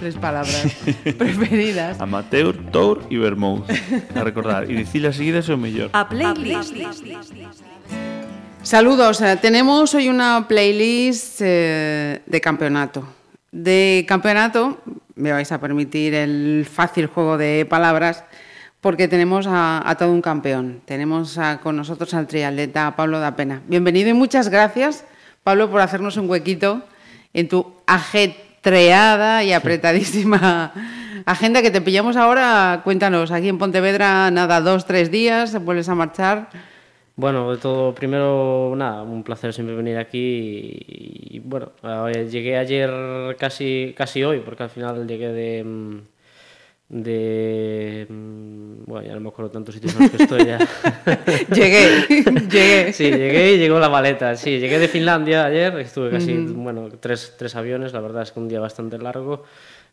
[0.00, 0.66] tres palabras
[1.18, 2.00] preferidas.
[2.00, 3.64] Amateur, Tour y Vermouth.
[4.16, 4.70] A recordar.
[4.70, 5.90] Y dicilas seguidas o mellor.
[5.92, 6.74] A playlist.
[8.62, 13.06] Saludos, eh, tenemos hoy una playlist eh, de campeonato.
[13.52, 14.78] De campeonato,
[15.16, 18.24] me vais a permitir el fácil juego de palabras,
[18.80, 20.80] porque tenemos a, a todo un campeón.
[20.84, 23.60] Tenemos a- con nosotros al triatleta Pablo da Pena.
[23.66, 25.04] Bienvenido y muchas gracias,
[25.42, 26.82] Pablo, por hacernos un huequito
[27.34, 27.74] en tu
[28.60, 30.72] ajetreada y apretadísima
[31.24, 32.82] agenda que te pillamos ahora.
[32.84, 36.48] Cuéntanos, aquí en Pontevedra, nada, dos, tres días, vuelves a marchar.
[37.16, 42.56] Bueno, de todo, primero, nada, un placer siempre venir aquí y, y, bueno, eh, llegué
[42.56, 42.90] ayer
[43.38, 45.98] casi, casi hoy, porque al final llegué de, mm,
[46.90, 50.58] de, mm, bueno, ya no me acuerdo tantos sitios en los que estoy ya.
[51.54, 52.04] llegué,
[52.50, 52.92] llegué.
[52.92, 57.36] Sí, llegué y llegó la maleta, sí, llegué de Finlandia ayer, estuve casi, bueno, tres,
[57.38, 59.44] tres aviones, la verdad es que un día bastante largo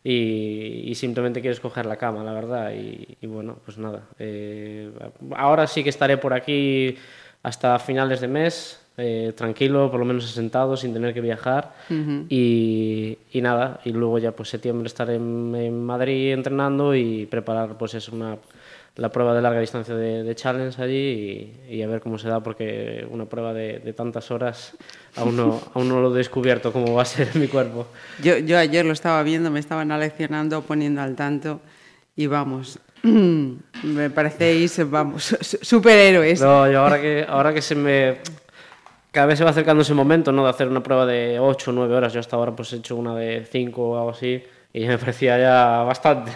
[0.04, 4.90] y, y simplemente quieres coger la cama, la verdad, y, y bueno, pues nada, eh,
[5.36, 6.98] ahora sí que estaré por aquí
[7.44, 11.74] hasta finales de mes, eh, tranquilo, por lo menos asentado, sin tener que viajar
[12.30, 17.78] y, y nada, y luego ya pues septiembre estaré en, en Madrid entrenando y preparar
[17.78, 18.38] pues es una
[18.96, 22.28] la prueba de larga distancia de, de challenge allí y, y a ver cómo se
[22.30, 24.76] da porque una prueba de, de tantas horas
[25.16, 27.86] aún no, aún no lo he descubierto cómo va a ser mi cuerpo.
[28.24, 31.62] Yo, yo ayer lo estaba viendo, me estaban aleccionando, poniendo al tanto
[32.16, 36.42] y vamos, me parecéis, vamos, su- superhéroes.
[36.42, 38.18] No, yo ahora que, ahora que se me...
[39.18, 40.44] Cada vez se va acercando ese momento, ¿no?
[40.44, 42.14] De hacer una prueba de 8 o 9 horas.
[42.14, 45.40] Yo hasta ahora pues he hecho una de 5 o algo así y me parecía
[45.40, 46.32] ya bastante.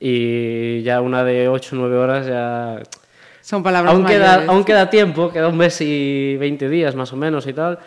[0.00, 2.82] Y ya una de 8 o 9 horas ya...
[3.42, 4.48] Son palabras Aún queda, mayores.
[4.48, 7.78] aún queda tiempo, queda un mes y 20 días más o menos y tal,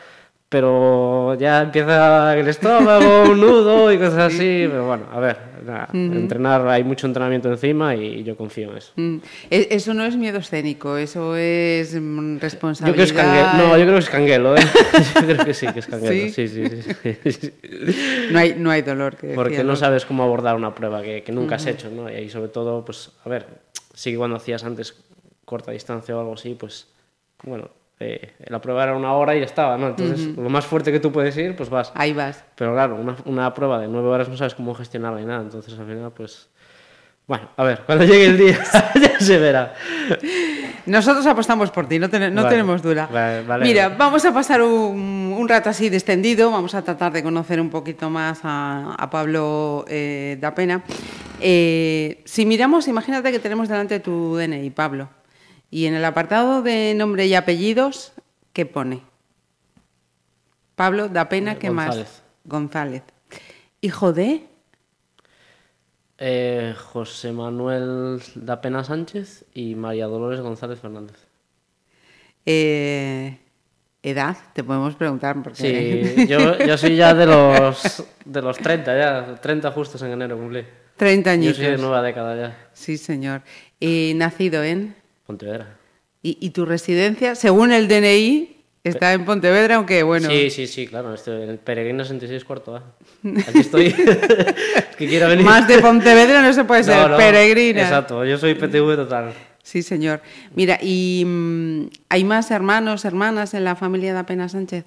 [0.50, 5.90] pero ya empieza el estómago, un nudo y cosas así, pero bueno, a ver, nada,
[5.94, 8.92] entrenar, hay mucho entrenamiento encima y yo confío en eso.
[8.96, 9.18] Mm,
[9.52, 12.94] e- Eso no es miedo escénico, eso es mm, Yo responsabilidad.
[12.96, 14.62] creo que es canguelo, no, yo creo que es canguelo, ¿eh?
[15.16, 16.30] yo creo que sí, que es canguelo, ¿Sí?
[16.32, 17.16] sí, sí, sí.
[17.24, 17.54] sí, sí.
[18.32, 19.18] no, hay, no hay dolor.
[19.18, 22.10] Que Porque no sabes cómo abordar una prueba que, que nunca has hecho, ¿no?
[22.10, 23.46] Y sobre todo, pues, a ver,
[23.94, 24.96] sí que cuando hacías antes
[25.46, 26.88] corta distancia o algo así, pues,
[27.44, 27.70] bueno,
[28.00, 29.88] eh, la prueba era una hora y ya estaba, ¿no?
[29.90, 31.92] Entonces, lo más fuerte que tú puedes ir, pues vas.
[31.96, 32.44] Ahí vas.
[32.56, 35.78] Pero claro, una, una prueba de nueve horas no sabes cómo gestionarla ni nada, entonces
[35.78, 36.48] al final, pues...
[37.28, 38.58] Bueno, a ver, cuando llegue el día
[38.96, 39.76] ya se verá.
[40.88, 42.56] Nosotros apostamos por ti, no, ten- no Vale.
[42.56, 43.08] tenemos duda.
[43.12, 43.66] Vale, vale.
[43.66, 47.70] Mira, vamos a pasar un, un rato así descendido, vamos a tratar de conocer un
[47.70, 50.82] poquito más a, a Pablo eh, da Pena.
[51.40, 55.10] Eh, si miramos, imagínate que tenemos delante tu DNI, Pablo,
[55.72, 58.14] y en el apartado de nombre y apellidos,
[58.54, 59.02] ¿qué pone?
[60.76, 62.24] Pablo da Pena, ¿qué más?
[62.46, 63.04] González.
[63.82, 64.46] Hijo de...
[66.18, 71.16] Eh, José Manuel da Pena Sánchez y María Dolores González Fernández.
[72.46, 73.40] eh,
[74.04, 75.42] edad, te podemos preguntar.
[75.44, 76.14] Porque...
[76.16, 80.38] Sí, yo, yo soy ya de los, de los 30, ya, 30 justos en enero
[80.38, 80.66] cumplí.
[80.98, 81.56] 30 Yo añitos.
[81.58, 83.42] soy de nueva década ya, Sí, señor.
[83.80, 84.96] Y nacido en...
[85.30, 85.78] Pontevedra.
[86.24, 90.28] ¿Y, y tu residencia, según el DNI, está en Pontevedra, aunque bueno...
[90.28, 92.96] Sí, sí, sí, claro, estoy en el Peregrino 66 cuarto A.
[93.48, 93.94] Aquí estoy,
[94.98, 95.46] que quiero venir.
[95.46, 97.84] Más de Pontevedra no se puede ser, No, no, peregrina.
[97.84, 99.34] Exacto, yo soy PTV total.
[99.62, 100.22] Sí, señor.
[100.56, 104.86] Mira, ¿y mm, hay más hermanos, hermanas en la familia de Apena Sánchez?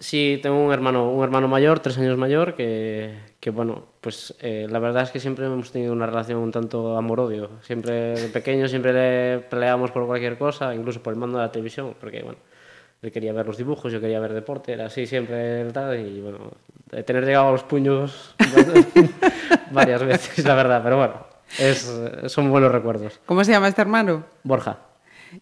[0.00, 4.66] Sí, tengo un hermano, un hermano mayor, tres años mayor, que, que bueno, pues eh,
[4.70, 7.50] la verdad es que siempre hemos tenido una relación un tanto amor-odio.
[7.60, 11.52] Siempre de pequeño, siempre le peleábamos por cualquier cosa, incluso por el mando de la
[11.52, 12.38] televisión, porque bueno,
[13.02, 16.38] él quería ver los dibujos, yo quería ver deporte, era así siempre tal, y bueno,
[16.90, 18.34] de tener llegado a los puños
[19.72, 21.26] varias veces, la verdad, pero bueno,
[21.58, 21.94] es,
[22.28, 23.20] son buenos recuerdos.
[23.26, 24.24] ¿Cómo se llama este hermano?
[24.42, 24.78] Borja.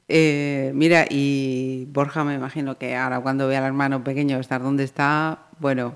[0.09, 4.83] Eh, mira, y Borja me imagino que ahora cuando ve al hermano pequeño estar donde
[4.83, 5.95] está, bueno,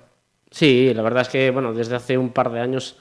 [0.50, 2.96] Sí, la verdad es que, bueno, desde hace un par de años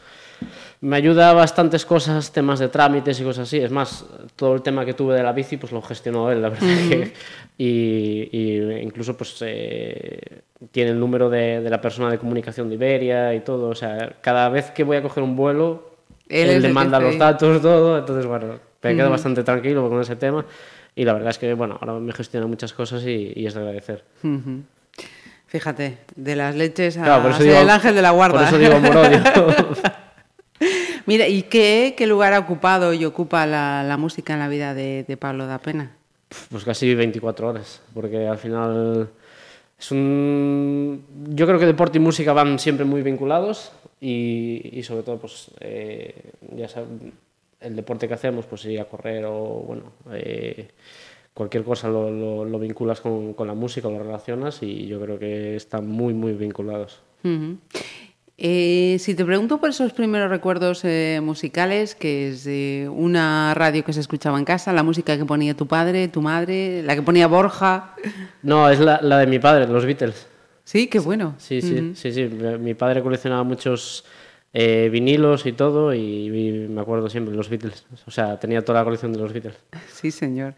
[0.81, 3.57] me ayuda a bastantes cosas, temas de trámites y cosas así.
[3.57, 6.49] Es más, todo el tema que tuve de la bici, pues lo gestionó él, la
[6.49, 6.67] verdad.
[6.87, 7.13] que-
[7.57, 10.41] y, y incluso, pues, eh,
[10.71, 13.69] tiene el número de, de la persona de comunicación de Iberia y todo.
[13.69, 15.95] O sea, cada vez que voy a coger un vuelo,
[16.29, 17.97] Él él, le manda los datos, todo.
[17.97, 20.45] Entonces, bueno, me quedo bastante tranquilo con ese tema.
[20.95, 23.59] Y la verdad es que, bueno, ahora me gestiona muchas cosas y, y es de
[23.59, 24.03] agradecer.
[24.23, 24.61] ujú.
[25.49, 28.39] Fíjate, de las leches a Claro, por eso ser digo- el ángel de la guarda.
[28.39, 29.21] Por eso digo amor-odio.
[31.05, 34.73] Mira, ¿y qué, qué lugar ha ocupado y ocupa la, la música en la vida
[34.73, 35.91] de, de Pablo da Pena?
[36.51, 39.09] Pues casi 24 horas, porque al final
[39.79, 41.03] es un...
[41.29, 45.49] Yo creo que deporte y música van siempre muy vinculados y, y sobre todo, pues,
[45.61, 46.13] eh,
[46.55, 46.67] ya
[47.61, 49.33] el deporte que hacemos, pues ir a correr o,
[49.65, 50.67] bueno, eh,
[51.33, 55.17] cualquier cosa lo, lo, lo vinculas con, con, la música, lo relacionas y yo creo
[55.17, 57.01] que están muy, muy vinculados.
[57.23, 57.57] Uh -huh.
[58.41, 63.83] Eh, si te pregunto por esos primeros recuerdos eh, musicales, que es eh, una radio
[63.83, 67.01] que se escuchaba en casa, la música que ponía tu padre, tu madre, la que
[67.01, 67.95] ponía Borja.
[68.41, 70.25] No, es la, la de mi padre, los Beatles.
[70.63, 71.35] Sí, qué bueno.
[71.37, 71.95] Sí, sí, uh -huh.
[71.95, 72.29] sí, sí.
[72.59, 74.05] Mi padre coleccionaba muchos
[74.51, 77.85] eh, vinilos y todo, y, y, me acuerdo siempre de los Beatles.
[78.07, 79.55] O sea, tenía toda la colección de los Beatles.
[79.93, 80.53] Sí, señor.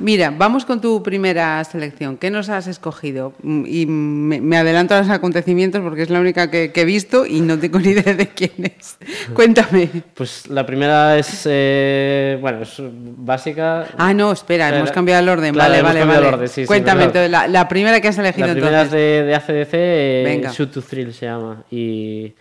[0.00, 2.16] Mira, vamos con tu primera selección.
[2.18, 3.34] ¿Qué nos has escogido?
[3.42, 7.26] Y me, me adelanto a los acontecimientos porque es la única que, que, he visto
[7.26, 8.96] y no tengo ni idea de quién es.
[9.34, 9.90] Cuéntame.
[10.14, 13.88] Pues la primera es, eh, bueno, es básica.
[13.98, 15.52] Ah, no, espera, hemos cambiado el orden.
[15.52, 16.28] Claro, vale, vale, vale.
[16.28, 19.00] El orden, sí, Cuéntame, sí, entonces, la, la, primera que has elegido La primera entonces.
[19.00, 21.64] es de, de ACDC, eh, Shoot to Thrill se llama.
[21.70, 22.34] Y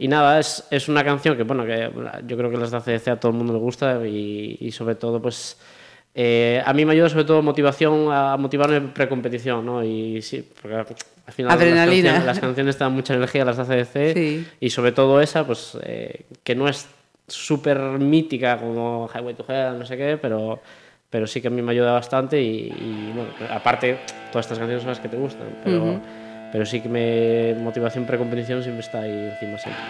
[0.00, 1.90] y nada, es, es una canción que, bueno, que
[2.24, 4.94] yo creo que las de ACDC a todo el mundo le gusta y, y sobre
[4.94, 5.58] todo, pues,
[6.14, 9.82] eh, a mí me ayuda sobre todo motivación a motivarme precompetición, ¿no?
[9.82, 12.12] Y sí, porque al final Adrenalina.
[12.12, 14.46] Las, canciones, las canciones te dan mucha energía, las de ACDC, sí.
[14.60, 16.86] y sobre todo esa, pues, eh, que no es
[17.26, 20.60] súper mítica como Highway to Hell, no sé qué, pero,
[21.10, 23.98] pero sí que a mí me ayuda bastante y, y bueno, aparte,
[24.30, 25.82] todas estas canciones son las que te gustan, pero...
[25.82, 29.82] Uh -huh pero sí que me motivación precompetición siempre está ahí encima siempre.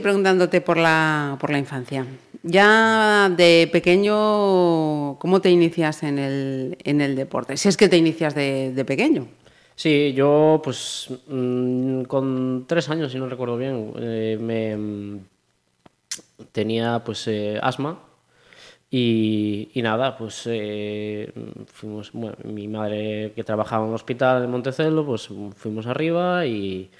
[0.00, 2.06] Preguntándote por la, por la infancia.
[2.42, 7.56] Ya de pequeño, ¿cómo te inicias en el, en el deporte?
[7.56, 9.28] Si es que te inicias de, pequeño.
[9.76, 15.20] Sí, yo pues mm, con tres años, si no recuerdo bien, eh, me mm,
[16.52, 18.00] tenía pues eh, asma
[18.90, 21.32] y, nada, pues eh,
[21.66, 22.12] fuimos,
[22.44, 26.90] mi madre que trabajaba en un hospital en Montecelo, pues fuimos arriba y,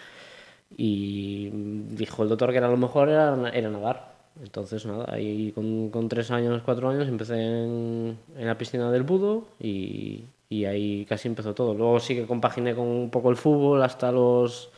[0.76, 4.10] y dijo el doctor que era lo mejor era, era nadar.
[4.42, 9.48] Entonces, nada, ahí con, con tres años, cuatro años empecé en, la piscina del Budo
[9.58, 11.74] y, y ahí casi empezó todo.
[11.74, 14.70] Luego sí que compaginé con un poco el fútbol hasta los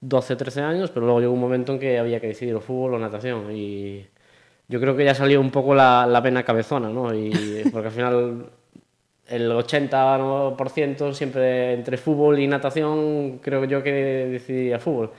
[0.00, 2.94] 12, 13 años, pero luego llegó un momento en que había que decidir o fútbol
[2.94, 4.06] o natación y
[4.68, 7.12] yo creo que ya salió un poco la, la vena cabezona, ¿no?
[7.14, 8.46] Y, porque al final
[9.30, 15.10] el 80% siempre entre fútbol y natación creo yo que decidí a fútbol.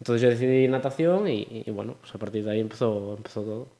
[0.00, 3.78] Entonces yo decidí natación y, y bueno, pues a partir de ahí empezó, empezó todo.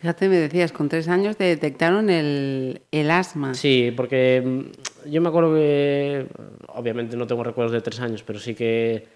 [0.00, 3.54] Fíjate, me decías, con tres años te detectaron el, el asma.
[3.54, 6.26] Sí, porque mm, yo me acuerdo que,
[6.68, 9.08] obviamente no tengo recuerdos de tres años, pero sí que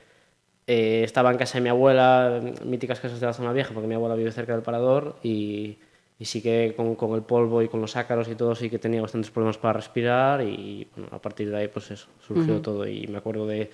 [0.67, 3.95] eh, estaba en casa de mi abuela, míticas casas de la zona vieja, porque mi
[3.95, 5.79] abuela vive cerca del parador, y,
[6.23, 8.79] y sí que con, con, el polvo y con los ácaros y todo, sí que
[8.79, 12.59] tenía bastantes problemas para respirar, y bueno, a partir de ahí, pues eso, surgió uh
[12.59, 12.63] -huh.
[12.63, 12.87] todo.
[12.87, 13.69] Y me acuerdo de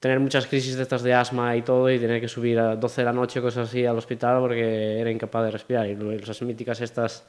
[0.00, 3.02] tener muchas crisis de estas de asma y todo, y tener que subir a 12
[3.02, 5.86] de la noche, cosas así, al hospital, porque era incapaz de respirar.
[5.86, 7.28] Y esas míticas estas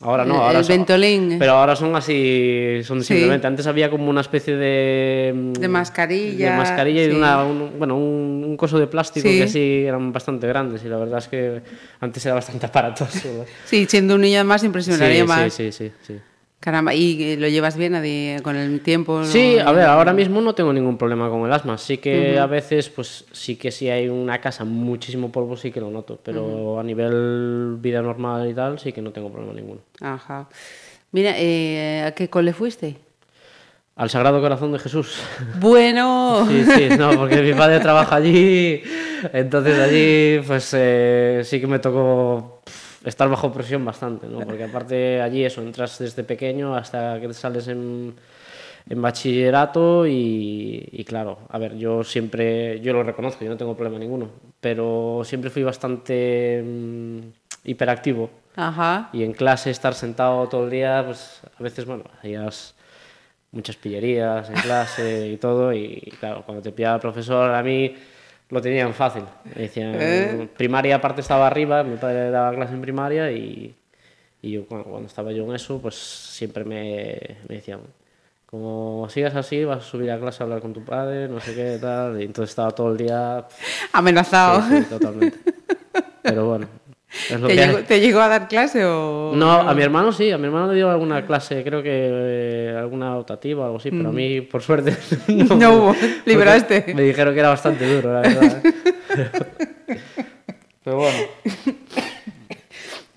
[0.00, 1.36] Ahora no, ahora el son, ventolín.
[1.38, 3.14] Pero ahora son así, son sí.
[3.14, 3.46] simplemente.
[3.46, 5.32] Antes había como una especie de.
[5.34, 6.50] Mm, de mascarilla.
[6.50, 7.06] De mascarilla sí.
[7.06, 9.38] y de una, un, bueno, un, un, coso de plástico sí.
[9.38, 11.62] que así eran bastante grandes y la verdad es que
[12.00, 13.46] antes era bastante aparatoso.
[13.64, 15.54] sí, siendo un niño más impresionaría más.
[15.54, 16.18] Sí, sí, sí.
[16.60, 17.92] Caramba, ¿y lo llevas bien
[18.42, 19.22] con el tiempo?
[19.24, 21.78] Sí, a ver, ahora mismo no tengo ningún problema con el asma.
[21.78, 25.80] Sí que a veces, pues sí que si hay una casa muchísimo polvo, sí que
[25.80, 26.18] lo noto.
[26.22, 29.80] Pero a nivel vida normal y tal, sí que no tengo problema ninguno.
[30.00, 30.48] Ajá.
[31.12, 32.96] Mira, eh, ¿a qué cole fuiste?
[33.94, 35.22] Al Sagrado Corazón de Jesús.
[35.58, 38.82] Bueno, Sí, sí, no, porque mi padre trabaja allí,
[39.32, 42.60] entonces allí pues eh, sí que me tocó
[43.06, 44.40] estar bajo presión bastante, ¿no?
[44.46, 48.14] Porque aparte allí eso, entras desde pequeño hasta que sales en,
[48.88, 53.76] en bachillerato y, y claro, a ver, yo siempre, yo lo reconozco, yo no tengo
[53.76, 57.18] problema ninguno, pero siempre fui bastante mm,
[57.64, 59.08] hiperactivo ajá.
[59.12, 62.74] y en clase estar sentado todo el día, pues a veces, bueno, hacías
[63.52, 67.94] muchas pillerías en clase y todo, y claro, cuando te pillaba el profesor, a mí
[68.50, 69.24] lo tenían fácil.
[69.54, 70.48] Decían, ¿Eh?
[70.56, 73.74] primaria aparte estaba arriba, mi padre daba clase en primaria y,
[74.42, 77.80] y yo cuando, cuando estaba yo en eso, pues siempre me, me decían,
[78.46, 81.54] como sigas así, vas a subir a clase a hablar con tu padre, no sé
[81.54, 83.44] qué, tal, y entonces estaba todo el día...
[83.92, 84.62] Amenazado.
[84.62, 85.38] Sí, sí, totalmente.
[86.22, 86.68] Pero bueno,
[87.30, 89.32] es lo ¿Te, que llegó, te llegó a dar clase o...?
[89.34, 92.74] No, a mi hermano sí, a mi hermano le dio alguna clase, creo que eh,
[92.76, 94.96] alguna optativa o algo así, pero a mí, por suerte,
[95.28, 96.94] no, No hubo, porque libraste.
[96.94, 98.62] Me dijeron que era bastante duro, la verdad.
[100.84, 101.18] pero bueno,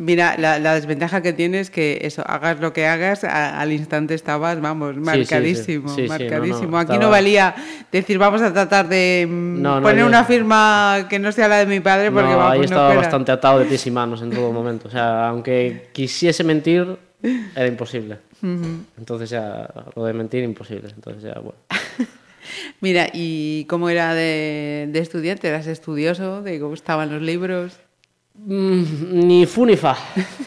[0.02, 3.74] Mira, la, la desventaja que tienes es que eso, hagas lo que hagas, a- al
[3.74, 5.96] instante estabas, vamos, marcadísimo, sí.
[5.96, 6.78] Sí, sí, no, no, marcadísimo.
[6.78, 7.54] Aquí estaba- no valía
[7.92, 11.58] decir, vamos a tratar de mm, No, poner yo- una firma que no sea la
[11.58, 13.02] de mi padre, porque vamos, ahí estaba fuera.
[13.02, 14.88] bastante atado de pies y manos en todo momento.
[14.88, 16.96] O sea, aunque quisiese mentir,
[17.54, 18.20] era imposible.
[18.98, 20.88] Entonces ya, lo de mentir, imposible.
[20.96, 21.58] Entonces ya, bueno.
[22.80, 25.50] Mira, ¿y cómo era de, de estudiante?
[25.50, 26.42] ¿Eras estudioso?
[26.42, 27.74] ¿De cómo estaban los libros?
[28.46, 29.96] Mm, ni fu ni fa.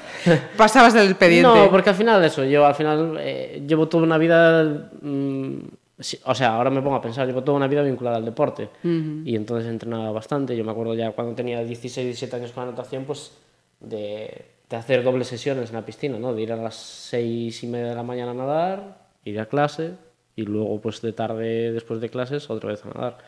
[0.56, 1.48] Pasabas el expediente.
[1.48, 5.56] No, porque al final eso, yo al final eh, llevo toda una vida, mm,
[5.98, 8.70] sí, o sea, ahora me pongo a pensar, llevo toda una vida vinculada al deporte
[8.82, 10.56] y entonces entrenaba bastante.
[10.56, 13.32] Yo me acuerdo ya cuando tenía 16, 17 años con la natación, pues
[13.80, 16.32] de, de hacer dobles sesiones en la piscina, ¿no?
[16.32, 19.92] De ir a las 6 y media de la mañana a nadar, ir a clase
[20.34, 23.18] y luego pues de tarde después de clases otra vez a nadar.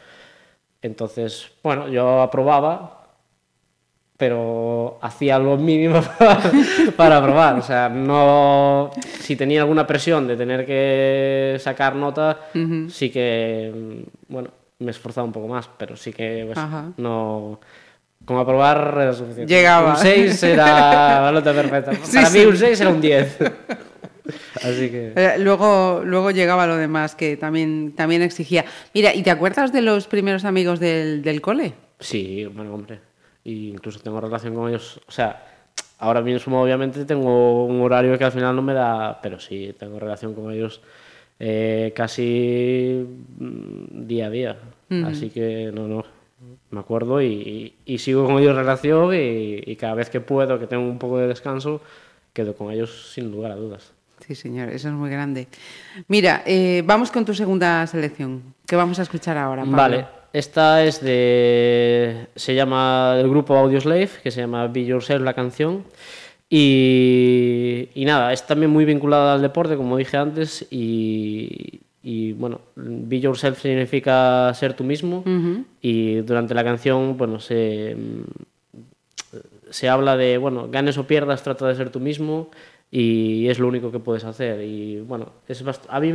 [0.81, 3.04] Entonces, bueno, yo aprobaba,
[4.17, 6.41] pero hacía lo mínimo para,
[6.97, 7.59] para probar.
[7.59, 8.91] O sea, no.
[9.21, 12.39] Si tenía alguna presión de tener que sacar nota,
[12.89, 13.73] sí que.
[13.75, 16.45] mm, Bueno, me esforzaba un poco más, pero sí que.
[16.53, 16.59] pues,
[16.99, 17.61] no.
[18.25, 19.53] Con aprobar era suficiente.
[19.55, 19.91] Llegaba.
[19.91, 21.93] Un 6 era la nota perfecta.
[22.03, 22.39] Sí, Para sí.
[22.39, 23.39] mí un 6 era un 10.
[24.65, 25.13] Así que.
[25.15, 28.65] Eh, Luego, luego llegaba lo demás que también, también exigía.
[28.95, 31.75] Mira, ¿y te acuerdas de los primeros amigos del, del cole?
[32.01, 33.01] Sí, bueno, hombre.
[33.45, 35.01] Y incluso tengo relación con ellos.
[35.07, 35.45] O sea,
[35.99, 39.99] ahora mismo obviamente tengo un horario que al final no me da, pero sí, tengo
[39.99, 40.81] relación con ellos
[41.39, 43.07] eh, casi
[43.39, 44.57] mm, día a día.
[45.07, 46.05] Así que no, no.
[46.71, 50.69] me acuerdo y, y sigo con ellos relación y, y cada vez que puedo, que
[50.69, 51.81] tengo un poco de descanso,
[52.33, 53.93] quedo con ellos sin lugar a dudas.
[54.27, 55.49] Sí, señor, eso es muy grande.
[56.09, 59.63] Mira, eh, vamos con tu segunda selección, que vamos a escuchar ahora.
[59.63, 59.77] Pablo.
[59.77, 62.27] Vale, esta es de.
[62.35, 65.85] Se llama del grupo Audioslave, que se llama Be Yourself la canción.
[66.51, 70.67] Y, y nada, es también muy vinculada al deporte, como dije antes.
[70.71, 75.23] Y, y bueno, Be Yourself significa ser tú mismo.
[75.81, 77.97] Y durante la canción, bueno, se,
[79.71, 82.51] se habla de, bueno, ganes o pierdas, trata de ser tú mismo
[82.91, 84.63] y es lo único que puedes hacer.
[84.63, 86.13] Y bueno, es a mí,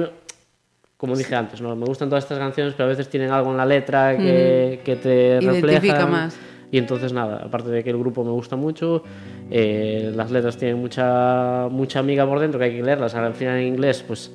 [1.00, 1.74] como dije antes, ¿no?
[1.78, 4.98] me gustan todas estas canciones, pero a veces tienen algo en la letra que, que
[4.98, 6.06] te refleja.
[6.06, 6.38] más.
[6.72, 9.04] Y entonces nada, aparte de que el grupo me gusta mucho,
[9.50, 13.16] eh, las letras tienen mucha, mucha amiga por dentro que hay que leerlas.
[13.16, 14.30] Al final en inglés, pues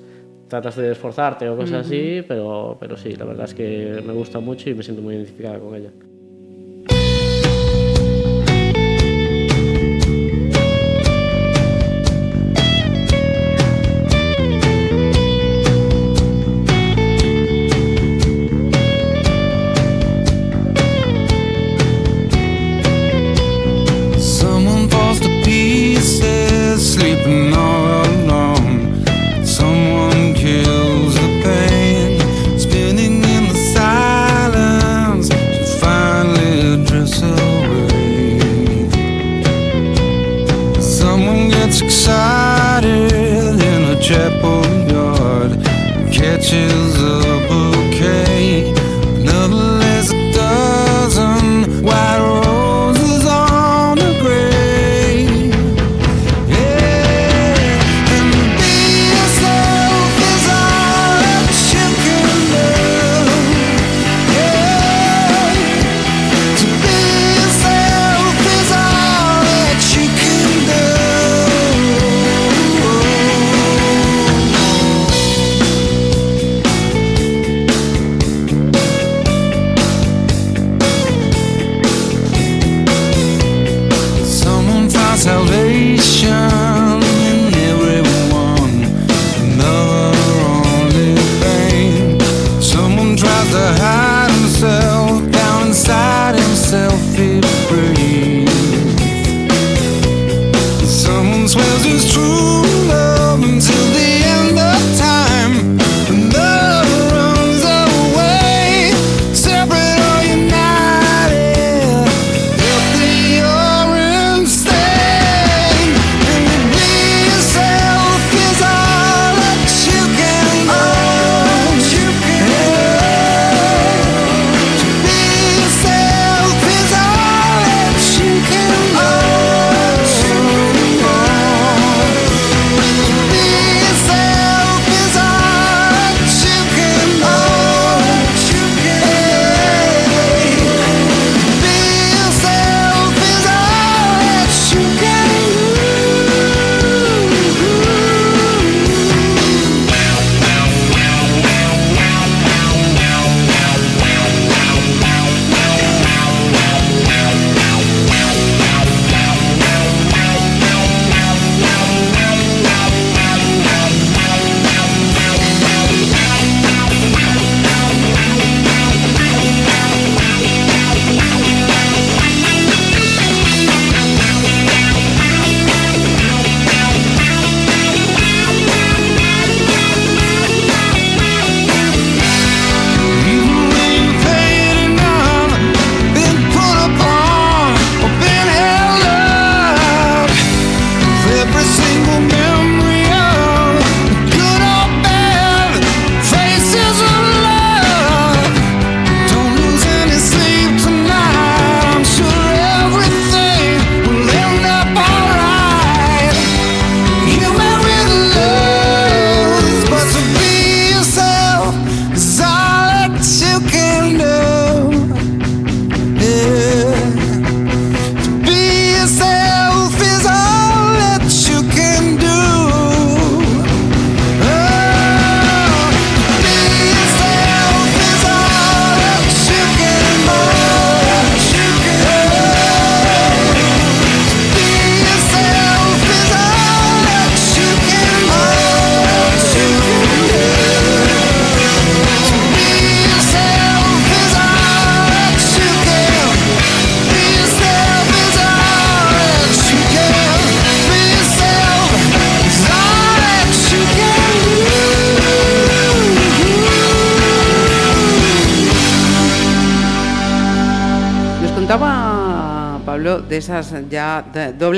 [0.48, 4.40] tratas de esforzarte o cosas así, pero, pero sí, la verdad es que me gusta
[4.40, 5.90] mucho y me siento muy identificada con ella.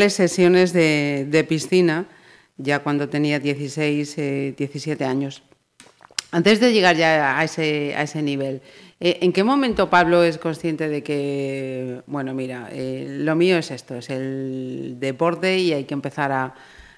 [0.06, 2.06] Dobles sesiones de, de piscina,
[2.58, 5.42] ya cuando tenía 16, eh, 17 años.
[6.30, 8.60] Antes de llegar ya a ese, a ese nivel,
[9.00, 13.70] eh, ¿en qué momento Pablo es consciente de que, bueno, mira, eh, lo mío es
[13.70, 16.54] esto, es el deporte y hay que empezar a,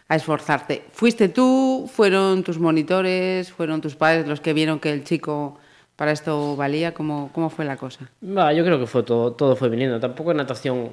[0.09, 0.85] a esforzarte?
[0.93, 1.89] ¿Fuiste tú?
[1.91, 3.51] ¿Fueron tus monitores?
[3.53, 5.59] ¿Fueron tus padres los que vieron que el chico
[5.97, 6.93] para esto valía?
[6.93, 8.11] ¿Cómo, cómo fue la cosa?
[8.21, 9.99] Yo creo que fue todo, todo fue viniendo.
[9.99, 10.93] Tampoco natación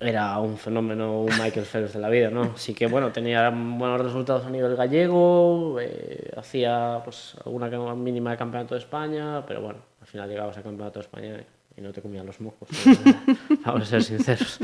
[0.00, 2.56] era un fenómeno, un Michael Phelps de la vida, ¿no?
[2.56, 8.36] Sí que, bueno, tenía buenos resultados a nivel gallego, eh, hacía pues alguna mínima de
[8.36, 11.44] campeonato de España, pero bueno, al final llegabas al campeonato de España
[11.76, 13.56] y no te comían los mocos, ¿no?
[13.64, 14.58] vamos a ser sinceros.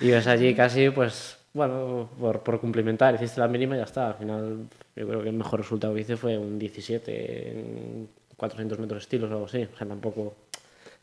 [0.00, 4.08] Ibas allí casi, pues, bueno, por, por cumplimentar, hiciste la mínima y ya está.
[4.08, 8.78] Al final, yo creo que el mejor resultado que hice fue un 17 en 400
[8.78, 9.68] metros estilos o algo así.
[9.72, 10.34] O sea, tampoco...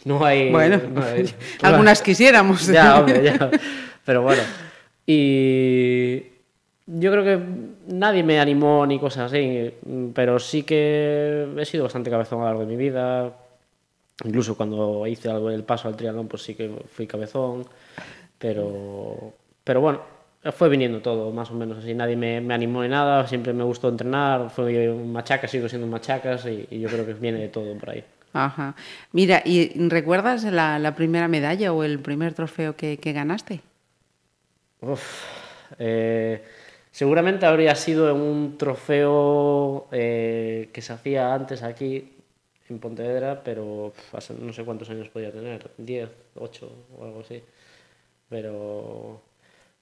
[0.06, 0.52] No hay...
[0.52, 2.68] Bueno, no hay- algunas quisiéramos.
[2.68, 3.52] ya, hombre, ya.
[4.06, 4.42] Pero bueno.
[5.06, 6.24] Y
[6.86, 7.40] yo creo que
[7.88, 9.72] nadie me animó ni cosas así,
[10.14, 13.34] pero sí que he sido bastante cabezón a lo largo de mi vida.
[14.24, 17.66] Incluso cuando hice algo el paso al triatlón, pues sí que fui cabezón.
[18.38, 19.34] Pero,
[19.64, 20.02] pero bueno,
[20.54, 21.94] fue viniendo todo, más o menos así.
[21.94, 24.50] Nadie me, me animó ni nada, siempre me gustó entrenar.
[24.50, 27.90] Fui un machacas, sigo siendo machacas y, y yo creo que viene de todo por
[27.92, 28.04] ahí.
[28.34, 28.76] Ajá.
[29.12, 33.62] Mira, ¿y recuerdas la, la primera medalla o el primer trofeo que, que ganaste?
[34.82, 35.26] Uf,
[35.78, 36.44] eh,
[36.92, 42.14] seguramente habría sido un trofeo eh, que se hacía antes aquí
[42.70, 47.42] en Pontevedra, pero hace no sé cuántos años podía tener, 10, 8 o algo así.
[48.30, 49.22] Pero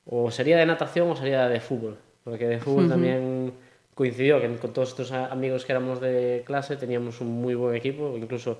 [0.05, 3.53] o sería de natación o sería de fútbol, porque de fútbol también
[3.97, 8.15] coincidió que con todos estos amigos que éramos de clase teníamos un muy buen equipo,
[8.15, 8.59] incluso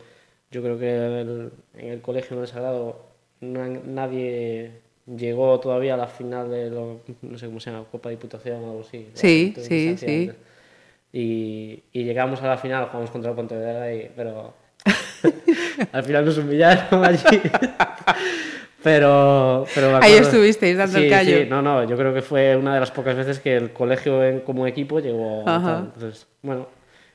[0.50, 0.89] yo creo que
[1.21, 3.06] el- en el colegio no Sagrado
[3.41, 4.71] no- nadie
[5.06, 8.67] llegó todavía a la final de lo, no sé cómo se llama, Copa Diputación o
[8.71, 9.08] algo así.
[9.13, 10.32] Sí, sí, sí.
[11.13, 14.54] Y, y llegamos a la final, jugamos contra el Pontevedra, y, pero
[15.91, 17.19] al final nos humillaron allí.
[18.84, 21.38] pero, pero Ahí estuvisteis dando el Sí, callo.
[21.38, 24.24] sí, no, no, yo creo que fue una de las pocas veces que el colegio
[24.24, 25.44] en- como equipo llegó.
[25.48, 25.84] a.
[25.94, 26.68] Entonces, bueno,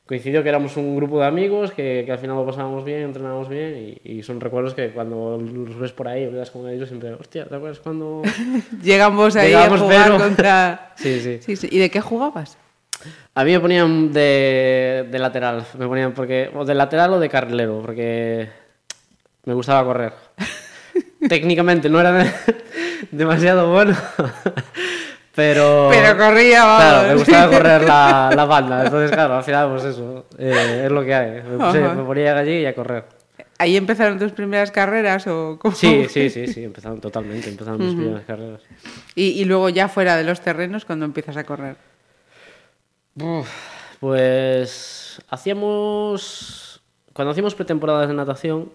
[0.07, 3.49] coincidió que éramos un grupo de amigos, que, que al final lo pasábamos bien, entrenábamos
[3.49, 7.15] bien, y, y son recuerdos que cuando los ves por ahí, hablas con ellos, siempre,
[7.15, 8.23] hostia, ¿te acuerdas cuando...?
[8.83, 10.93] Llegamos ahí Llegamos, a jugar pero- contra...
[10.97, 11.39] Sí, sí.
[11.41, 11.69] Sí, sí.
[11.71, 12.59] ¿Y de qué jugabas?
[13.35, 17.29] A mí me ponían de, de lateral, me ponían porque o de lateral o de
[17.29, 18.49] carrilero, porque
[19.45, 20.13] me gustaba correr.
[21.29, 22.33] Técnicamente no era de-
[23.11, 23.97] demasiado bueno,
[25.35, 26.83] pero Pero corría, vamos.
[26.85, 30.91] Claro, me gustaba correr la, la banda, entonces claro, al final pues eso, eh, es
[30.93, 31.31] lo que hay.
[31.43, 33.05] Me, puse- me ponía allí y a correr.
[33.59, 35.75] ¿Ahí empezaron tus primeras carreras o cómo?
[35.75, 38.61] Sí, sí, sí, sí, empezaron totalmente, empezaron mis primeras carreras.
[39.15, 41.77] Y, y luego ya fuera de los terrenos cuando empiezas a correr.
[43.15, 43.49] Uf,
[44.01, 46.83] Pues hacíamos.
[47.13, 48.71] Cuando hacíamos pretemporadas de natación,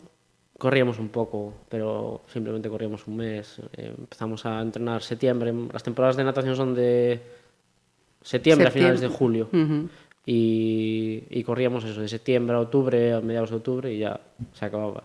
[0.57, 3.59] corríamos un poco, pero simplemente corríamos un mes.
[3.75, 5.53] Eh, empezamos a entrenar septiembre.
[5.71, 7.21] Las temporadas de natación son de
[8.21, 9.47] septiembre, a finales de Septiembre.
[9.47, 9.49] julio.
[9.53, 9.89] Ujú.
[10.25, 14.19] y, y corríamos eso, de septiembre a octubre, a mediados de octubre, y ya
[14.53, 15.03] se acababa.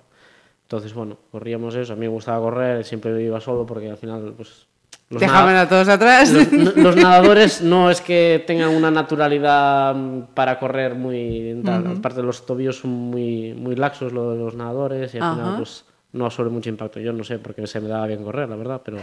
[0.65, 1.93] Entonces, bueno, corríamos eso.
[1.93, 4.67] A mí me gustaba correr, siempre iba solo porque al final, pues.
[5.12, 6.31] Los nada- a todos atrás.
[6.53, 11.87] los, nadadores no es que tengan una naturalidad mm, para correr muy tal.
[11.98, 15.85] aparte los tobillos son muy muy laxos lo de los nadadores y al final pues
[16.12, 18.81] no absorbe mucho impacto yo no sé porque se me daba bien correr la verdad
[18.85, 18.98] pero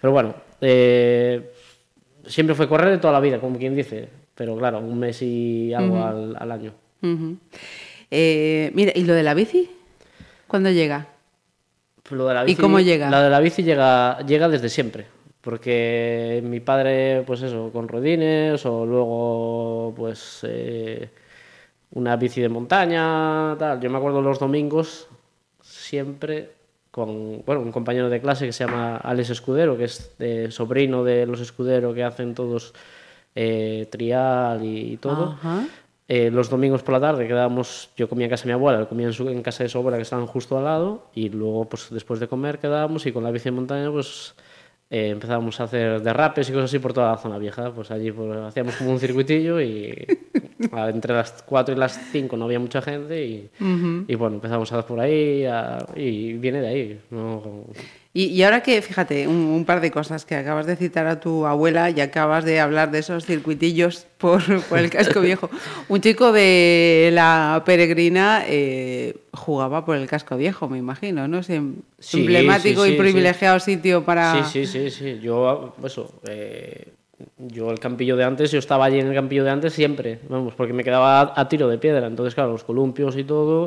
[0.00, 1.52] pero bueno eh,
[2.26, 5.74] siempre fue correr de toda la vida como quien dice pero claro un mes y
[5.74, 6.72] algo al, al año.
[8.10, 9.70] Eh, mira, ¿y lo de la bici?
[10.46, 11.08] ¿Cuándo llega?
[12.10, 13.10] Lo de la ¿Y cómo llega?
[13.10, 15.06] La de la bici llega, llega desde siempre.
[15.40, 21.08] Porque mi padre, pues eso, con rodines, o luego, pues, eh,
[21.92, 23.80] una bici de montaña, tal.
[23.80, 25.08] Yo me acuerdo los domingos,
[25.62, 26.50] siempre
[26.90, 30.10] con, bueno, un compañero de clase que se llama Alex Escudero, que es
[30.50, 32.74] sobrino de los Escudero que hacen todos
[33.34, 35.36] eh, trial y, todo.
[35.38, 35.64] Ajá.
[36.12, 39.06] Eh, los domingos por la tarde quedábamos, yo comía en casa de mi abuela, comía
[39.06, 41.86] en, su, en casa de su abuela que estaban justo al lado y luego pues
[41.88, 44.34] después de comer quedábamos y con la bici de montaña pues
[44.90, 48.10] eh, empezábamos a hacer derrapes y cosas así por toda la zona vieja, pues allí
[48.10, 49.94] pues, hacíamos como un circuitillo y
[50.88, 53.50] entre las 4 y las 5 no había mucha gente y,
[54.08, 57.00] y bueno, empezamos a dar por ahí a- y viene de ahí.
[57.10, 57.42] No,
[58.12, 61.20] Y, y ahora que, fíjate, un, un par de cosas que acabas de citar a
[61.20, 65.48] tu abuela y acabas de hablar de esos circuitillos por, por el casco viejo.
[65.88, 71.42] Un chico de la peregrina eh, jugaba por el casco viejo, me imagino, ¿no?
[71.44, 71.54] Sí,
[72.12, 74.44] emblemático sí, y sí, privilegiado sitio para...
[74.44, 75.20] Sí, sí, sí, sí.
[75.22, 76.88] Yo, eso, eh,
[77.38, 80.54] yo el campillo de antes, yo estaba allí en el campillo de antes siempre, vamos,
[80.54, 82.06] porque me quedaba a, a tiro de piedra.
[82.06, 83.64] Entonces, claro, los columpios y todo,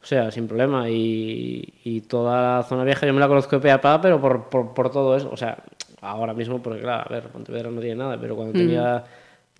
[0.00, 0.88] o sea, sin problema.
[0.90, 4.20] Y, y toda la zona vieja yo me la conozco de pe a pa, pero
[4.20, 5.30] por, por, por todo eso.
[5.32, 5.58] O sea,
[6.00, 9.04] ahora mismo, porque claro, a ver, Pontevedra no tiene nada, pero cuando tenía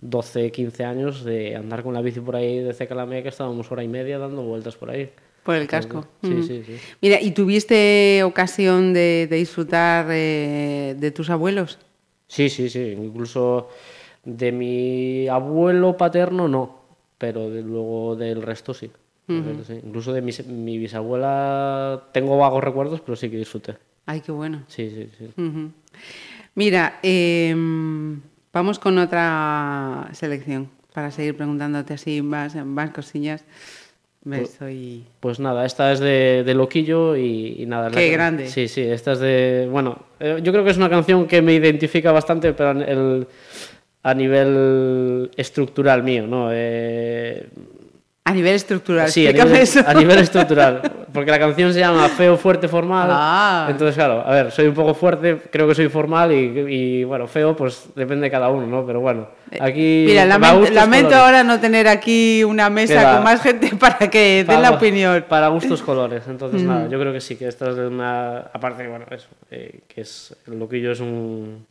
[0.01, 3.29] 12, 15 años de andar con la bici por ahí de Ceca a la Meca,
[3.29, 5.11] estábamos hora y media dando vueltas por ahí.
[5.43, 6.05] Por el casco.
[6.23, 6.43] Sí, Mm.
[6.43, 6.77] sí, sí.
[7.01, 11.79] Mira, ¿y tuviste ocasión de, de disfrutar eh, de tus abuelos?
[12.29, 12.95] Sí, sí, sí.
[12.97, 13.69] Incluso
[14.25, 16.83] de mi abuelo paterno no,
[17.19, 18.91] pero de- luego del resto sí.
[19.85, 23.77] Incluso de mi, mi bisabuela tengo vagos recuerdos, pero sí que disfruté.
[24.07, 24.63] Ay, qué bueno.
[24.69, 25.31] Sí, sí, sí.
[26.55, 28.21] Mira, em,
[28.53, 33.45] vamos con otra selección para seguir preguntándote así más, más cosillas.
[34.25, 35.05] Ves, soy...
[35.21, 37.91] Pues nada, esta es de, de Loquillo y, y nada.
[37.91, 38.49] Qué la- grande.
[38.49, 39.69] Sí, sí, esta es de...
[39.71, 43.27] Bueno, eh, yo creo que es una canción que me identifica bastante, pero el-
[44.03, 46.49] a nivel estructural mío, ¿no?
[46.53, 47.47] Eh,
[48.29, 49.81] A nivel estructural, Sí, a nivel, eso.
[49.87, 50.83] a nivel estructural.
[51.13, 53.09] Porque la canción se llama Feo, Fuerte, Formal.
[53.11, 53.67] Ah.
[53.71, 56.37] Entonces, claro, a ver, soy un poco fuerte, creo que soy formal y,
[56.69, 58.85] y, bueno, feo, pues depende de cada uno, ¿no?
[58.87, 60.05] Pero bueno, aquí.
[60.07, 61.13] Mira, me lamento, colores.
[61.15, 65.25] ahora no tener aquí una mesa Queda- con más gente para que den la opinión.
[65.29, 66.23] Para gustos colores.
[66.29, 68.39] Entonces, nada, yo creo que sí, que esta es de una.
[68.53, 70.37] Aparte, bueno, eso, eh, que es.
[70.47, 71.67] El loquillo es un.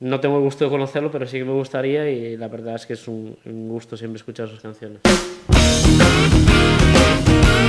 [0.00, 2.86] No tengo el gusto de conocerlo, pero sí que me gustaría y la verdad es
[2.86, 5.00] que es un, un gusto siempre escuchar sus canciones.
[5.48, 5.86] Thank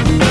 [0.08, 0.23] you.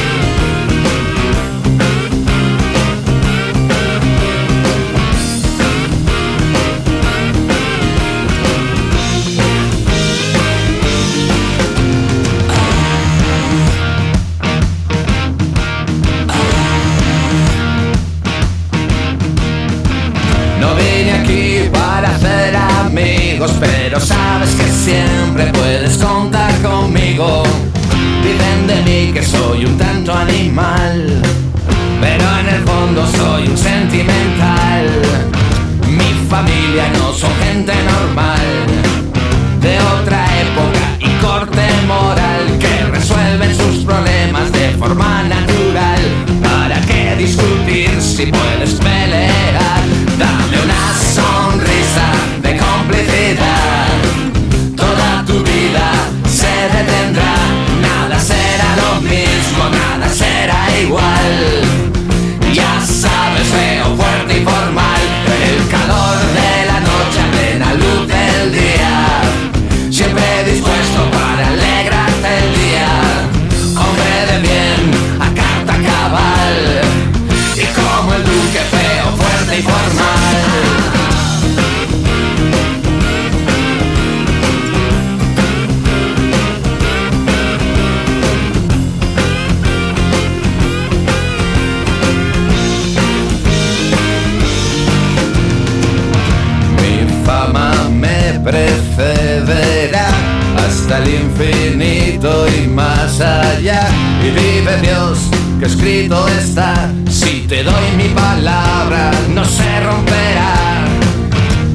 [100.56, 103.88] Hasta el infinito y más allá.
[104.22, 105.18] Y vive Dios
[105.58, 106.90] que escrito está.
[107.10, 110.84] Si te doy mi palabra, no se romperá.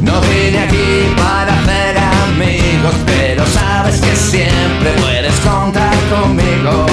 [0.02, 6.86] No vine aquí para hacer amigos, pero sabes que siempre puedes contar conmigo.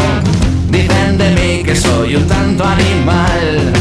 [0.69, 3.73] Dicen de mí que soy un tanto animal,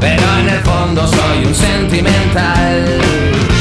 [0.00, 3.51] pero en el fondo soy un sentimental.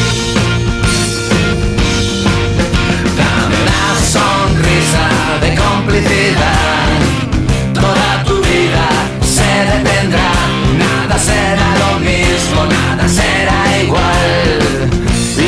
[7.73, 8.88] Toda tu vida
[9.21, 10.32] se detendrá,
[10.77, 14.80] nada será lo mismo, nada será igual.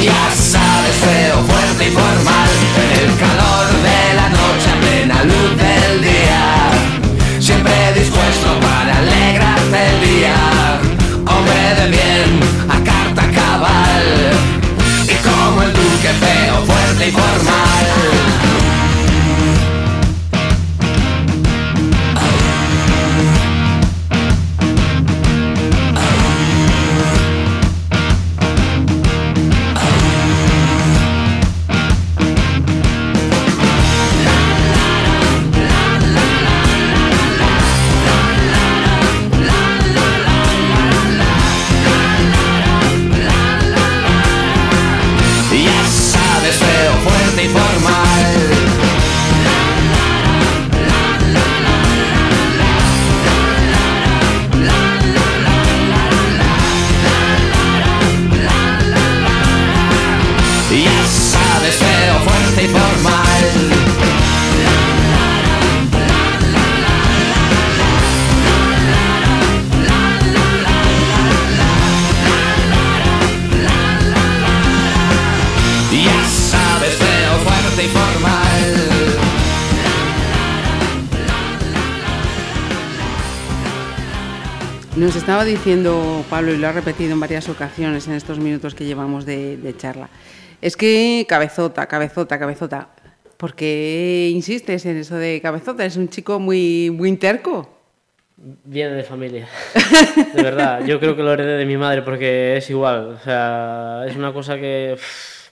[0.03, 5.51] Ya sabes, feo, fuerte y formal, en el calor de la noche, a plena luz
[5.55, 6.43] del día.
[7.39, 10.35] Siempre dispuesto para alegrarte el día,
[11.25, 14.33] hombre de bien, a carta cabal.
[15.07, 18.32] Y como el duque feo, fuerte y formal.
[85.43, 89.25] Estaba diciendo Pablo, y lo ha repetido en varias ocasiones en estos minutos que llevamos
[89.25, 90.07] de, de charla,
[90.61, 92.87] es que cabezota, cabezota, cabezota.
[93.35, 95.83] ¿Por qué insistes en eso de cabezota?
[95.83, 97.67] Es un chico muy, muy terco.
[98.37, 99.49] Viene de familia.
[100.33, 103.07] De verdad, yo creo que lo heredé de mi madre porque es igual.
[103.07, 104.93] O sea, es una cosa que.
[104.93, 105.49] uff,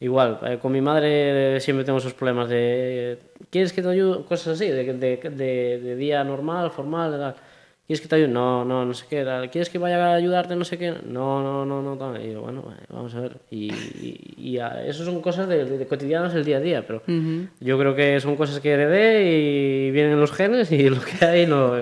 [0.00, 3.18] igual, eh, con mi madre siempre tengo esos problemas de.
[3.48, 4.24] ¿Quieres que te ayude?
[4.24, 7.47] Cosas así, de, de, de, de día normal, formal, tal.
[7.88, 8.28] ¿Quieres que te ayude?
[8.28, 9.24] No, no, no sé qué.
[9.50, 10.54] ¿Quieres que vaya a ayudarte?
[10.54, 10.92] No sé qué.
[11.06, 11.96] No, no, no, no.
[11.96, 12.22] tal.
[12.22, 13.38] Y yo, bueno, vamos a ver.
[13.50, 17.02] Y, y, y a- eso son cosas de, de cotidianas del día a día, pero
[17.60, 21.24] yo creo que son cosas que heredé y vienen en los genes y lo que
[21.24, 21.78] hay no,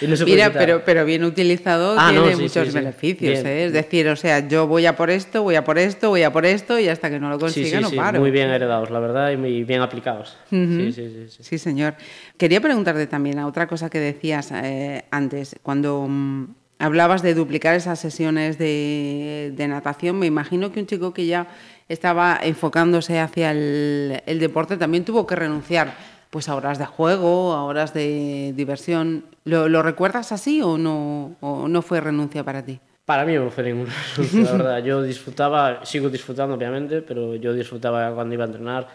[0.00, 2.70] y no se puede Mira, pero, pero bien utilizado Ah, no, tiene sí, muchos sí,
[2.70, 2.78] sí.
[2.78, 3.38] beneficios.
[3.44, 3.64] ¿eh?
[3.64, 6.32] Es decir, o sea, yo voy a por esto, voy a por esto, voy a
[6.32, 8.20] por esto y hasta que no lo consiga sí, no sí, paro.
[8.20, 10.36] muy bien heredados, la verdad, y muy bien aplicados.
[10.48, 11.42] sí, sí, sí, sí.
[11.42, 11.94] Sí, señor.
[12.38, 16.46] Quería preguntarte también a otra cosa que decías eh, antes, cuando mm,
[16.78, 21.46] hablabas de duplicar esas sesiones de, de natación, me imagino que un chico que ya
[21.88, 25.94] estaba enfocándose hacia el, el deporte también tuvo que renunciar
[26.30, 29.24] pues a horas de juego, a horas de diversión.
[29.44, 32.80] ¿Lo, lo recuerdas así o no, o no fue renuncia para ti?
[33.04, 34.78] Para mí no fue ningún renuncia, la verdad.
[34.84, 38.88] Yo disfrutaba, sigo disfrutando obviamente, pero yo disfrutaba cuando iba a entrenar.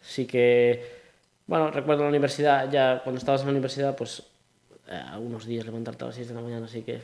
[0.00, 0.84] Sí que,
[1.46, 4.22] bueno, recuerdo la universidad, ya cuando estabas en la universidad, pues
[4.88, 7.00] eh, algunos días levantarte a las 6 de la mañana, así que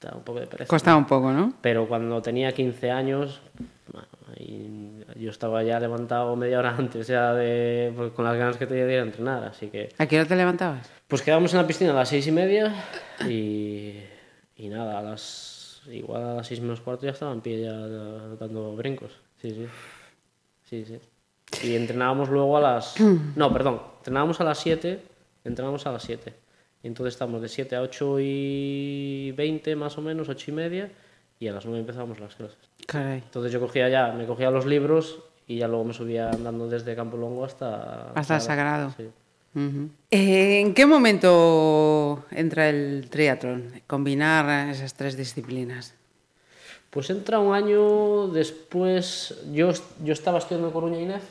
[0.00, 0.68] da un poco de pereza.
[0.68, 1.54] Costaba un poco, ¿no?
[1.60, 3.40] Pero cuando tenía 15 años,
[3.92, 8.56] bueno, ahí yo estaba ya levantado media hora antes, ya de, pues, con las ganas
[8.56, 9.90] que tenía de ir a entrenar, así que...
[9.98, 10.90] ¿A qué hora te levantabas?
[11.06, 12.74] Pues quedamos en la piscina a las seis y media
[13.28, 14.00] y,
[14.56, 17.72] y nada, a las, igual a las seis menos cuarto ya estaba en pie ya
[17.72, 19.12] da- dando brincos.
[19.40, 19.66] Sí, sí.
[20.64, 21.68] Sí, sí.
[21.68, 22.94] Y entrenábamos luego a las...
[23.36, 23.82] No, perdón.
[23.98, 25.00] Entrenábamos a las 7,
[25.44, 26.32] entrenábamos a las 7.
[26.82, 30.90] Y entonces estamos de 7 a 8 y 20 más o menos, 8 y media,
[31.38, 32.58] y a las 9 empezábamos las clases.
[32.86, 33.18] Caray.
[33.18, 36.96] Entonces yo cogía ya, me cogía los libros y ya luego me subía andando desde
[36.96, 38.10] Campo Longo hasta...
[38.12, 38.92] Hasta el Sagrado.
[38.96, 39.08] Sí.
[39.54, 39.90] Ujú.
[40.10, 43.82] Eh, ¿En qué momento entra el triatlón?
[43.86, 45.94] Combinar esas tres disciplinas.
[46.90, 49.72] Pues entra un año después, yo,
[50.02, 51.22] yo estaba estudiando en Coruña Inés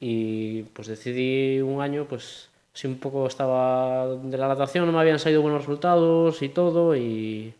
[0.00, 4.98] y pues decidí un año, pues sí un poco estaba de la natación, no me
[5.00, 7.54] habían salido buenos resultados y todo y,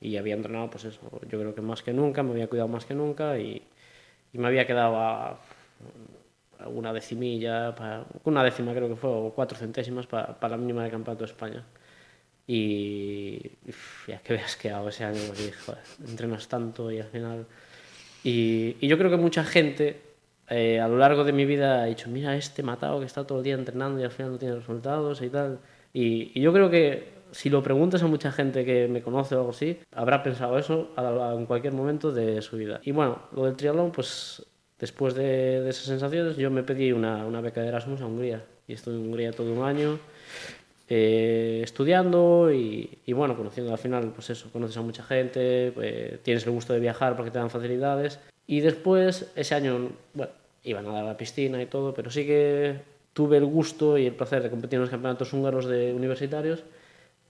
[0.00, 2.84] y había entrenado pues eso, yo creo que más que nunca, me había cuidado más
[2.84, 3.62] que nunca y,
[4.32, 5.38] y me había quedado a
[6.58, 10.90] alguna decimilla, pa- una décima creo que fue, o cuatro centésimas para la mínima del
[10.90, 11.64] Campeonato de España.
[12.46, 13.38] Y
[14.06, 15.20] ya que veas que hago ese año,
[15.66, 17.46] joder, entrenas tanto y al final...
[18.24, 20.00] Y, y yo creo que mucha gente
[20.50, 23.38] eh, a lo largo de mi vida ha dicho, mira, este matado que está todo
[23.38, 25.58] el día entrenando y al final no tiene resultados y tal.
[25.92, 29.38] Y, y yo creo que si lo preguntas a mucha gente que me conoce o
[29.40, 32.80] algo así, habrá pensado eso a la- en cualquier momento de su vida.
[32.84, 34.44] Y bueno, lo del triatlón, pues
[34.78, 38.42] después de, de esas sensaciones, yo me pedí una, una beca de Erasmus a Hungría.
[38.66, 39.98] Y estuve en Hungría todo un año
[40.88, 46.22] eh, estudiando y, y, bueno, conociendo al final, pues eso, conoces a mucha gente, pues,
[46.22, 48.20] tienes el gusto de viajar porque te dan facilidades.
[48.48, 50.32] Y después, ese año, bueno,
[50.64, 52.80] iba a nadar a la piscina y todo, pero sí que
[53.12, 56.64] tuve el gusto y el placer de competir en los campeonatos húngaros de universitarios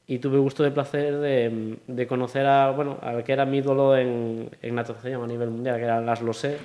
[0.06, 3.44] y tuve el gusto y el placer de, de conocer a, bueno, al que era
[3.44, 6.56] mi ídolo en, en natación a nivel mundial, que era Laszlo Se,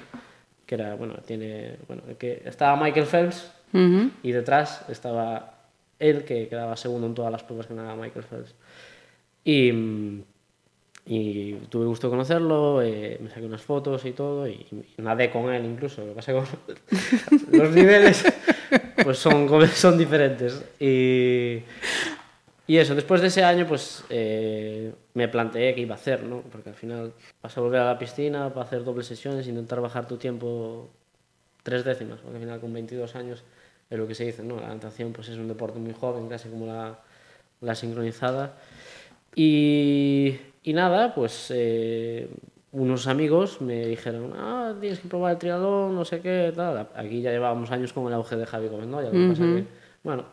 [0.68, 4.12] que era, bueno, tiene, bueno, que estaba Michael Phelps Ujú.
[4.22, 5.56] y detrás estaba
[6.00, 8.54] él, que quedaba segundo en todas las pruebas que nadaba Michael Phelps.
[9.44, 10.24] Y, mm,
[11.06, 14.66] y tuve gusto conocerlo, eh, me saqué unas fotos y todo, y,
[14.98, 16.02] y nadé con él incluso.
[16.02, 18.24] Lo que pasa que los niveles
[19.04, 20.64] pues son, son diferentes.
[20.80, 21.62] Y,
[22.68, 26.42] y eso, después de ese año, pues eh, me planteé qué iba a hacer, ¿no?
[26.42, 30.08] Porque al final vas a volver a la piscina para hacer dobles sesiones, intentar bajar
[30.08, 30.90] tu tiempo
[31.64, 33.44] tres décimas, porque al final con 22 años
[33.90, 34.60] es lo que se dice, ¿no?
[34.60, 37.00] La natación pues es un deporte muy joven, casi como la,
[37.62, 38.58] la sincronizada.
[39.36, 42.30] Y, y nada, pues eh,
[42.72, 46.88] unos amigos me dijeron, ah, tienes que probar el triatlón, no sé qué, tal.
[46.96, 49.02] Aquí ya llevábamos años con el auge de Javi Gómez, ¿no?
[49.02, 49.66] Ya lo que pasa que,
[50.04, 50.26] bueno,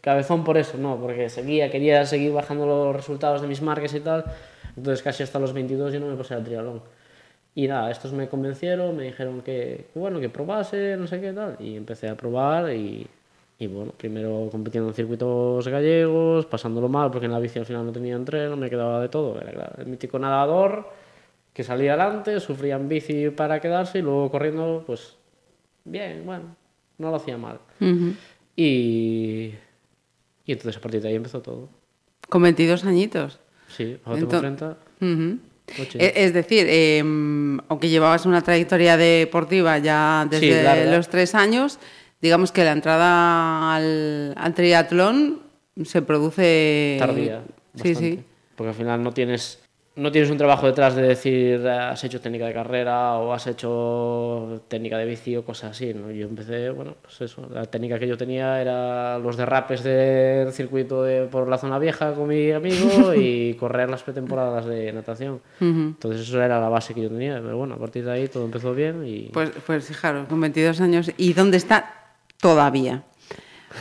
[0.00, 1.00] cabezón por eso, ¿no?
[1.00, 4.24] Porque seguía, quería seguir bajando los resultados de mis marcas y tal.
[4.76, 6.82] Entonces casi hasta los 22 yo no me pasé al triatlón.
[7.54, 11.56] Y nada, estos me convencieron, me dijeron que bueno, que probase, no sé qué tal.
[11.60, 13.06] Y empecé a probar y,
[13.60, 17.84] y bueno, primero compitiendo en circuitos gallegos, pasándolo mal porque en la bici al final
[17.86, 19.38] no tenía entreno, me quedaba de todo.
[19.40, 20.88] Era claro, el mítico nadador
[21.52, 25.16] que salía adelante, sufría en bici para quedarse y luego corriendo, pues
[25.84, 26.56] bien, bueno,
[26.98, 27.58] no lo hacía mal.
[28.56, 29.52] y,
[30.46, 31.68] y entonces a partir de ahí empezó todo.
[32.28, 33.40] Con 22 añitos.
[33.68, 34.76] Sí, ahora tengo 30.
[35.00, 35.38] Ujú.
[35.98, 36.98] E- Es decir, eh,
[37.68, 41.78] aunque llevabas una trayectoria deportiva ya desde Sí, los tres años,
[42.20, 45.40] digamos que la entrada al, al triatlón
[45.84, 46.96] se produce...
[46.98, 47.42] tardía.
[47.74, 47.98] Sí, bastante.
[48.16, 48.24] sí.
[48.56, 49.62] Porque al final no tienes,
[49.96, 54.62] no tienes un trabajo detrás de decir has hecho técnica de carrera o has hecho
[54.68, 55.94] técnica de bici o cosas así.
[55.94, 56.10] ¿no?
[56.10, 57.48] Yo empecé, bueno, pues eso.
[57.50, 62.12] La técnica que yo tenía era los derrapes del circuito de- por la zona vieja
[62.12, 65.40] con mi amigo y correr las pretemporadas de natación.
[65.60, 67.40] Entonces eso era la base que yo tenía.
[67.40, 70.80] Pero bueno, a partir de ahí todo empezó bien y Pues, pues fijaros, con 22
[70.82, 71.10] años.
[71.16, 71.94] ¿Y dónde está
[72.40, 73.02] todavía?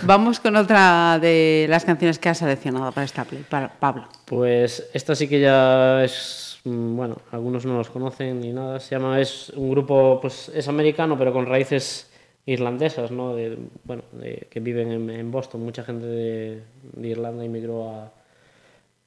[0.03, 4.07] Vamos con otra de las canciones que has seleccionado para esta play, para Pablo.
[4.25, 8.79] Pues esta sí que ya es, mm, bueno, algunos no los conocen ni nada.
[8.79, 12.11] Se llama, es un grupo, pues es americano, pero con raíces
[12.45, 13.35] irlandesas, ¿no?
[13.35, 15.61] De, bueno, de- que viven en, en Boston.
[15.63, 18.11] Mucha gente de, de Irlanda emigró a,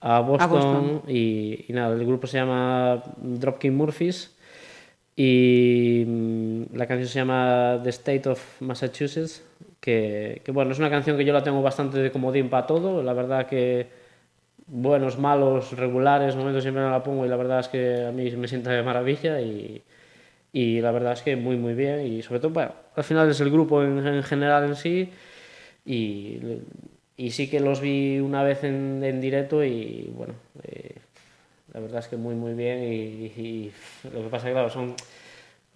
[0.01, 1.03] a Boston, Boston.
[1.07, 4.33] Y, y nada, el grupo se llama Dropkick Murphys
[5.17, 9.45] y mm, la canción se llama The State of Massachusetts,
[9.81, 13.03] que, que, bueno, es una canción que yo la tengo bastante de comodín para todo,
[13.03, 13.89] la verdad que
[14.67, 18.31] buenos, malos, regulares, momentos siempre me la pongo y la verdad es que a mí
[18.33, 19.83] me sienta de maravilla y,
[20.53, 22.07] y la verdad es que muy muy bien.
[22.07, 25.11] Y sobre todo, bueno, al final es el grupo en, en general en sí.
[25.85, 26.41] Y,
[27.17, 30.35] y sí que los vi una vez en, en directo y bueno,
[30.65, 30.97] eh,
[31.73, 33.73] la verdad es que muy muy bien y, y
[34.13, 34.95] lo que pasa que claro, son,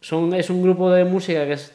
[0.01, 1.73] son, es un grupo de música que es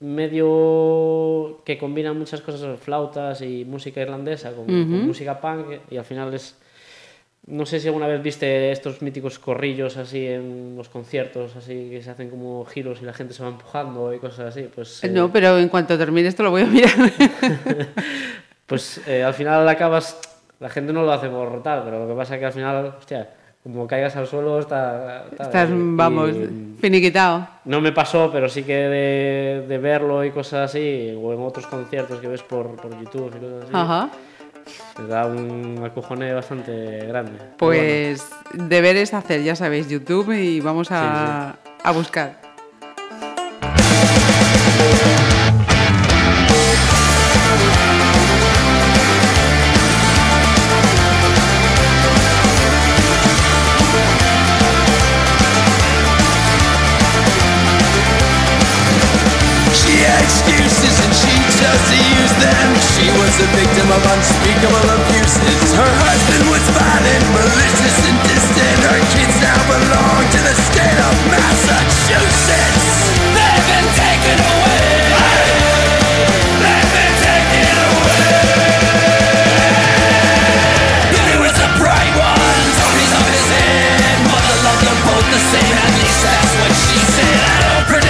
[0.00, 6.04] medio que combina muchas cosas, flautas y música irlandesa con, con música punk y al
[6.04, 6.56] final es
[7.46, 12.02] no sé si alguna vez viste estos míticos corrillos así en los conciertos, así que
[12.02, 14.68] se hacen como giros y la gente se va empujando y cosas así.
[14.72, 16.92] Pues, eh, No, pero en cuanto termine esto lo voy a mirar.
[18.66, 20.20] pues eh, al final acabas,
[20.60, 22.94] la gente no lo hace por tal, pero lo que pasa es que al final,
[22.98, 23.30] hostia,
[23.62, 25.26] como caigas al suelo está...
[25.30, 27.46] está- Estás, vamos, y finiquitado.
[27.66, 31.66] no me pasó, pero sí que de, de verlo y cosas así, o en otros
[31.66, 34.08] conciertos que ves por, por YouTube y cosas así, Ajá.
[34.96, 37.32] te da un acojone bastante grande.
[37.38, 37.58] Pero bueno.
[37.58, 42.40] Pues deberes hacer, ya sabéis, YouTube y vamos a, a buscar.
[61.60, 62.68] Chose to use them.
[62.96, 65.76] She was a victim of unspeakable abuses.
[65.76, 68.76] Her husband was violent, malicious, and distant.
[68.88, 73.12] Her kids now belong to the state of Massachusetts.
[73.36, 74.88] They've been taken away.
[76.64, 78.40] They've been taken away.
[81.12, 83.28] Billy was a bright one, Tony's on.
[84.32, 87.36] Mother loved them both the same, at least that's what she said.
[87.36, 88.09] I don't predict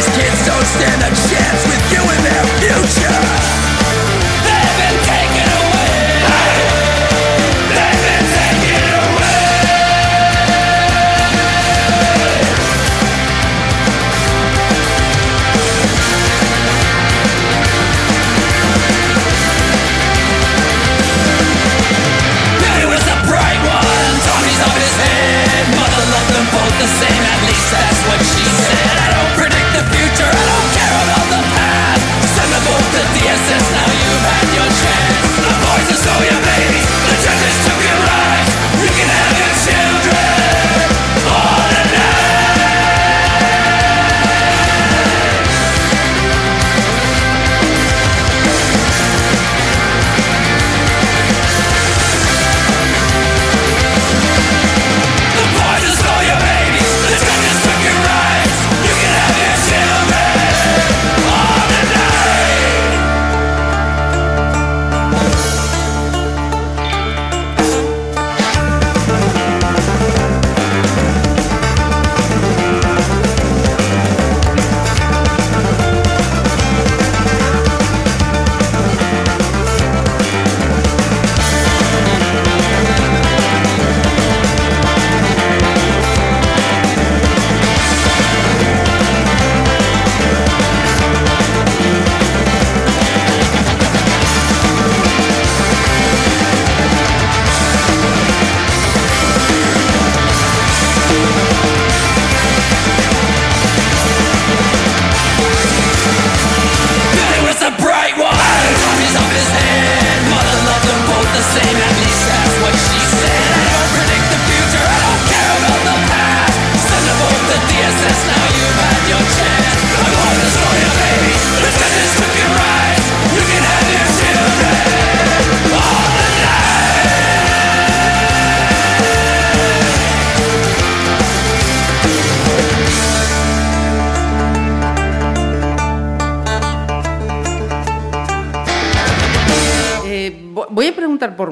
[0.00, 3.59] These kids don't stand a chance with you in their future.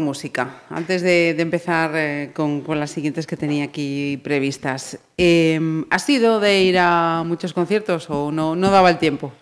[0.09, 4.99] Música, antes de, empezar eh, con, las siguientes que tenía aquí previstas.
[5.19, 9.33] Eh, ¿Has sido de ir a muchos conciertos o no, no daba el tiempo?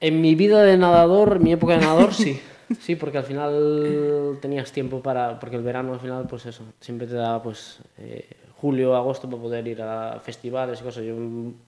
[0.00, 2.38] En mi vida de nadador, en mi época de nadador, sí.
[2.78, 5.40] Sí, porque al final tenías tiempo para...
[5.40, 8.28] Porque el verano al final, pues eso, siempre te da pues eh,
[8.60, 11.04] julio, agosto para poder ir a festivales y cosas.
[11.04, 11.16] Yo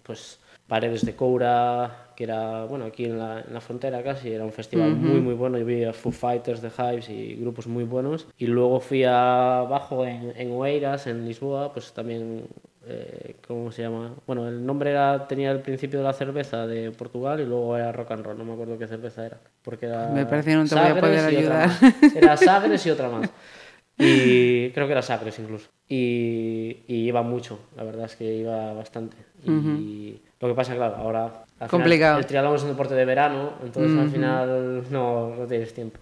[0.04, 0.38] pues
[0.68, 4.53] Paredes de Coura, que era, bueno, aquí en la, en la frontera casi, era un
[4.53, 5.59] festival muy, muy bueno.
[5.59, 8.29] Yo vi a Foo Fighters, The Hives y grupos muy buenos.
[8.39, 12.45] Y luego fui abajo en, en Oeiras, en Lisboa, pues también,
[12.87, 14.14] eh, ¿cómo se llama?
[14.25, 17.91] Bueno, el nombre era, tenía el principio de la cerveza de Portugal y luego era
[17.91, 19.41] rock and roll, no me acuerdo qué cerveza era.
[19.62, 21.70] Porque era Me parece que no te voy a poder ayudar.
[22.14, 23.31] Era Sagres y otra más.
[23.99, 25.70] Y creo que era Sagres incluso.
[25.89, 29.16] Y, y iba mucho, la verdad es que iba bastante.
[29.45, 32.18] Y lo que pasa, claro, ahora al final, Complicado.
[32.18, 36.00] el triatlón es un deporte de verano, entonces al final no, no tienes tiempo.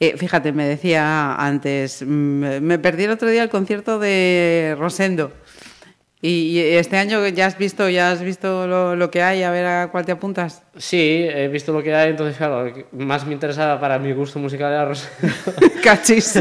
[0.00, 5.32] Eh, fíjate, me decía antes, mm, me perdí el otro día el concierto de Rosendo.
[6.22, 9.66] Y, este año ya has visto, ya has visto lo, lo que hay, a ver
[9.66, 10.62] a cuál te apuntas.
[10.78, 14.72] Sí, he visto lo que hay, entonces claro, más me interesaba para mi gusto musical
[14.72, 15.34] era Rosendo.
[15.84, 16.40] Cachis.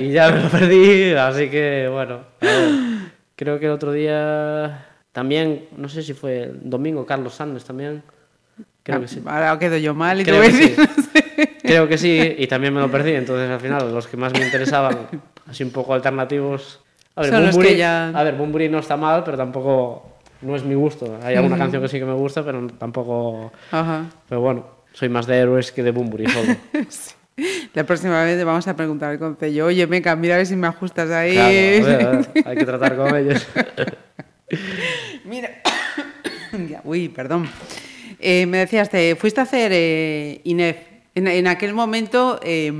[0.00, 2.20] y ya me lo perdí, así que bueno.
[3.36, 8.02] creo que el otro día también, no sé si fue el domingo, Carlos Sandes también.
[8.82, 9.22] Creo que sí.
[9.24, 10.76] Ahora quedo yo mal y te Creo a que decir.
[11.14, 11.22] sí.
[11.62, 14.44] Creo que sí, y también me lo perdí, entonces al final los que más me
[14.44, 15.06] interesaban,
[15.48, 16.80] así un poco alternativos.
[17.14, 20.56] A ver, Son los que ya- a ver, Bunbury no está mal, pero tampoco no
[20.56, 21.16] es mi gusto.
[21.22, 23.52] Hay alguna canción que sí que me gusta, pero tampoco.
[23.70, 24.06] Ajá.
[24.28, 26.54] Pero bueno, soy más de héroes que de Bunbury solo.
[27.74, 30.66] La próxima vez vamos a preguntar al concello, oye, Meca, mira a ver si me
[30.66, 31.32] ajustas ahí.
[31.34, 33.46] Claro, a ver, a ver, hay que tratar con ellos.
[35.24, 35.50] Mira.
[36.70, 37.50] Ya, Uy, perdón.
[38.20, 40.76] Eh, me decías, te fuiste a hacer eh, INEF.
[41.16, 42.72] En, en aquel momento, eh,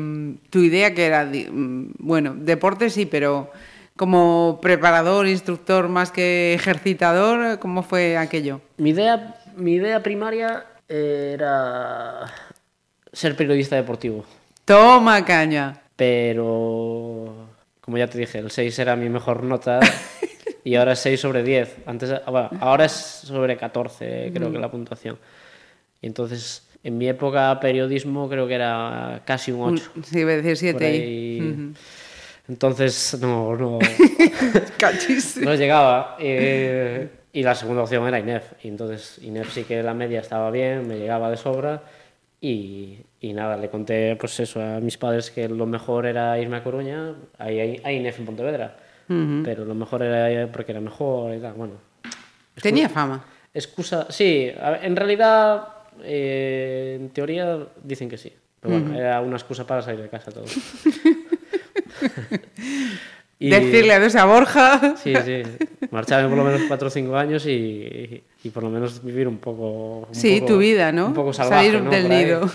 [0.49, 3.51] tu idea que era, mm, bueno, deporte sí, pero
[3.97, 8.61] como preparador, instructor más que ejercitador, ¿cómo fue aquello?
[8.77, 12.33] Mi idea, mi idea primaria era
[13.13, 14.25] ser periodista deportivo.
[14.65, 15.81] Toma caña.
[15.97, 17.49] pero
[17.81, 19.81] como ya te dije, el 6 era mi mejor nota
[20.65, 21.77] y ahora es 6 sobre 10.
[21.85, 25.19] Antes, ah, bueno, ahora es sobre 14, creo que la puntuación.
[26.01, 29.91] Y entonces, en mi época periodismo creo que era casi un 8.
[30.03, 31.75] Sí, iba a decir por 7 ahí.
[32.49, 33.79] Entonces, no, no,
[35.43, 36.17] no llegaba.
[36.19, 38.53] Eh, y la segunda opción era INEF.
[38.63, 41.83] Y entonces INEF sí que la media estaba bien, me llegaba de sobra.
[42.41, 46.59] Y, y nada, le conté pues eso a mis padres que lo mejor era irme
[46.59, 48.77] a Coruña, hay, hay INEF en Pontevedra.
[49.07, 51.55] Pero lo mejor era porque era mejor y tal.
[51.55, 51.75] Bueno,
[52.61, 53.25] Tenía fama.
[53.53, 54.07] excusa.
[54.11, 54.51] Sí,
[54.83, 55.69] en realidad,
[56.03, 58.33] eh, en teoría dicen que sí.
[58.61, 60.45] Pero bueno, era una excusa para salir de casa todo.
[63.39, 64.97] Y- Decirle adiós a Borja.
[64.97, 65.43] Sí, sí.
[65.91, 69.39] Marcharme por lo menos 4 o 5 años y, y por lo menos vivir un
[69.39, 70.07] poco.
[70.09, 71.07] un Sí, poco- tu vida, ¿no?
[71.07, 71.67] Un poco salvaje.
[71.67, 71.91] Salir ¿no?
[71.91, 72.51] del nido.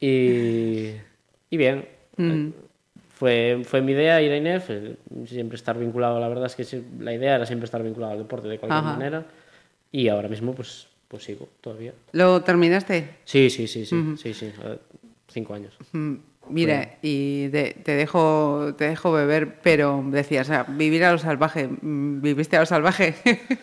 [0.00, 0.92] Y,
[1.50, 1.86] y bien.
[3.16, 4.96] Fue, fue mi idea ir a INEF, eh,
[5.26, 6.20] siempre estar vinculado.
[6.20, 8.92] La verdad es que la idea era siempre estar vinculado al deporte de cualquier Ajá.
[8.92, 9.24] manera.
[9.90, 11.94] Y ahora mismo, pues, pues sigo todavía.
[12.12, 13.08] ¿Lo terminaste?
[13.24, 14.14] Sí, sí, sí, sí.
[14.18, 14.52] sí, sí.
[14.62, 14.78] eh,
[15.28, 15.74] Cinco años.
[15.92, 16.14] Mm,
[16.50, 21.18] Mira, y de- te, dejo, te dejo beber, pero decías, o sea, vivir a lo
[21.18, 21.66] salvaje.
[21.68, 23.14] mm, ¿Viviste a lo salvaje?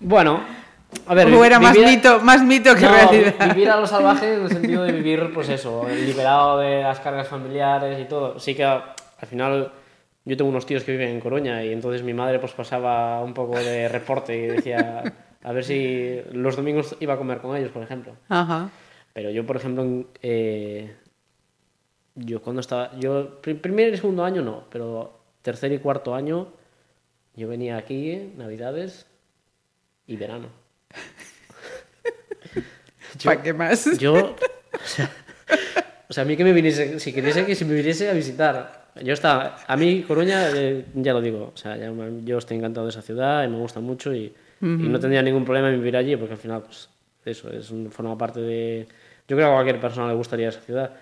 [0.00, 0.44] Bueno,
[1.06, 1.32] a ver.
[1.32, 3.34] ¿O era más vivir- mito, más mito que No, realidad?
[3.40, 7.00] vi- vivir a lo salvaje en el sentido de vivir, pues eso, liberado de las
[7.00, 8.38] cargas familiares y todo.
[8.38, 8.94] Sí que al
[9.28, 9.72] final
[10.24, 13.34] yo tengo unos tíos que viven en Coruña y entonces mi madre pues pasaba un
[13.34, 15.02] poco de reporte y decía
[15.42, 18.12] a ver si los domingos iba a comer con ellos, por ejemplo.
[18.28, 18.70] Ajá.
[19.12, 19.84] Pero yo, por ejemplo,
[20.22, 20.94] eh,
[22.14, 26.48] yo cuando estaba, yo pri- primer y segundo año no, pero tercer y cuarto año
[27.36, 29.06] yo venía aquí, navidades
[30.06, 30.46] y verano.
[33.24, 33.98] ¿Para qué más?
[33.98, 35.10] Yo, o sea,
[36.08, 38.84] o sea, a mí que me viniese, si queriese que si me viniese a visitar.
[39.02, 41.92] Yo estaba, a mí Coruña, eh, ya lo digo, o sea, ya
[42.24, 45.44] yo estoy encantado de esa ciudad y me gusta mucho y, y no tendría ningún
[45.44, 46.88] problema en vivir allí porque al final, pues,
[47.24, 48.86] eso, es un- forma parte de...
[49.26, 50.92] Yo creo que a cualquier persona le gustaría esa ciudad,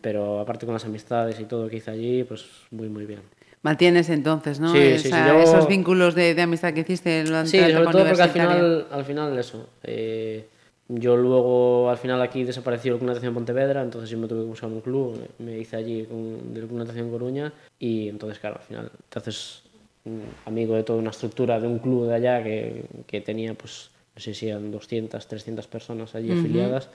[0.00, 3.20] pero aparte con las amistades y todo que hice allí, pues muy, muy bien.
[3.64, 4.70] Mantienes entonces, ¿no?
[4.70, 7.72] Sí, sí, sí, Esa- yo- Esos vínculos de, de amistad que hiciste durante Sí, sobre
[7.92, 9.66] todo porque al final, al final eso.
[9.82, 10.46] eh,
[10.88, 14.48] yo luego, al final aquí desapareció el Club Natación Pontevedra, entonces yo me tuve que
[14.48, 18.66] buscar un club, me hice allí con del Club Natación Coruña y entonces, claro, al
[18.66, 19.62] final, entonces,
[20.04, 23.88] mm, amigo de toda una estructura de un club de allá que, que tenía, pues,
[24.14, 26.90] no sé si eran 200, 300 personas allí afiliadas.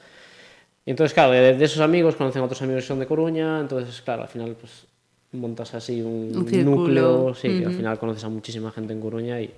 [0.86, 3.60] Y entonces, claro, de, de esos amigos conocen a otros amigos que son de Coruña,
[3.60, 4.84] entonces, claro, al final, pues
[5.32, 9.42] montas así un, Un núcleo, sí, que al final conoces a muchísima gente en Coruña
[9.42, 9.54] y,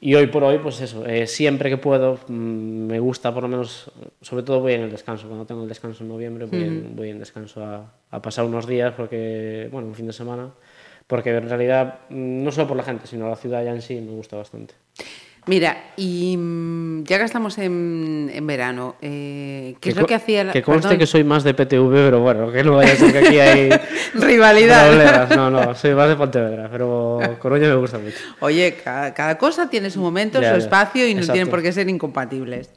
[0.00, 3.48] y hoy por hoy, pues eso, eh, siempre que puedo, mm, me gusta por lo
[3.48, 6.96] menos, sobre todo voy en el descanso, cuando tengo el descanso en noviembre, voy, en,
[6.96, 10.50] voy en descanso a, a pasar unos días, porque, bueno, un fin de semana,
[11.06, 13.94] porque en realidad, mm, no solo por la gente, sino la ciudad ya en sí
[14.00, 14.74] me gusta bastante.
[15.46, 20.08] Mira, y mm, ya que estamos en, en verano, eh, ¿qué es Que lo co-
[20.08, 20.52] que hacía la...
[20.52, 23.12] Que conste perdón, que soy más de PTV, pero bueno, que no vaya a ser
[23.12, 23.68] que aquí hay
[24.14, 24.86] Rivalidad.
[24.88, 25.36] problemas.
[25.36, 28.16] No, no, soy más de Pontevedra, pero Coruña me gusta mucho.
[28.40, 30.64] Oye, cada, cada cosa tiene su momento, Ya, su ya.
[30.64, 32.70] espacio y no tienen por qué ser incompatibles.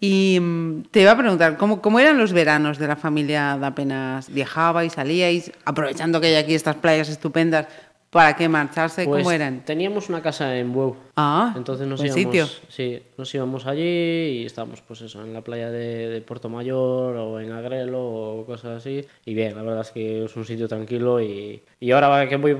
[0.00, 3.66] Y mm, te iba a preguntar, ¿cómo, ¿cómo eran los veranos de la familia de
[3.66, 7.66] apenas viajabais, salíais, aprovechando que hay aquí estas playas estupendas,
[8.12, 9.04] ¿para qué marcharse?
[9.04, 9.64] Pues ¿Cómo eran?
[9.64, 10.94] Teníamos una casa en Bueu.
[11.16, 12.46] Ah, Entonces nos íbamos, sitio.
[12.68, 17.16] sí, nos íbamos allí y estábamos pues eso, en la playa de, de Puerto Mayor
[17.16, 19.04] o en Agrelo o cosas así.
[19.24, 22.56] Y bien, la verdad es que es un sitio tranquilo y, y ahora que voy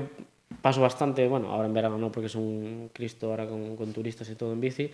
[0.61, 4.29] paso bastante, bueno, ahora en verano no porque es un Cristo ahora con, con turistas
[4.29, 4.89] y todo en bici,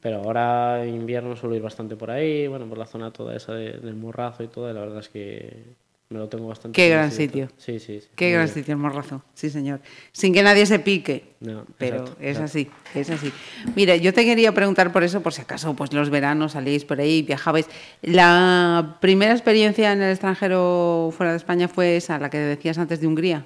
[0.00, 3.52] pero ahora en invierno suelo ir bastante por ahí, bueno, por la zona toda esa
[3.54, 5.64] de- del Morrazo y todo, y la verdad es que
[6.08, 7.48] me lo tengo bastante Qué gran sitio.
[7.56, 8.08] Sí, sí, sí.
[8.14, 8.54] Qué muy gran bien.
[8.54, 9.80] sitio el morrazo, sí señor.
[10.12, 11.34] Sin que nadie se pique.
[11.40, 12.44] No, Pero exacto, es exacto.
[12.44, 13.32] así, es así.
[13.74, 17.00] Mira, yo te quería preguntar por eso, por si acaso, pues los veranos salíais por
[17.00, 17.66] ahí, viajabais.
[18.02, 23.00] La primera experiencia en el extranjero fuera de España fue esa, la que decías antes
[23.00, 23.44] de Hungría.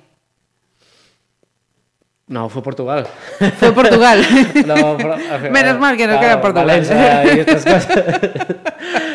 [2.27, 3.09] No, fue Portugal.
[3.59, 4.25] Fue Portugal.
[4.67, 5.17] No, por-
[5.51, 6.67] Menos mal que no claro, queda Portugal.
[6.67, 7.89] Valencia y estas cosas.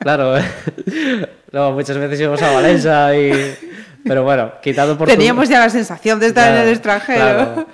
[0.00, 0.34] claro.
[1.52, 3.54] No, muchas veces íbamos a Valencia y...
[4.04, 5.18] Pero bueno, quitando Portugal...
[5.18, 7.18] Teníamos ya la sensación de estar en el extranjero.
[7.20, 7.66] claro.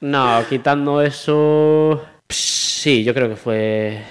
[0.00, 2.04] No, quitando eso...
[2.28, 4.02] Sí, yo creo que fue...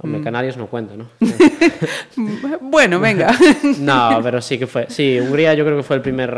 [0.00, 0.24] Hombre, Mm.
[0.24, 1.08] Canarias no cuenta, ¿no?
[2.60, 3.34] Bueno, venga.
[3.78, 4.86] No, pero sí que fue.
[4.88, 6.32] Sí, Hungría yo creo que fue el primer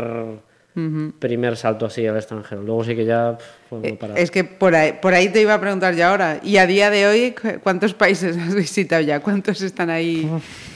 [1.19, 2.61] primer salto así al extranjero.
[2.61, 3.37] Luego sí que ya
[3.71, 4.17] no parar.
[4.17, 6.39] Eh, Es que por ahí, por ahí te iba a preguntar ya ahora.
[6.43, 9.19] Y a día de hoy, ¿cu- ¿cuántos países has visitado ya?
[9.21, 10.29] ¿Cuántos están ahí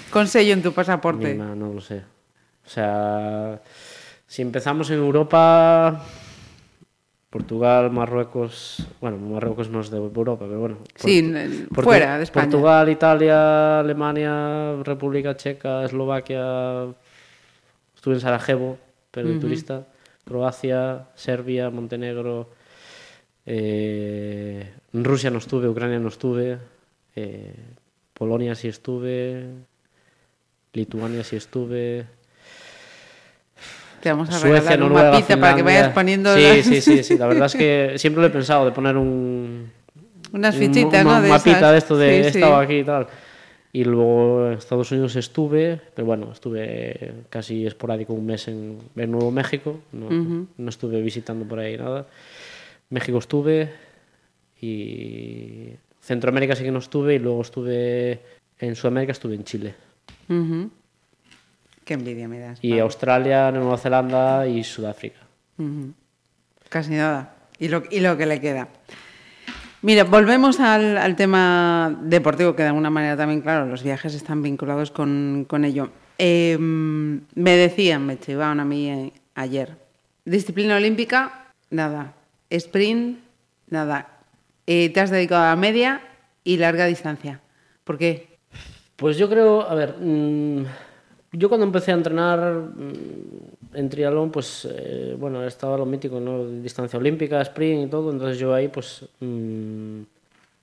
[0.10, 1.34] con sello en tu pasaporte?
[1.34, 1.98] Mima, no lo sé.
[2.66, 3.60] O sea,
[4.28, 6.04] si empezamos en Europa,
[7.30, 10.78] Portugal, Marruecos, bueno, Marruecos no es de Europa, pero bueno.
[10.96, 12.46] Sí, Portu- fuera de España.
[12.50, 16.86] Portugal, Italia, Alemania, República Checa, Eslovaquia,
[17.96, 18.78] estuve en Sarajevo,
[19.12, 19.88] pero de turista,
[20.26, 22.50] Croacia, Serbia, Montenegro,
[23.46, 26.58] eh, Rusia no estuve, Ucrania no estuve,
[27.16, 27.54] eh,
[28.14, 29.46] Polonia sí estuve,
[30.74, 32.06] Lituania sí estuve,
[34.02, 37.18] Te vamos a Suecia, Noruega, mapita para que vayas poniendo Sí, las- sí, sí, sí,
[37.18, 39.72] la verdad es que siempre lo he pensado de poner un
[40.32, 41.22] unas un- fichitas, un ¿no?
[41.22, 41.72] De mapita esas.
[41.72, 42.38] de esto de Sí, he sí.
[42.40, 43.08] estado aquí y tal.
[43.72, 49.12] Y luego en Estados Unidos estuve, pero bueno, estuve casi esporádico un mes en, en
[49.12, 50.10] Nuevo México, no,
[50.58, 52.08] no estuve visitando por ahí nada.
[52.90, 53.72] México estuve
[54.60, 55.70] y
[56.02, 58.20] Centroamérica sí que no estuve y luego estuve
[58.58, 59.76] en Sudamérica estuve en Chile.
[60.28, 60.72] Ujú.
[61.86, 62.60] Qué envidia me das.
[62.64, 65.20] Y Australia, Nueva Zelanda y Sudáfrica.
[65.58, 65.94] Ujú.
[66.70, 67.36] Casi nada.
[67.60, 68.68] Y lo, y lo que le queda.
[69.82, 74.92] Mira, volvemos al, tema deportivo, que de alguna manera también, claro, los viajes están vinculados
[74.92, 75.90] con, con ello.
[76.18, 79.78] Eh, me decían, me chivaban a mí eh, ayer,
[80.26, 82.14] disciplina olímpica, nada.
[82.50, 83.20] Sprint,
[83.70, 84.20] nada.
[84.68, 86.02] Eh, te has dedicado a media
[86.44, 87.40] y larga distancia.
[87.86, 88.38] ¿Por qué?
[88.98, 90.66] Pues yo creo, a ver, mm,
[91.32, 96.46] yo cuando empecé a entrenar mm, en triatlón, pues eh, bueno, estaba lo mítico, ¿no?
[96.46, 100.02] Distancia olímpica, sprint y todo, entonces yo ahí pues, mm,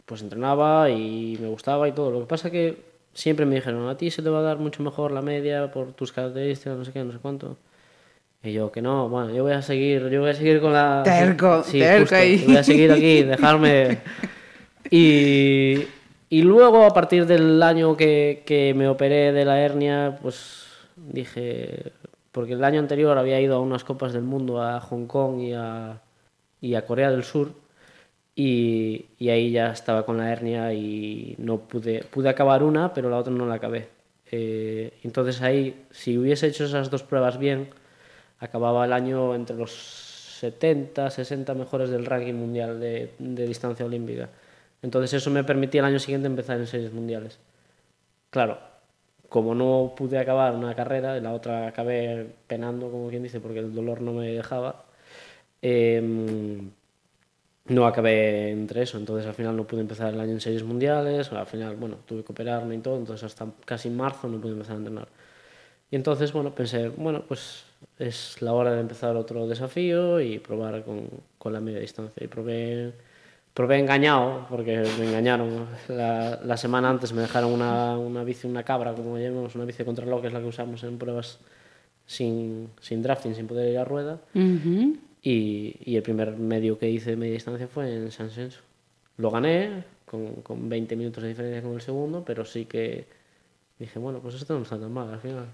[0.04, 2.11] pues entrenaba y me gustaba y todo.
[2.11, 2.76] Lo que pasa que
[3.14, 5.92] siempre me dijeron, a ti se te va a dar mucho mejor la media por
[5.92, 7.57] tus características, no sé qué, no sé cuánto.
[8.42, 11.02] Y yo que no, bueno, yo voy a seguir, yo voy a seguir con la...
[11.04, 12.44] Terco, sí, terco justo, ahí.
[12.46, 13.98] Voy a seguir aquí, dejarme...
[14.88, 15.84] Y,
[16.28, 21.92] y luego, a partir del año que, que me operé de la hernia, pues dije,
[22.37, 25.55] porque el año anterior había ido a unas copas del mundo a Hong Kong y
[25.55, 26.03] a,
[26.61, 27.55] y a Corea del Sur,
[28.34, 33.09] y, y ahí ya estaba con la hernia y no pude, pude acabar una, pero
[33.09, 33.89] la otra no la acabé.
[34.30, 37.70] Eh, entonces ahí, si hubiese hecho esas dos pruebas bien,
[38.39, 44.28] acababa el año entre los 70, 60 mejores del ranking mundial de, de distancia olímpica.
[44.82, 47.39] Entonces eso me permitía el año siguiente empezar en series mundiales.
[48.30, 48.59] Claro,
[49.28, 53.74] como no pude acabar una carrera, la otra acabé penando, como quien dice, porque el
[53.74, 54.84] dolor no me dejaba,
[55.62, 56.70] em,
[57.66, 61.32] no acabé entre eso, entonces al final no pude empezar el año en series mundiales,
[61.32, 64.74] al final, bueno, tuve que operarme y todo, entonces hasta casi marzo no pude empezar
[64.76, 65.08] a entrenar.
[65.90, 67.64] Y entonces, bueno, pensé, bueno, pues
[67.98, 71.08] es la hora de empezar otro desafío y probar con,
[71.38, 72.24] con la media distancia.
[72.24, 72.92] Y probé,
[73.57, 75.66] probé engañado, porque me engañaron.
[75.88, 79.78] La, la semana antes me dejaron una, una bici, una cabra, como llamamos, una bici
[79.78, 81.38] de contrarreloj, que es la que usamos en pruebas
[82.04, 84.20] sin, sin drafting, sin poder ir a rueda.
[84.34, 84.98] Ujú.
[85.22, 88.61] Y, y el primer medio que hice de media distancia fue en San Senso.
[89.16, 93.07] Lo gané con, con 20 minutos de diferencia con el segundo, pero sí que
[93.78, 95.46] dije, bueno, pues esto no está tan mal al final.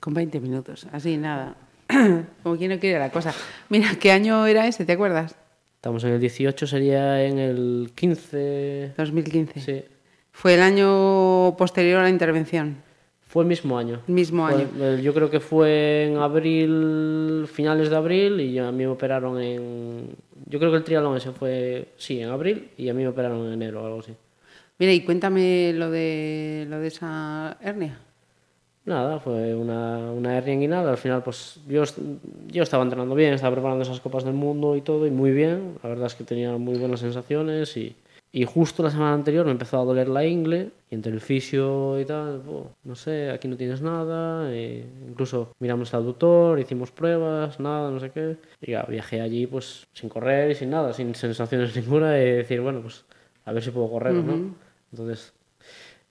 [0.00, 1.54] Con 20 minutos, así nada.
[2.42, 3.32] Como quien no quiere la cosa.
[3.68, 4.84] Mira, ¿qué año era ese?
[4.84, 5.36] ¿Te acuerdas?
[5.86, 8.94] Estamos en el 18, sería en el 15.
[8.96, 9.60] 2015.
[9.60, 9.84] Sí,
[10.32, 12.78] Fue el año posterior a la intervención.
[13.20, 14.00] fue el mismo año.
[14.08, 14.66] Mismo año.
[15.00, 20.08] yo creo que fue en abril, finales de abril, y a mí me operaron en.
[20.46, 23.46] Yo creo que el triatlón ese fue, sí, en abril, y a mí me operaron
[23.46, 24.12] en enero o algo así.
[24.80, 28.00] Mira, y cuéntame lo de, lo de esa hernia.
[28.86, 30.86] Nada, fue una, una hernia inguinal.
[30.88, 31.82] Al final, pues yo,
[32.46, 35.76] yo estaba entrenando bien, estaba preparando esas copas del mundo y todo, y muy bien.
[35.82, 37.76] La verdad es que tenía muy buenas sensaciones.
[37.76, 37.96] Y,
[38.30, 41.98] y justo la semana anterior me empezó a doler la ingle, y entre el fisio
[41.98, 44.52] y tal, "Oh, no sé, aquí no tienes nada.
[44.54, 48.36] e incluso miramos al doctor, hicimos pruebas, nada, no sé qué.
[48.60, 52.60] Y ya, viajé allí, pues sin correr y sin nada, sin sensaciones ninguna, y decir,
[52.60, 53.04] bueno, pues
[53.46, 54.54] a ver si puedo correr o no.
[54.92, 55.32] Entonces,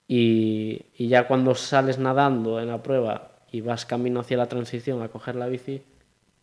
[0.08, 5.02] y, y ya cuando sales nadando en la prueba y vas camino hacia la transición
[5.02, 5.82] a coger la bici,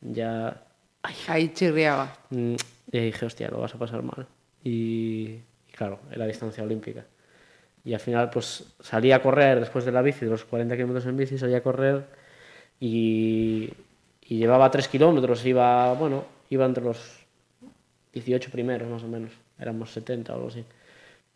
[0.02, 0.64] ya
[1.04, 2.16] ay, Ahí chirriaba.
[2.30, 2.56] mm,
[2.92, 4.28] y dije, hostia, lo vas a pasar mal.
[4.64, 7.06] Y, y claro, era distancia olímpica.
[7.86, 11.06] Y al final, pues salí a correr después de la bici, de los 40 kilómetros
[11.06, 12.06] en bici, salí a correr
[12.80, 13.70] y,
[14.22, 17.26] y llevaba 3 kilómetros, iba, bueno, iba entre los
[18.14, 20.64] 18 primeros más o menos, éramos 70 o algo así.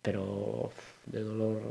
[0.02, 0.72] Pero
[1.06, 1.62] de dolor,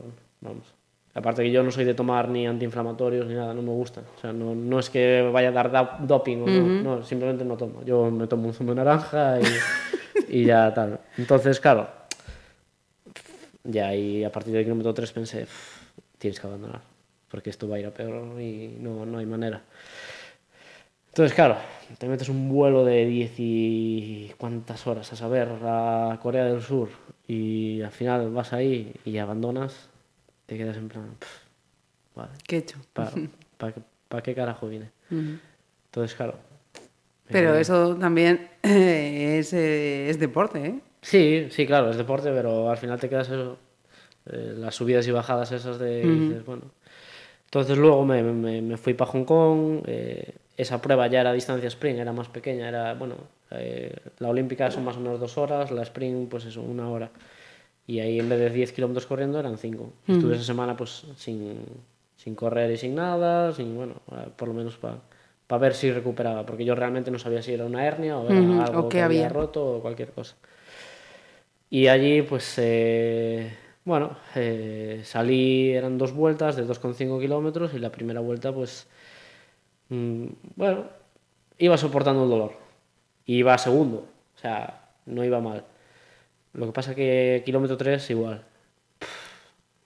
[0.40, 0.66] vamos.
[1.14, 4.02] Aparte que yo no soy de tomar ni antiinflamatorios ni nada, no me gusta.
[4.16, 7.42] O sea, no, no es que vaya a dar da- doping o no, no, simplemente
[7.44, 7.82] no tomo.
[7.84, 11.00] Yo me tomo un zumo de naranja y, y ya tal.
[11.16, 11.88] Entonces, claro,
[13.64, 15.82] ya y a partir del kilómetro 3 pensé, "Uf,
[16.18, 16.80] tienes que abandonar,
[17.30, 19.62] porque esto va a ir a peor y no, no hay manera.
[21.08, 21.56] Entonces, claro,
[21.98, 26.90] te metes un vuelo de 10 y cuántas horas a saber a Corea del Sur
[27.26, 29.88] y al final vas ahí y abandonas,
[30.46, 31.38] te quedas en plan, "Pff,
[32.14, 32.78] vale, ¿Qué he hecho?
[32.92, 33.12] ¿para
[34.22, 34.90] qué carajo vine?
[35.10, 36.34] Entonces, claro.
[37.28, 40.80] Pero eso también es, eh, es deporte, ¿eh?
[41.02, 43.58] Sí, sí, claro, es deporte, pero al final te quedas eso,
[44.26, 46.62] eh, las subidas y bajadas esas de, dices, bueno.
[47.44, 51.68] Entonces luego me, me, me fui para Hong Kong, eh, esa prueba ya era distancia
[51.68, 53.14] sprint, era más pequeña, era, bueno,
[53.50, 57.10] eh, la olímpica son más o menos dos horas, la sprint pues eso, una hora.
[57.86, 59.92] Y ahí en vez de 10 kilómetros corriendo eran 5.
[60.08, 61.60] Estuve esa semana pues sin,
[62.16, 66.44] sin correr y sin nada, sin, bueno, eh, por lo menos para ver si recuperaba,
[66.44, 69.26] porque yo realmente no sabía si era una hernia o era algo o que había
[69.26, 69.28] había.
[69.28, 70.34] roto o cualquier cosa.
[71.70, 73.52] Y allí, pues, eh,
[73.84, 78.88] bueno, eh, salí, eran dos vueltas de 2,5 kilómetros y la primera vuelta, pues,
[79.88, 80.26] mm,
[80.56, 80.84] bueno,
[81.58, 82.52] iba soportando el dolor.
[83.26, 84.06] Iba segundo,
[84.36, 85.64] o sea, no iba mal.
[86.56, 88.42] Lo que pasa que kilómetro 3 igual.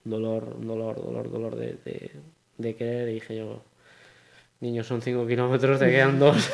[0.03, 2.11] Dolor, dolor, dolor, dolor de, de,
[2.57, 3.09] de querer.
[3.09, 3.61] Y dije yo,
[4.61, 6.49] niños, son 5 kilómetros, te quedan dos.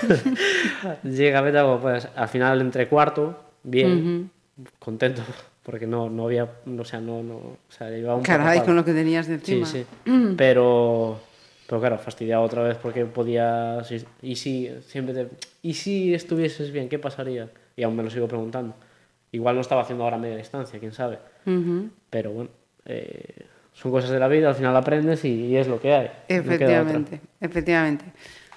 [1.03, 2.09] Llega, vete como puedas.
[2.15, 4.29] Al final, entre cuarto, bien,
[4.79, 5.21] contento,
[5.63, 8.83] porque no, no había, o sea, no, no, o sea, llevaba un Caray, con lo
[8.83, 9.65] que tenías de Sí, encima.
[9.67, 9.85] sí.
[10.35, 11.19] Pero,
[11.67, 13.81] pero claro, fastidiado otra vez porque podía.
[14.21, 15.29] Y si siempre te.
[15.61, 16.89] ¿Y si estuvieses bien?
[16.89, 17.49] ¿Qué pasaría?
[17.77, 18.75] Y aún me lo sigo preguntando.
[19.31, 21.19] Igual no estaba haciendo ahora media distancia, quién sabe.
[21.45, 21.89] Ujú.
[22.09, 22.49] Pero bueno,
[22.85, 26.05] eh, son cosas de la vida, al final aprendes y, y es lo que hay.
[26.05, 26.35] no.
[26.35, 28.05] Efectivamente, efectivamente.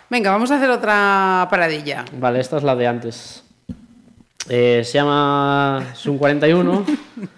[0.09, 2.05] Venga, vamos a hacer otra paradilla.
[2.19, 3.45] Vale, esta es la de antes.
[4.49, 6.85] Eh, se llama Sun 41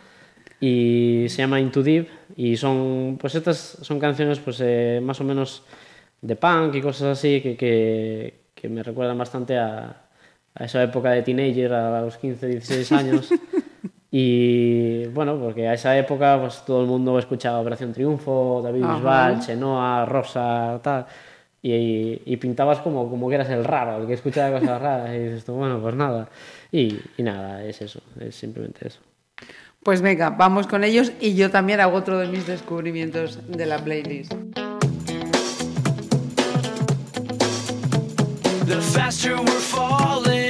[0.61, 5.25] y se llama Into Deep y son, pues estas son canciones pues eh, más o
[5.25, 5.65] menos
[6.23, 10.03] de punk y cosas así que, que, que me recuerdan bastante a,
[10.55, 13.31] a esa época de teenager, a los 15, 16 años.
[14.15, 18.95] Y bueno, porque a esa época pues todo el mundo escuchaba Operación Triunfo, David Ajá.
[18.97, 21.07] Bisbal, Chenoa, Rosa, tal.
[21.63, 25.15] Y, y pintabas como, como que eras el raro, el que escuchaba cosas raras.
[25.15, 26.29] Y dices tú, bueno, pues nada.
[26.71, 29.01] Y, y nada, es eso, es simplemente eso.
[29.83, 33.79] Pues venga, vamos con ellos y yo también hago otro de mis descubrimientos de la
[33.79, 34.35] playlist.
[38.67, 40.42] The faster we're falling,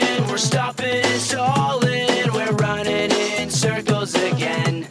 [0.43, 2.33] stopping and.
[2.35, 4.87] We're running in circles again.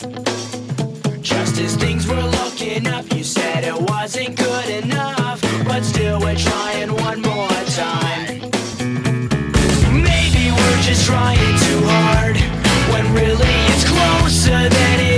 [1.21, 5.41] Just as things were looking up, you said it wasn't good enough.
[5.65, 8.39] But still, we're trying one more time.
[10.09, 12.37] Maybe we're just trying too hard.
[12.91, 15.10] When really it's closer than it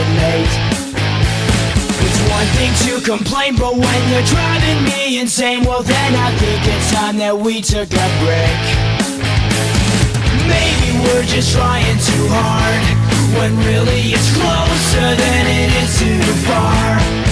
[0.00, 0.52] relate.
[2.04, 6.60] It's one thing to complain, but when you're driving me insane, well then I think
[6.66, 8.62] it's time that we took a break.
[10.48, 12.82] Maybe we're just trying too hard,
[13.36, 17.29] when really it's closer than it is too far.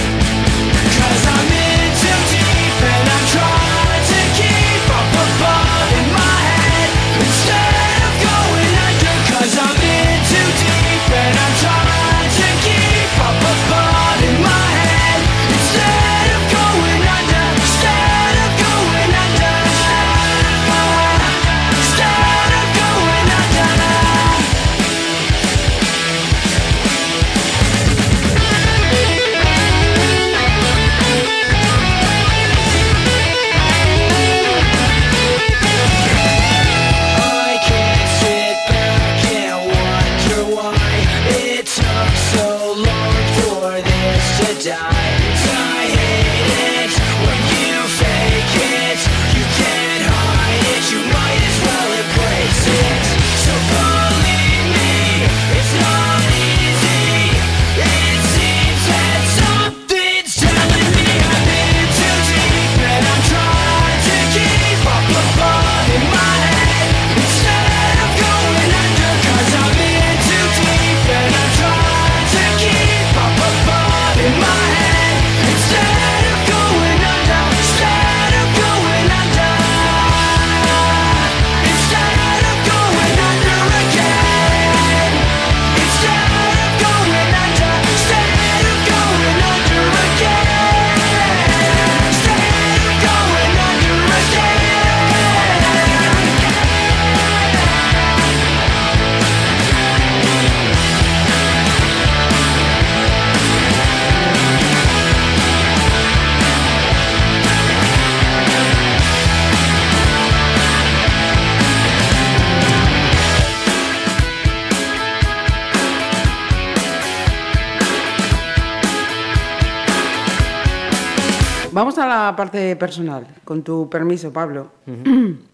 [122.29, 124.71] La parte personal, con tu permiso, Pablo.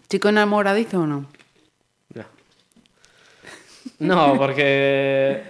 [0.08, 1.26] ¿Chico enamoradizo o no?
[2.14, 2.24] No.
[3.98, 5.42] No, porque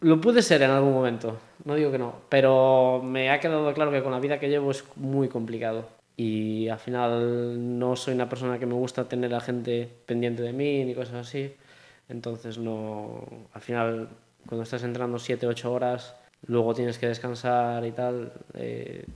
[0.00, 3.90] lo pude ser en algún momento, no digo que no, pero me ha quedado claro
[3.90, 5.88] que con la vida que llevo es muy complicado.
[6.16, 10.52] Y al final no soy una persona que me gusta tener a gente pendiente de
[10.52, 11.54] mí ni cosas así.
[12.08, 14.08] Entonces no, al final
[14.46, 16.14] cuando estás entrando 7, 8 horas,
[16.46, 19.06] luego tienes que descansar y tal, eh,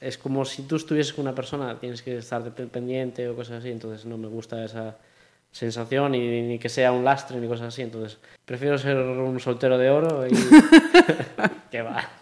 [0.00, 3.70] es como si tú estuvieses con una persona, tienes que estar pendiente o cosas así,
[3.70, 4.96] entonces no me gusta esa
[5.52, 9.78] sensación y ni que sea un lastre ni cosas así, entonces prefiero ser un soltero
[9.78, 10.30] de oro y...
[11.70, 12.08] que va.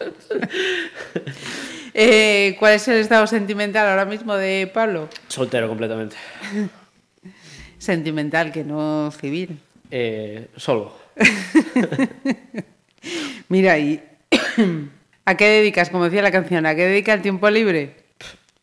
[1.91, 5.09] Eh, ¿Cuál es el estado sentimental ahora mismo de Pablo?
[5.27, 6.15] Soltero completamente.
[7.79, 9.59] Sentimental, que no civil.
[9.89, 10.93] Eh, solo.
[13.49, 14.01] Mira, ¿y
[15.29, 17.95] a qué dedicas, como decía la canción, a qué dedica el tiempo libre?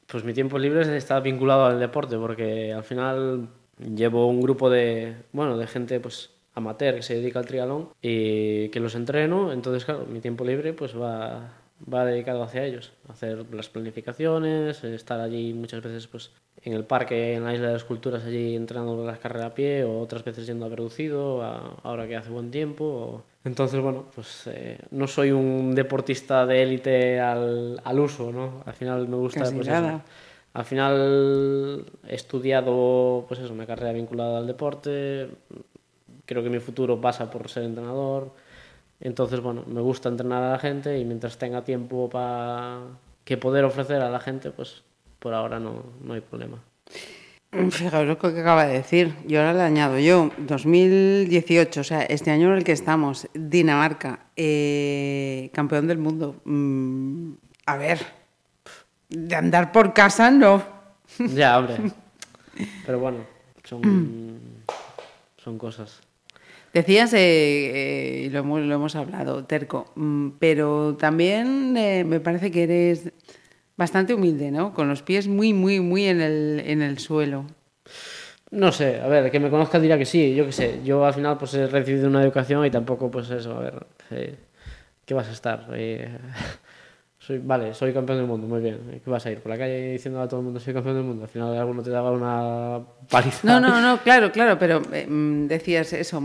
[0.09, 3.49] Pues mi tiempo libre está vinculado al deporte porque al final
[3.79, 8.69] llevo un grupo de, bueno, de gente pues amateur que se dedica al triatlón y
[8.71, 11.53] que los entreno, entonces claro, mi tiempo libre pues va,
[11.93, 16.31] va dedicado hacia ellos, hacer las planificaciones, estar allí muchas veces pues
[16.64, 19.85] en el parque, en la isla de las culturas allí entrenando las carreras a pie
[19.85, 21.43] o otras veces yendo a reducido
[21.85, 22.85] ahora que hace buen tiempo.
[22.85, 28.62] o- Entonces, bueno, pues eh, no soy un deportista de élite al, al uso, ¿no?
[28.66, 30.05] Al final me gusta Casi pues, eso, nada.
[30.53, 35.28] al final he estudiado pues eso, una carrera vinculada al deporte.
[36.24, 38.32] Creo que mi futuro pasa por ser entrenador.
[38.99, 42.80] Entonces, bueno, me gusta entrenar a la gente y mientras tenga tiempo para
[43.24, 44.82] que poder ofrecer a la gente, pues
[45.20, 46.59] por ahora no, no hay problema.
[47.71, 49.15] Fijaos lo que acaba de decir.
[49.27, 54.21] Y ahora le añado yo, 2018, o sea, este año en el que estamos, Dinamarca,
[54.37, 56.37] eh, campeón del mundo.
[56.45, 57.33] Mm,
[57.67, 58.01] a ver,
[59.09, 60.63] de andar por casa no.
[61.35, 61.77] Ya, hombre.
[62.85, 63.19] Pero bueno,
[63.65, 64.41] son,
[65.37, 66.01] son cosas.
[66.77, 72.21] Decías, eh, eh, y lo, hemos, lo hemos hablado, terco, mm, pero también eh, me
[72.21, 73.13] parece que eres
[73.77, 74.72] bastante humilde, ¿no?
[74.74, 77.45] Con los pies muy, muy, muy en el, en el suelo.
[78.51, 80.81] No sé, a ver, que me conozca dirá que sí, yo qué sé.
[80.85, 84.37] Yo al final pues he recibido una educación y tampoco pues eso, a ver, eh,
[85.05, 85.66] ¿qué vas a estar?
[85.74, 86.16] Eh,
[87.18, 89.01] soy, vale, soy campeón del mundo, muy bien.
[89.05, 91.05] ¿Qué vas a ir por la calle diciendo a todo el mundo soy campeón del
[91.05, 91.24] mundo?
[91.24, 92.79] Al final alguno te daba una
[93.11, 93.41] paliza.
[93.43, 95.07] No, no, no, claro, claro, pero eh,
[95.49, 96.22] decías eso,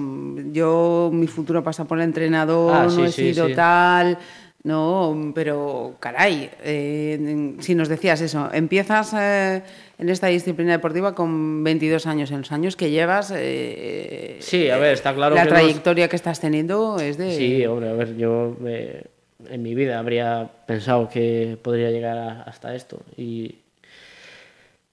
[0.52, 3.56] yo mi futuro pasa por el entrenador, Ah, no he sí, sido sí.
[3.56, 4.18] tal,
[4.64, 9.64] no, pero caray, eh, si nos decías eso, empiezas eh,
[9.98, 14.78] en esta disciplina deportiva con 22 años, en los años que llevas, eh, Sí, a
[14.78, 17.36] ver, está claro la que trayectoria que estás teniendo es de...
[17.36, 19.04] Sí, hombre, a ver, yo eh,
[19.50, 23.56] en mi vida habría pensado que podría llegar a- hasta esto y,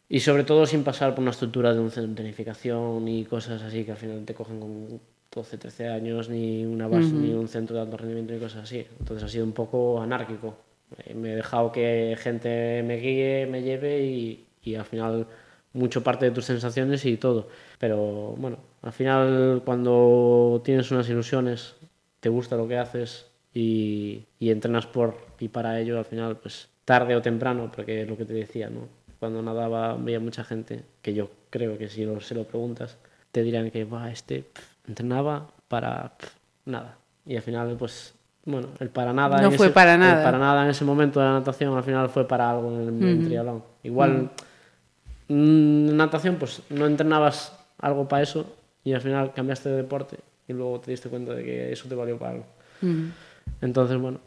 [0.08, 3.60] y sobre todo sin pasar por una estructura de un centro de tecnificación ni cosas
[3.62, 5.00] así que al final te cogen con
[5.34, 8.86] 12, 13 años, ni una base, ni un centro de alto rendimiento ni cosas así.
[8.98, 10.56] Entonces ha sido un poco anárquico.
[11.04, 15.26] Eh, me he dejado que gente me guíe, me lleve y, y al final
[15.74, 17.48] mucho parte de tus sensaciones y todo.
[17.78, 21.76] Pero bueno, al final cuando tienes unas ilusiones,
[22.20, 26.68] te gusta lo que haces y, y entrenas por y para ello, al final pues
[26.84, 28.88] tarde o temprano, porque es lo que te decía, ¿no?
[29.20, 32.96] Cuando nadaba veía mucha gente, que yo creo que si lo- se lo preguntas,
[33.30, 36.12] te dirán que va este pf, entrenaba para
[36.64, 36.96] nada.
[37.26, 38.14] Y al final, pues,
[38.44, 39.40] bueno, el para nada.
[39.42, 40.22] No en fue ese- para el nada.
[40.22, 42.88] para nada en ese momento de la natación, al final fue para algo en el,
[43.18, 43.62] el triatlón.
[43.82, 44.30] Igual,
[45.28, 48.46] mm, en natación, pues no entrenabas algo para eso
[48.84, 50.18] y al final cambiaste de deporte
[50.48, 52.46] y luego te diste cuenta de que eso te valió para algo.
[53.60, 54.20] Entonces, bueno,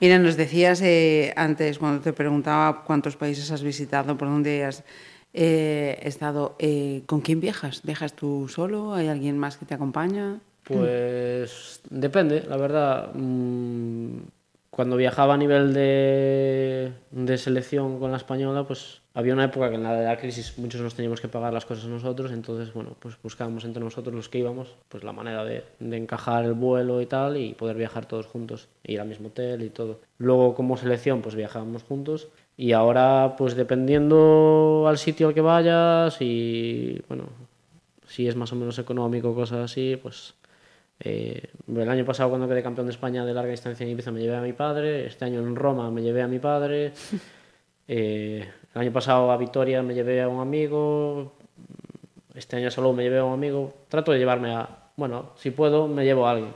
[0.00, 4.82] Mira, nos decías eh, antes, cuando te preguntaba cuántos países has visitado, por dónde has
[5.34, 7.82] eh, estado, eh, ¿con quién viajas?
[7.82, 8.94] ¿Viajas tú solo?
[8.94, 10.40] ¿Hay alguien más que te acompaña?
[10.64, 13.10] Pues depende, la verdad.
[13.14, 14.18] Mm,
[14.70, 19.74] Cuando viajaba a nivel de, de selección con la española, pues había una época que
[19.74, 22.96] en la de la crisis muchos nos teníamos que pagar las cosas nosotros, entonces bueno,
[22.98, 27.02] pues buscábamos entre nosotros los que íbamos, pues la manera de, de encajar el vuelo
[27.02, 30.00] y tal y poder viajar todos juntos, ir al mismo hotel y todo.
[30.16, 36.16] Luego como selección pues viajábamos juntos y ahora pues dependiendo al sitio al que vayas
[36.20, 37.24] y bueno,
[38.06, 40.34] si es más o menos económico, cosas así, pues
[41.00, 44.20] eh, el año pasado cuando quedé campeón de España de larga distancia en Ibiza me
[44.20, 46.92] llevé a mi padre, este año en Roma me llevé a mi padre,
[47.88, 51.32] eh, el año pasado a Vitoria me llevé a un amigo,
[52.34, 55.88] este año solo me llevé a un amigo, trato de llevarme a, bueno, si puedo
[55.88, 56.54] me llevo a alguien,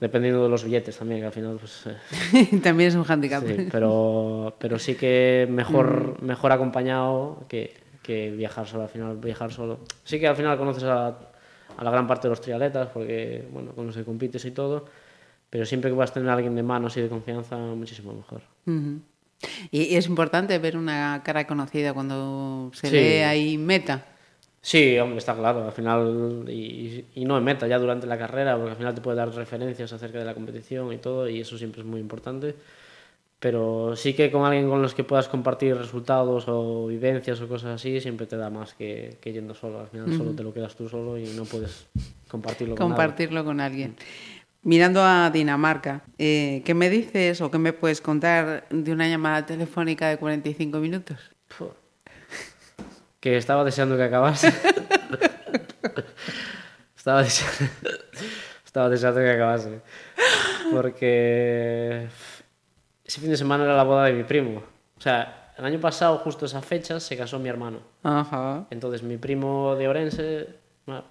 [0.00, 1.86] dependiendo de los billetes también, que al final pues...
[1.86, 3.42] eh, También es un handicap.
[3.46, 8.84] Sí, pero, pero sí que mejor, mejor acompañado que, que viajar solo.
[8.84, 9.80] Al final, viajar solo.
[10.04, 13.72] Sí que al final conoces a, a la gran parte de los triatletas, porque, bueno,
[13.72, 14.84] con los que compites y todo,
[15.50, 18.40] pero siempre que vas a tener a alguien de manos y de confianza, muchísimo mejor.
[18.66, 19.00] Ujú.
[19.70, 22.96] y, y es importante ver una cara conocida cuando se Sí.
[22.96, 24.04] ve ahí meta.
[24.64, 25.66] Sí, hombre, está claro.
[25.66, 29.02] Al final, y, y no en meta, ya durante la carrera, porque al final te
[29.02, 32.54] puede dar referencias acerca de la competición y todo, y eso siempre es muy importante.
[33.40, 37.74] Pero sí que con alguien con los que puedas compartir resultados o vivencias o cosas
[37.74, 39.80] así, siempre te da más que, que yendo solo.
[39.80, 41.86] Al final solo te lo quedas tú solo y no puedes
[42.30, 42.96] compartirlo con nadie.
[42.96, 43.96] compartirlo con alguien.
[44.62, 49.44] Mirando a Dinamarca, eh, ¿qué me dices o qué me puedes contar de una llamada
[49.44, 51.33] telefónica de 45 minutos?
[53.24, 54.48] Que estaba deseando que acabase.
[56.94, 57.72] estaba, deseando,
[58.66, 59.80] estaba deseando que acabase.
[60.70, 62.06] Porque
[63.02, 64.62] ese fin de semana era la boda de mi primo.
[64.98, 67.78] O sea, el año pasado, justo esa fecha, se casó mi hermano.
[68.02, 68.66] Ajá.
[68.68, 70.46] Entonces mi primo de Orense,
[70.84, 71.04] bueno,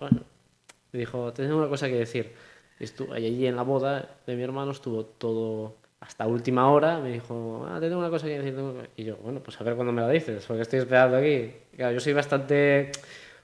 [0.91, 2.35] me dijo, te tengo una cosa que decir.
[2.79, 6.99] Y allí en la boda de mi hermano estuvo todo hasta última hora.
[6.99, 8.55] Me dijo, ah, te tengo una cosa que decir.
[8.55, 8.89] tengo una cosa".
[8.97, 11.51] Y yo, bueno, pues a ver cuándo me la dices, porque estoy esperando aquí.
[11.75, 12.91] Claro, yo soy bastante,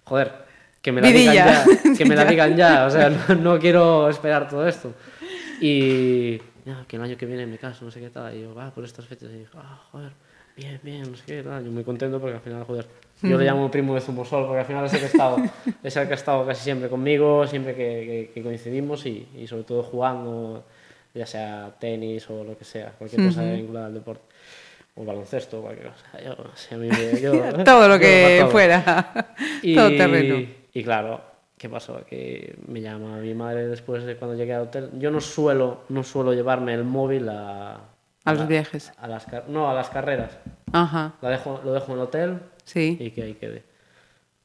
[0.03, 0.31] joder,
[0.81, 1.65] que me la digan ya,
[1.97, 2.85] que me la digan ya.
[2.85, 4.93] O sea, no, no quiero esperar todo esto.
[5.61, 8.35] Y ya, que el año que viene me caso, no sé qué tal.
[8.35, 9.29] Y yo, va, por estas fechas.
[9.33, 10.11] Y dijo, ah, joder,
[10.55, 11.63] bien, bien, no sé qué tal.
[11.65, 12.85] Yo muy contento porque al final, joder,
[13.21, 15.37] yo le llamo primo de Zumosol porque al final es el que ha estado,
[15.83, 19.45] es el que ha estado casi siempre conmigo, siempre que, que- que coincidimos y, y
[19.47, 20.63] sobre todo jugando,
[21.13, 24.23] ya sea tenis o lo que sea, cualquier cosa vinculada al deporte.
[24.95, 26.05] o baloncesto, cualquier cosa.
[26.23, 28.51] Yo, sí, a mí me- yo- Todo lo que todo.
[28.51, 29.33] fuera.
[29.61, 30.45] Y, Todo terreno.
[30.73, 31.21] Y claro,
[31.57, 32.03] ¿qué pasó?
[32.05, 34.89] Que me llama mi madre después de cuando llegué al hotel.
[34.99, 37.79] Yo no suelo, no suelo llevarme el móvil a...
[38.25, 38.91] A los viajes.
[38.97, 40.37] A las, no, a las carreras.
[40.73, 42.97] Ajá, La dejo, lo dejo en el hotel sí.
[42.99, 43.63] y que ahí quede.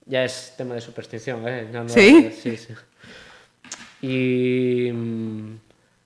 [0.07, 1.69] Ya es tema de superstición, ¿eh?
[1.73, 2.31] No- ¿Sí?
[2.33, 2.75] Sí, sí.
[4.01, 4.91] Y...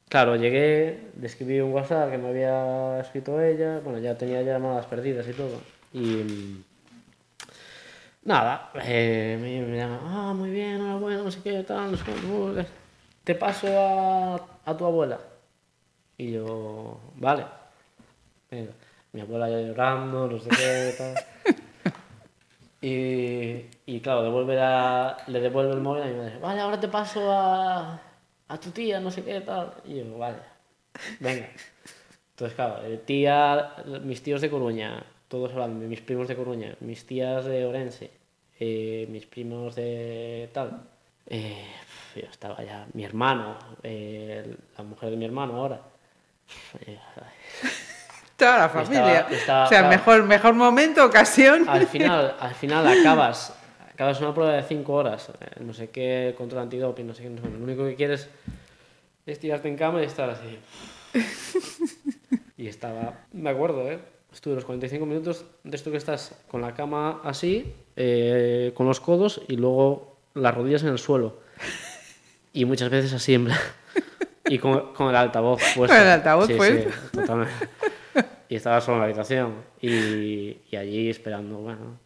[0.09, 4.87] Claro, llegué, le escribí un WhatsApp que me había escrito ella, bueno, ya tenía llamadas
[4.87, 5.61] perdidas y todo.
[5.93, 6.65] Y...
[8.25, 12.05] Nada, eh, me, me llama, ah, muy bien, enhorabuena, no sé qué, tal, no sé
[12.27, 12.63] uh,
[13.25, 15.19] te paso a, a tu abuela.
[16.17, 17.45] Y yo, vale.
[19.13, 21.15] Mi abuela ya llorando, no sé qué, tal.
[22.81, 26.89] Y, y claro, devuelve la- le devuelve el móvil y me dice, vale, ahora te
[26.89, 28.01] paso a,
[28.49, 29.73] a tu tía, no sé qué, tal.
[29.85, 30.39] Y yo, vale,
[31.21, 31.47] venga.
[32.31, 33.73] Entonces, claro, eh, tía,
[34.03, 38.11] mis tíos de Coruña, todos hablando, mis primos de Coruña, mis tías de Orense,
[38.61, 40.83] eh, mis primos de tal.
[41.27, 41.65] Eh,
[42.15, 45.81] yo estaba ya, mi hermano, eh, la mujer de mi hermano ahora.
[48.37, 49.27] Toda la Estaba- familia.
[49.31, 49.89] estaba- o sea, claro.
[49.97, 51.69] mejor, mejor momento, ocasión.
[51.69, 53.53] al final, al final acabas,
[53.99, 57.31] acabas una prueba de 5 horas, eh, no sé qué, control antidoping, no sé qué,
[57.31, 57.49] no sé.
[57.51, 58.29] Lo único que quieres
[59.27, 60.59] es tirarte en cama y estar así.
[62.57, 63.99] Y estaba, me acuerdo, ¿eh?
[64.33, 68.99] Estuve los 45 minutos de esto que estás con la cama así, eh, con los
[69.01, 71.39] codos y luego las rodillas en el suelo.
[72.53, 73.59] Y muchas veces así en plan-
[74.49, 75.97] Y con, con el altavoz puesto.
[75.97, 76.91] Con el altavoz Sí, sí, puesto.
[77.13, 77.53] totalmente.
[78.49, 79.55] Y estaba solo en la habitación.
[79.81, 81.99] Y, y allí esperando, bueno.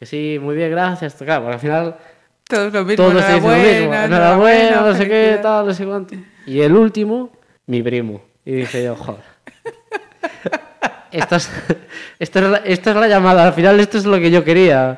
[0.00, 1.14] Que sí, muy bien, gracias.
[1.14, 1.96] Claro, porque al final
[2.48, 3.04] Todos lo mismo.
[3.04, 3.52] todos dicen lo mismo.
[3.52, 6.14] enhorabuena, Enhorabuena, no sé qué, tal, no sé cuánto.
[6.46, 7.30] Y el último,
[7.66, 8.22] mi primo.
[8.44, 9.20] Y dije yo, joder.
[11.12, 11.50] Esta es,
[12.20, 14.96] esta, es la, esta es la llamada, al final esto es lo que yo quería.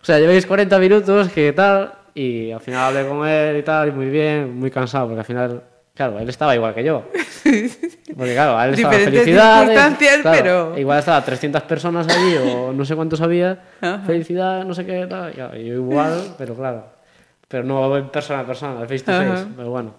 [0.00, 3.88] O sea, lleváis 40 minutos, que tal, y al final hablé con él y tal,
[3.88, 5.62] y muy bien, muy cansado, porque al final,
[5.94, 7.04] claro, él estaba igual que yo.
[8.16, 12.84] Porque claro, a él estaba circunstancias, claro, pero- Igual estaba 300 personas allí, o no
[12.84, 14.00] sé cuántos había, Ajá.
[14.06, 16.86] felicidad, no sé qué, tal, claro, yo igual, pero claro.
[17.48, 19.48] Pero no en persona a persona, face to face, Ajá.
[19.56, 19.94] pero bueno.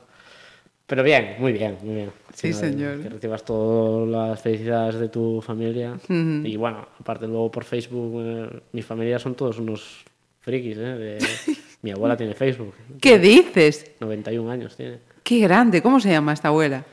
[0.88, 2.12] Pero bien, muy bien, muy bien.
[2.34, 3.02] Sí, final, señor.
[3.02, 5.98] Que recibas todas las felicidades de tu familia.
[6.10, 10.04] Y bueno, aparte luego por Facebook, eh, mi familia son todos unos
[10.42, 10.82] frikis, ¿eh?
[10.82, 11.18] De-
[11.82, 12.74] mi abuela tiene Facebook.
[13.02, 13.94] ¿Qué dices?
[14.00, 15.00] 91 años tiene.
[15.26, 15.82] Qué grande.
[15.82, 16.84] ¿Cómo se llama esta abuela?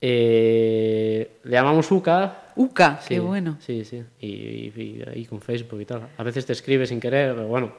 [0.00, 2.44] Eh, le llamamos Uca.
[2.56, 2.98] Uca.
[3.02, 3.58] Sí, Qué bueno.
[3.60, 4.02] Sí, sí.
[4.20, 4.72] Y,
[5.14, 6.08] y- con Facebook y tal.
[6.16, 7.72] A veces te escribe sin querer, pero bueno,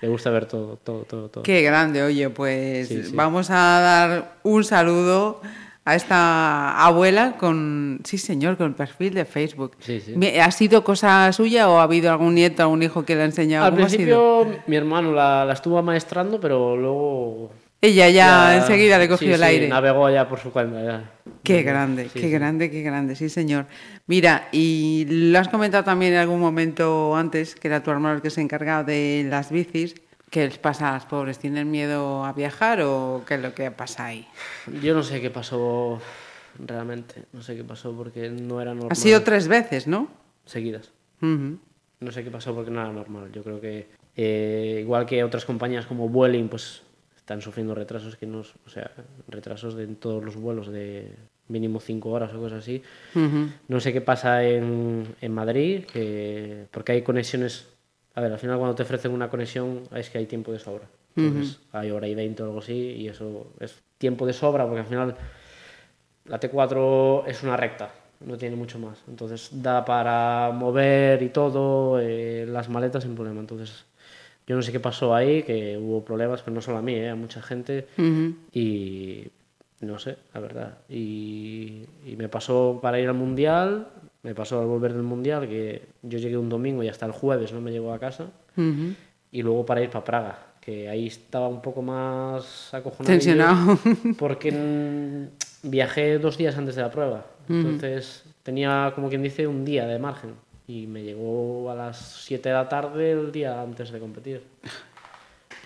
[0.00, 1.28] le gusta ver todo, todo, todo.
[1.28, 1.42] todo.
[1.42, 2.02] Qué grande.
[2.04, 3.12] Oye, pues Sí, sí.
[3.16, 5.40] vamos a dar un saludo
[5.84, 9.72] a esta abuela con, sí señor, con perfil de Facebook.
[9.80, 10.14] Sí, sí.
[10.38, 13.66] ¿Ha sido cosa suya o ha habido algún nieto, algún hijo que le ha enseñado?
[13.66, 17.50] Al principio mi hermano la, la estuvo maestrando, pero luego...
[17.84, 19.68] Ella ya, enseguida le cogió sí, el sí, aire.
[19.68, 20.80] navegó ya por su cuenta.
[20.84, 21.10] Ya.
[21.42, 23.66] Qué grande, Sí, qué grande, qué grande, sí señor.
[24.06, 28.22] Mira, y lo has comentado también en algún momento antes, que era tu hermano el
[28.22, 29.96] que se encargaba de las bicis.
[30.30, 31.40] ¿Qué les pasa a las pobres?
[31.40, 34.28] ¿Tienen miedo a viajar o qué es lo que pasa ahí?
[34.80, 36.00] Yo no sé qué pasó
[36.64, 37.24] realmente.
[37.32, 38.92] No sé qué pasó porque no era normal.
[38.92, 40.06] Ha sido tres veces, ¿no?
[40.46, 40.92] Seguidas.
[41.20, 43.30] No sé qué pasó porque no era normal.
[43.32, 46.82] Yo creo que eh, igual que otras compañías como Vueling, pues
[47.32, 48.90] están sufriendo retrasos que no, o sea,
[49.26, 51.16] retrasos de en todos los vuelos de
[51.48, 52.82] mínimo cinco horas o cosas así.
[53.14, 53.48] Ujú.
[53.68, 57.68] No sé qué pasa en, en Madrid, que, porque hay conexiones.
[58.14, 60.86] A ver, al final cuando te ofrecen una conexión es que hay tiempo de sobra.
[61.16, 64.80] Entonces hay hora y 20 o algo así, y eso es tiempo de sobra porque
[64.80, 65.14] al final
[66.24, 67.90] la T4 es una recta,
[68.20, 69.02] no tiene mucho más.
[69.08, 73.40] Entonces da para mover y todo, eh, las maletas sin problema.
[73.40, 73.84] Entonces
[74.52, 77.08] yo no sé qué pasó ahí, que hubo problemas, pero no solo a mí, eh,
[77.08, 77.86] a mucha gente.
[77.96, 78.34] Ujú.
[78.52, 79.28] Y
[79.80, 80.78] no sé, la verdad.
[80.90, 83.88] Y, y me pasó para ir al mundial,
[84.22, 87.50] me pasó al volver del mundial, que yo llegué un domingo y hasta el jueves
[87.54, 88.24] no me llegó a casa.
[88.58, 88.92] Ujú.
[89.30, 93.06] Y luego para ir para Praga, que ahí estaba un poco más acojonado.
[93.06, 93.78] Tensionado.
[94.18, 95.30] Porque
[95.62, 97.24] viajé dos días antes de la prueba.
[97.48, 100.34] Entonces tenía, como quien dice, un día de margen.
[100.72, 104.42] Y me llegó a las 7 de la tarde el día antes de competir.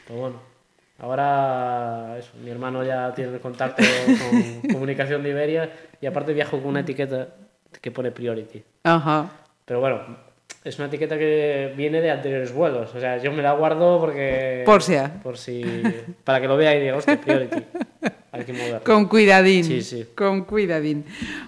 [0.05, 0.41] Pero bueno,
[0.99, 5.71] ahora eso, mi hermano ya tiene el contacto con comunicación de Iberia
[6.01, 7.29] y aparte viajo con una etiqueta
[7.81, 8.65] que pone priority.
[8.83, 9.31] Ajá.
[9.65, 10.01] Pero bueno,
[10.65, 12.93] es una etiqueta que viene de anteriores vuelos.
[12.93, 14.65] O sea, yo me la guardo porque...
[14.67, 14.97] Por si.
[15.23, 15.63] Por si...
[16.25, 17.65] Para que lo vea y diga, hostia, priority.
[18.39, 18.85] Hay que moverlo.
[18.85, 19.65] Con cuidadín.
[19.65, 20.07] Sí, sí.
[20.15, 21.05] Con cuidadín.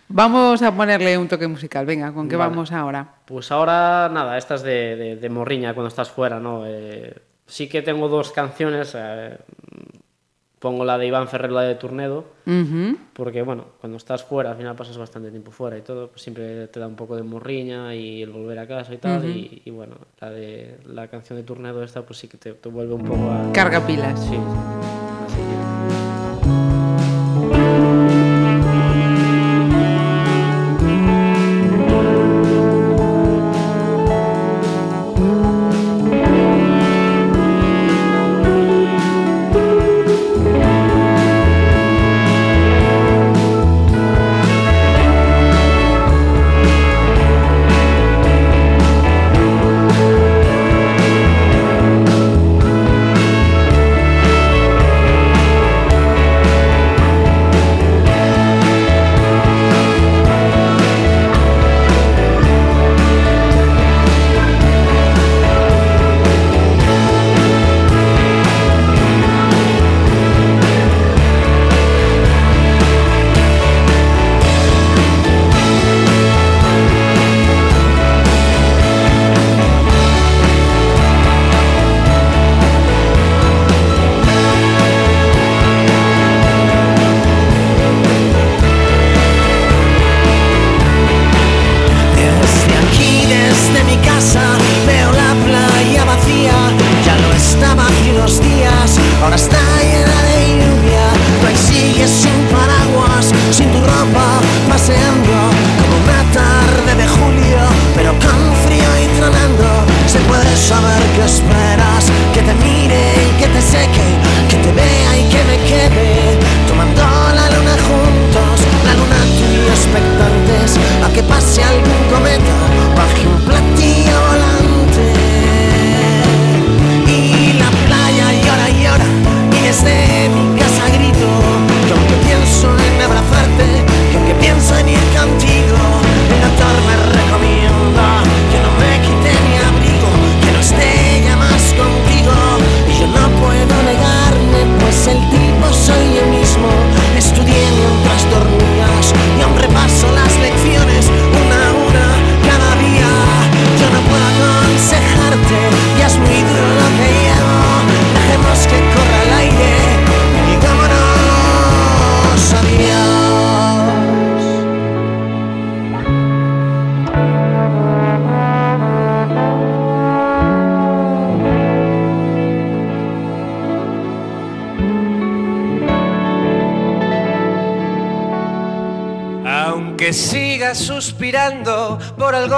[0.08, 1.86] Vamos a ponerle un toque musical.
[1.86, 2.50] Venga, ¿con qué Vale.
[2.50, 3.06] vamos ahora?
[3.24, 6.64] Pues ahora, nada, estas de, de, de morriña cuando estás fuera, ¿no?
[6.66, 7.14] Eh,
[7.46, 8.94] sí que tengo dos canciones.
[8.96, 9.36] eh,
[10.58, 12.24] pongo la de Iván Ferrer, la de Turnedo,
[13.12, 16.66] porque, bueno, cuando estás fuera, al final pasas bastante tiempo fuera y todo, pues siempre
[16.66, 19.24] te da un poco de morriña y el volver a casa y tal.
[19.24, 22.68] y, y, bueno, la de la canción de Turnedo esta, pues sí que te, te
[22.70, 23.52] vuelve un poco a...
[23.52, 24.18] Carga pilas.
[24.18, 24.36] Sí,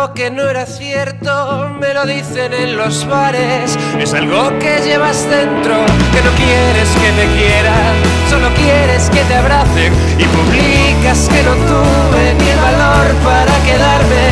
[0.08, 3.76] que no era cierto, me lo dicen en los bares.
[3.98, 7.94] Es algo que llevas dentro, que no quieres que te quieran,
[8.30, 14.24] solo quieres que te abracen y publicas que no tuve ni el valor para quedarme.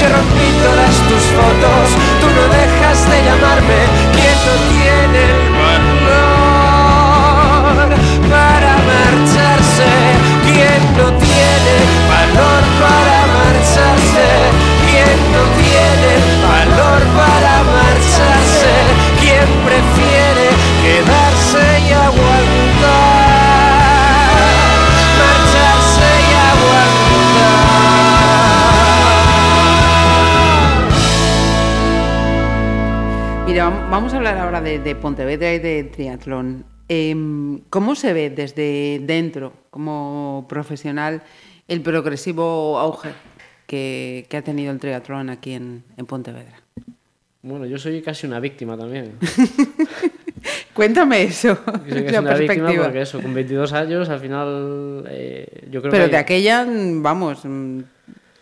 [0.00, 1.86] Yo rompí todas tus fotos,
[2.20, 3.80] tú no dejas de llamarme.
[4.16, 5.71] ¿Quién no tiene el valor
[15.12, 16.12] ¿Quién no tiene
[16.42, 18.74] valor para marcharse?
[19.20, 20.46] ¿Quién prefiere
[20.82, 23.20] quedarse y aguantar?
[25.20, 26.30] Marcharse y
[30.62, 33.46] aguantar.
[33.46, 36.64] Mira, vam- vamos a hablar ahora de, de Pontevedra y de triatlón.
[36.88, 41.22] Em, ¿Cómo se ve desde dentro, como profesional,
[41.68, 43.10] el progresivo auge
[43.72, 46.60] que, que ha tenido el triatlón aquí en, en Pontevedra?
[47.40, 49.12] Bueno, yo soy casi una víctima también.
[50.74, 55.68] Cuéntame eso, Yo soy casi una víctima porque eso, con 22 años, al final, eh,
[55.70, 56.10] yo creo Pero que...
[56.10, 57.80] de hay- aquella, mm, vamos, mm,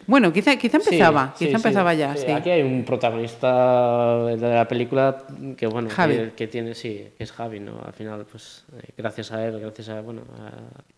[0.08, 1.62] bueno, quizá, quizá empezaba, sí, quizá sí.
[1.68, 2.32] empezaba ya, Sí, sí.
[2.32, 5.24] Aquí hay un protagonista de la película
[5.56, 6.16] que bueno Javi.
[6.16, 7.80] Que, que tiene sí, que es Javi, ¿no?
[7.84, 10.22] Al final, pues eh, gracias a él, gracias a bueno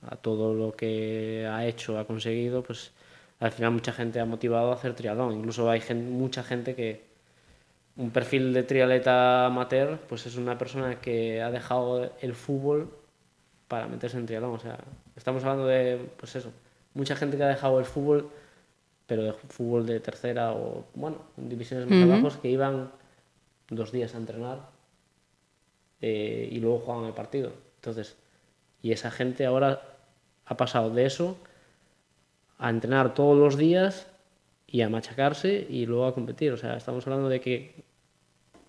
[0.08, 2.92] a, a todo lo que ha hecho, ha conseguido, pues
[3.42, 5.34] al final mucha gente ha motivado a hacer triatlón.
[5.34, 7.02] Incluso hay mucha gente que
[7.96, 12.96] un perfil de triatleta amateur, pues es una persona que ha dejado el fútbol
[13.66, 14.54] para meterse en triatlón.
[14.54, 14.78] O sea,
[15.16, 16.52] estamos hablando de, pues eso,
[16.94, 18.30] mucha gente que ha dejado el fútbol,
[19.08, 22.92] pero de fútbol de tercera o, bueno, en divisiones más abajo, que iban
[23.70, 24.68] dos días a entrenar
[26.00, 27.52] eh, y luego jugaban el partido.
[27.74, 28.16] Entonces,
[28.82, 29.82] y esa gente ahora
[30.44, 31.36] ha pasado de eso
[32.62, 34.06] a entrenar todos los días
[34.66, 36.52] y a machacarse y luego a competir.
[36.52, 37.74] O sea, estamos hablando de que,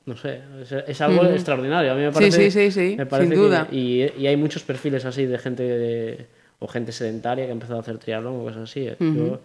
[0.06, 1.92] no sé, es, es algo extraordinario.
[1.92, 3.68] A mí me Sí, parece, sí, sí, sí, me parece sin que- duda.
[3.72, 6.26] y, y hay muchos perfiles así de gente de-
[6.60, 8.88] o gente sedentaria que ha empezado a hacer triatlón o cosas así.
[8.88, 8.96] eh.
[9.00, 9.42] Yo-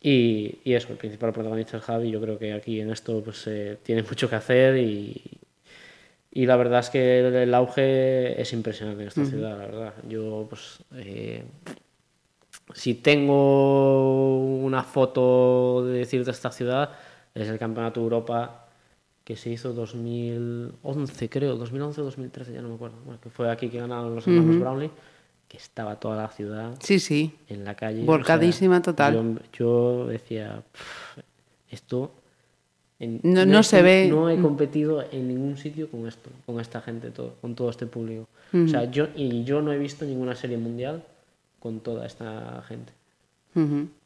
[0.00, 2.10] y, y eso, el principal protagonista es Javi.
[2.10, 5.20] Yo creo que aquí en esto pues eh, tiene mucho que hacer y,
[6.32, 9.94] y la verdad es que el, el auge es impresionante en esta ciudad, la verdad.
[10.08, 11.42] Yo, pues, eh,
[12.74, 16.90] si tengo una foto de decir de esta ciudad,
[17.34, 18.64] es el Campeonato de Europa
[19.24, 22.96] que se hizo 2011, creo, 2011 o 2013, ya no me acuerdo.
[23.04, 24.90] Bueno, que fue aquí que ganaron los hermanos Brownlee,
[25.46, 27.34] que estaba toda la ciudad Sí, sí.
[27.48, 28.04] en la calle.
[28.04, 29.14] Volcadísima total.
[29.14, 31.18] Yo, yo decía, "Pff,
[31.70, 32.10] esto...
[32.98, 34.08] en- No- no he- se ve.
[34.10, 37.86] No he competido en ningún sitio con esto, con esta gente, todo, con todo este
[37.86, 38.26] público.
[38.52, 41.02] O sea, yo, y yo no he visto ninguna serie mundial
[41.58, 42.92] con toda esta gente.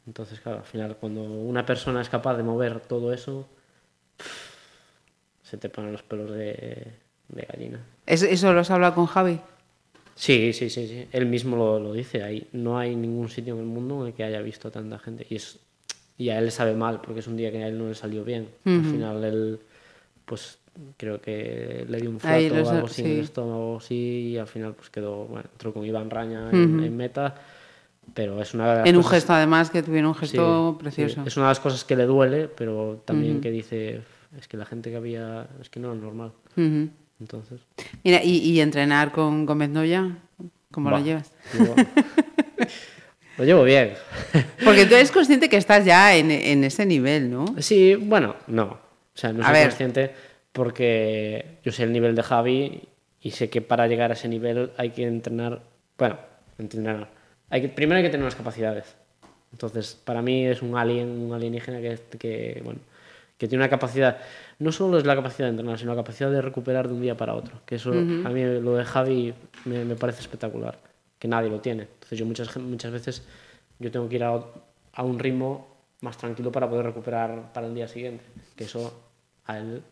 [0.06, 3.46] Entonces, claro, al final, cuando una persona es capaz de mover todo eso,
[5.42, 6.92] se te ponen los pelos de,
[7.28, 7.80] de gallina.
[8.06, 9.38] ¿Es- ¿Eso lo has hablado con Javi?
[10.14, 11.08] Sí, sí, sí, sí.
[11.12, 12.22] Él mismo lo, lo dice.
[12.22, 15.26] Ahí no hay ningún sitio en el mundo en el que haya visto tanta gente.
[15.28, 15.58] Y, es,
[16.18, 17.94] y a él le sabe mal, porque es un día que a él no le
[17.94, 18.48] salió bien.
[18.64, 19.60] Al final él,
[20.32, 20.58] pues
[20.96, 23.20] creo que le dio un Ahí flato lo o algo así en el sí.
[23.20, 27.34] estómago, sí, y al final pues quedó, bueno, entró con Iván Raña en, en meta.
[28.14, 30.72] Pero es una de las En un cosas- gesto, además, que tuvieron un sí, gesto
[30.78, 30.82] sí.
[30.82, 31.22] precioso.
[31.26, 34.00] Es una de las cosas que le duele, pero también que dice,
[34.38, 36.32] es que la gente que había, es que no era normal.
[36.56, 36.88] Ujú.
[37.20, 37.60] Entonces...
[38.02, 40.16] Mira, y, y entrenar con Gómez Noya,
[40.72, 41.30] ¿cómo va, lo llevas?
[43.38, 43.92] lo llevo bien.
[44.64, 47.44] Porque tú eres consciente que estás ya en, en ese nivel, ¿no?
[47.58, 48.78] Sí, bueno, no.
[49.14, 49.68] O sea, no A soy ver.
[49.68, 50.14] consciente
[50.52, 52.82] porque yo sé el nivel de Javi
[53.20, 55.62] y sé que para llegar a ese nivel hay que entrenar.
[55.98, 56.16] Bueno,
[56.58, 57.08] entrenar.
[57.50, 58.96] Hay que, primero hay que tener unas capacidades.
[59.52, 62.80] Entonces, para mí es un alien, un alienígena que, que, bueno,
[63.36, 64.18] que tiene una capacidad.
[64.58, 67.16] No solo es la capacidad de entrenar, sino la capacidad de recuperar de un día
[67.16, 67.60] para otro.
[67.66, 69.34] Que eso, a mí lo de Javi
[69.66, 70.78] me, me parece espectacular.
[71.18, 71.82] Que nadie lo tiene.
[71.82, 73.26] Entonces, yo muchas, muchas veces
[73.78, 74.40] yo tengo que ir a,
[74.94, 75.68] a un ritmo
[76.00, 78.24] más tranquilo para poder recuperar para el día siguiente.
[78.62, 78.92] Que eso
[79.46, 79.82] a él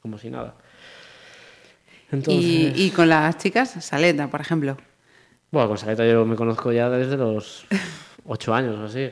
[0.00, 0.54] como si nada.
[2.10, 4.76] Entonces, Y, y con las chicas, Saleta, por ejemplo.
[5.50, 7.66] bueno, con Saleta yo me conozco ya desde los
[8.26, 9.10] ocho años o así.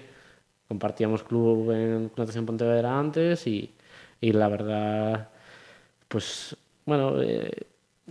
[0.69, 3.75] Compartíamos club en Natación Pontevedra antes y,
[4.21, 5.29] y la verdad,
[6.09, 7.51] pues, bueno, eh,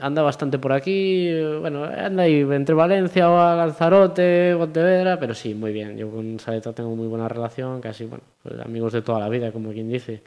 [0.01, 5.71] anda bastante por aquí, bueno, anda ahí entre Valencia o Lanzarote, Pontevedra, pero sí, muy
[5.73, 5.97] bien.
[5.97, 9.51] Yo con Saleta tengo muy buena relación, casi, bueno, pues, amigos de toda la vida,
[9.51, 10.21] como quien dice,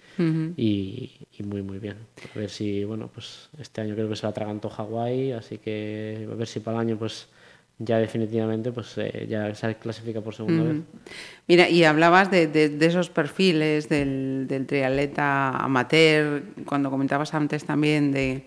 [0.56, 1.96] y, y muy, muy bien.
[2.34, 6.26] A ver si, bueno, pues este año creo que se la atragantó Hawái, así que
[6.30, 7.28] a ver si para el año, pues,
[7.78, 10.76] ya definitivamente, pues, eh, ya se clasifica por segunda vez.
[11.48, 17.64] Mira, y hablabas de, de- de esos perfiles del, del triatleta amateur, cuando comentabas antes
[17.64, 18.44] también de,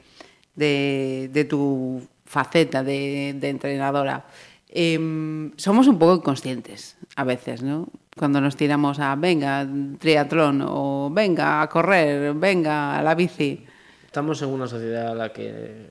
[0.55, 4.25] de- de tu faceta de, de entrenadora.
[4.69, 7.87] Em, somos un poco inconscientes a veces, ¿no?
[8.17, 9.67] Cuando nos tiramos a, venga,
[9.99, 13.65] triatlón, o venga, a correr, venga, a la bici.
[14.05, 15.87] Estamos en una sociedad a la que...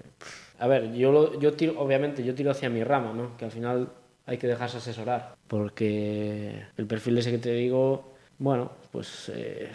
[0.58, 3.36] A ver, yo, lo- yo tiro, obviamente, yo tiro hacia mi rama, ¿no?
[3.36, 3.88] Que al final
[4.26, 5.34] hay que dejarse asesorar.
[5.48, 9.70] Porque el perfil ese que te digo, bueno, pues eh,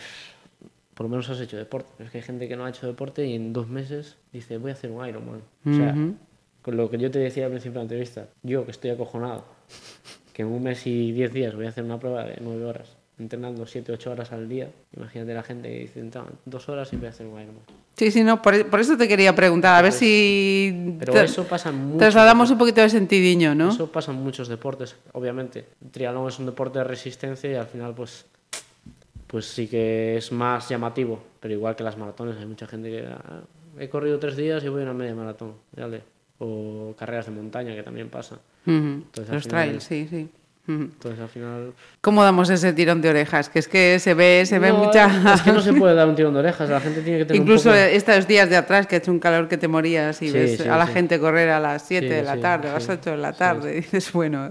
[1.00, 2.04] por lo menos has hecho deporte.
[2.04, 4.72] Es que hay gente que no ha hecho deporte y en dos meses dice, voy
[4.72, 5.40] a hacer un Ironman.
[5.66, 5.96] O sea,
[6.62, 9.46] con lo que yo te decía al principio de la entrevista, yo que estoy acojonado,
[10.34, 12.98] que en un mes y diez días voy a hacer una prueba de nueve horas,
[13.18, 14.72] entrenando siete, ocho horas al día.
[14.94, 17.64] Imagínate la gente que dice, "No, dos horas y voy a hacer un Ironman.
[17.96, 21.70] Sí, sí, no, por, por eso te quería preguntar, a ver si Pero eso pasa
[21.70, 23.70] en muchos trasladamos un poquito de sentidiño, ¿no?
[23.70, 25.66] Eso pasa en muchos deportes, obviamente.
[25.82, 28.26] El triatlón es un deporte de resistencia y al final, pues,
[29.30, 31.22] pues sí que es más llamativo.
[31.40, 33.42] Pero igual que las maratones, hay mucha gente que "Ah,
[33.80, 36.02] he corrido tres días y voy a una media maratón, dale.
[36.40, 38.40] O carreras de montaña, que también pasa.
[38.66, 40.30] Entonces, Los trails, sí, sí.
[40.68, 41.74] Entonces, al final.
[42.00, 43.50] ¿Cómo damos ese tirón de orejas?
[43.50, 45.34] Que es que se ve, se ve No, mucha.
[45.34, 47.42] Es que no se puede dar un tirón de orejas, la gente tiene que tener
[47.42, 47.86] Incluso un poco...
[47.88, 50.58] estos días de atrás, que ha hecho un calor que te morías y Sí, ves
[50.58, 50.94] sí, a la sí.
[50.94, 53.34] gente correr a las 7 Sí, de la tarde, a las sí, 8 de la
[53.34, 54.50] tarde, y dices, bueno.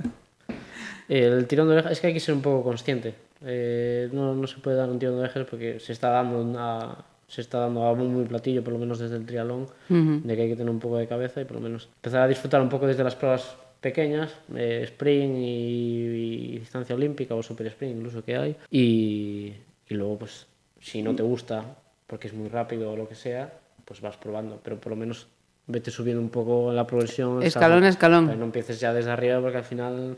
[1.09, 3.15] El tirón de orejas es que hay que ser un poco consciente.
[3.45, 6.97] Eh, no, no se puede dar un tirón de orejas porque se está dando una,
[7.27, 10.49] se está dando a muy, platillo, por lo menos desde el triatlón, de que hay
[10.49, 12.87] que tener un poco de cabeza y por lo menos empezar a disfrutar un poco
[12.87, 18.37] desde las pruebas pequeñas, eh, sprint y, y distancia olímpica o super sprint incluso que
[18.37, 18.57] hay.
[18.71, 19.53] Y,
[19.89, 20.47] y luego, pues,
[20.81, 21.65] si no te gusta
[22.07, 23.53] porque es muy rápido o lo que sea,
[23.85, 24.61] pues vas probando.
[24.63, 25.29] Pero por lo menos
[25.67, 27.43] vete subiendo un poco la progresión.
[27.43, 28.27] Escalón escalón.
[28.27, 30.17] Pero no empieces ya desde arriba porque al final,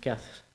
[0.00, 0.45] ¿qué haces?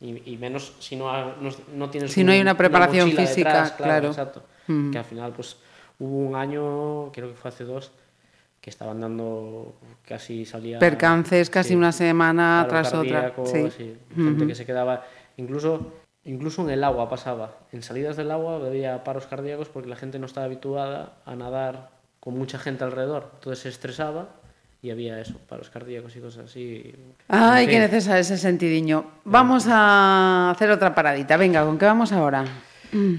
[0.00, 3.22] Y, y menos si no, ha- no, no tienes Si no hay una preparación mochila
[3.26, 4.08] física, detrás, claro.
[4.08, 4.42] Exacto.
[4.66, 4.90] Mm.
[4.90, 5.56] Que al final, pues
[5.98, 7.92] hubo un año, creo que fue hace dos,
[8.60, 9.74] que estaban dando
[10.06, 10.78] casi salía.
[10.78, 13.32] Percances casi una semana tras otra.
[13.32, 13.70] cardíaco, Sí.
[13.70, 15.04] sí, Gente que se quedaba.
[15.38, 15.92] Incluso,
[16.24, 17.56] incluso en el agua pasaba.
[17.72, 21.90] En salidas del agua había paros cardíacos porque la gente no estaba habituada a nadar
[22.20, 23.30] con mucha gente alrededor.
[23.34, 24.28] Entonces se estresaba
[24.82, 26.94] y había eso, paros cardíacos y cosas así.
[27.28, 29.04] Ay, En qué necesario ese sentidiño.
[29.24, 31.36] Vamos a hacer otra paradita.
[31.36, 32.44] Venga, ¿con qué vamos ahora?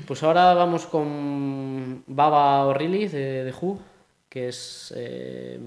[0.08, 3.80] Pues ahora vamos con Baba O'Reilly de, de Who,
[4.30, 5.60] que es, eh,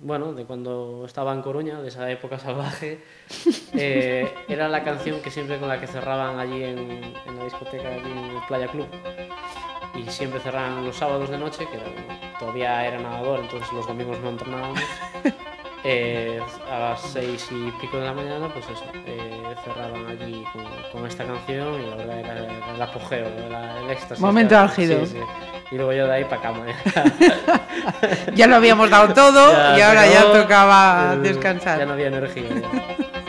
[0.00, 3.00] bueno, de cuando estaba en Coruña, de esa época salvaje.
[3.76, 7.88] Eh, era la canción que siempre con la que cerraban allí en, en la discoteca,
[7.88, 8.86] allí en el Playa Club.
[9.94, 14.18] Y siempre cerraban los sábados de noche, que era- todavía era nadador, entonces los domingos
[14.20, 14.80] no entrenábamos.
[15.86, 16.40] Eh,
[16.72, 21.06] a las seis y pico de la mañana, pues eso, eh, cerraban allí con, con
[21.06, 24.18] esta canción y la verdad era el apogeo, era el éxtasis.
[24.18, 25.04] Momento álgido.
[25.04, 25.18] Sí, sí.
[25.72, 26.64] Y luego yo de ahí para cama.
[28.34, 31.78] Ya lo habíamos dado todo Ya y ahora ya tocaba Eh, descansar.
[31.80, 32.44] Ya no había energía.
[32.48, 33.23] ya.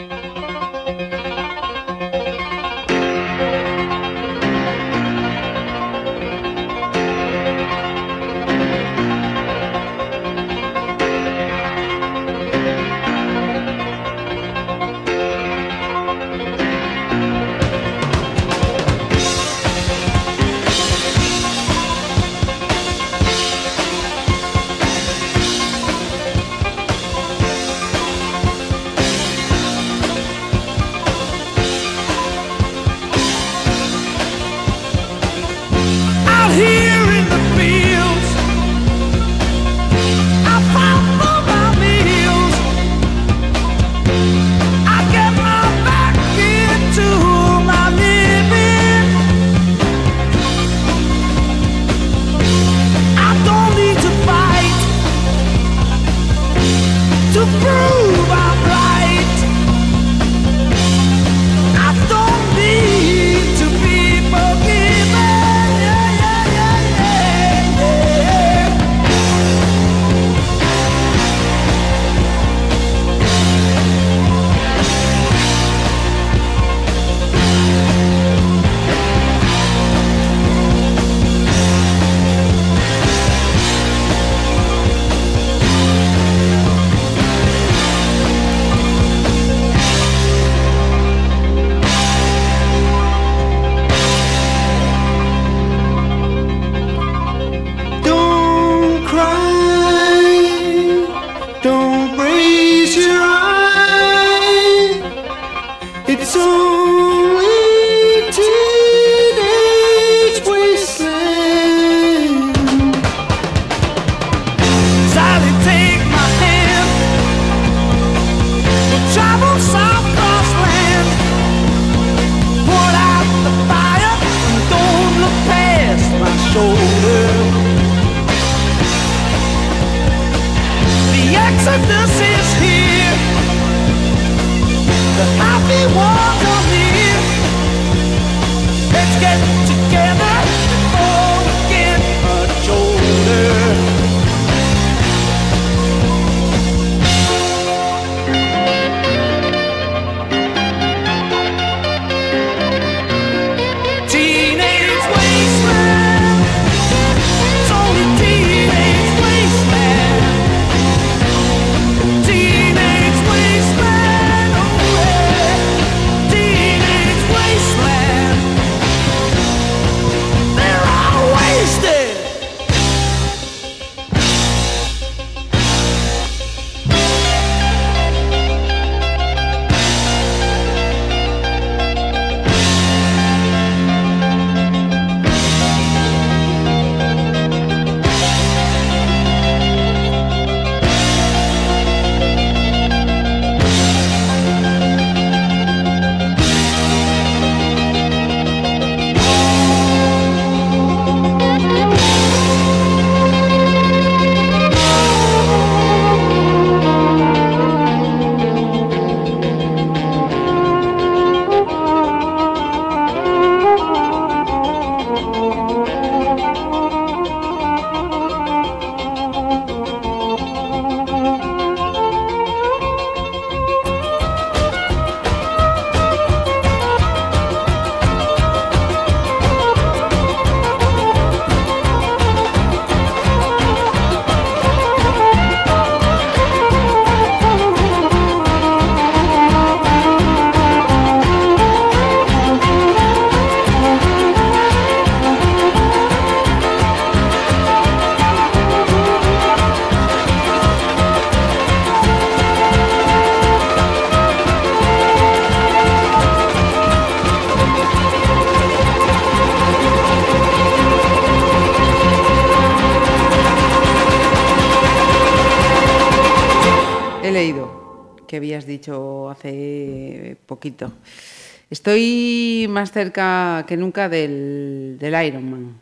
[272.96, 275.82] Cerca que nunca del, del Ironman.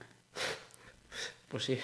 [1.48, 1.78] Pues sí,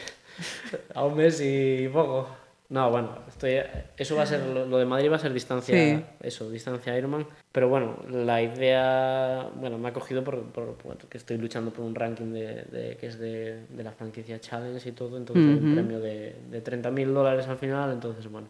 [0.96, 2.28] a un mes y poco.
[2.70, 3.60] No, bueno, estoy,
[3.98, 6.04] eso va a ser, lo, de Madrid va a ser distancia, Sí.
[6.22, 7.26] eso, distancia Ironman.
[7.52, 11.84] Pero bueno, la idea, bueno, me ha cogido por, por, por que estoy luchando por
[11.86, 15.56] un ranking de, de- que es de, de la franquicia Challenge y todo, entonces hay
[15.64, 18.48] un premio de, de 30.000 dólares al final, entonces bueno,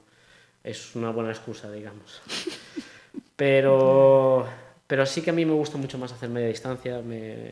[0.64, 2.22] es una buena excusa, digamos.
[3.38, 4.46] Pero,
[4.90, 7.52] pero sí que a mí me gusta mucho más hacer media distancia, me,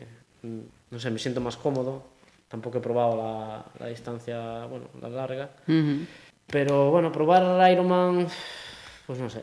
[0.90, 2.02] no sé, me siento más cómodo.
[2.48, 5.50] Tampoco he probado la, la distancia, bueno, la larga.
[6.48, 8.26] Pero bueno, probar Ironman,
[9.06, 9.42] pues no sé.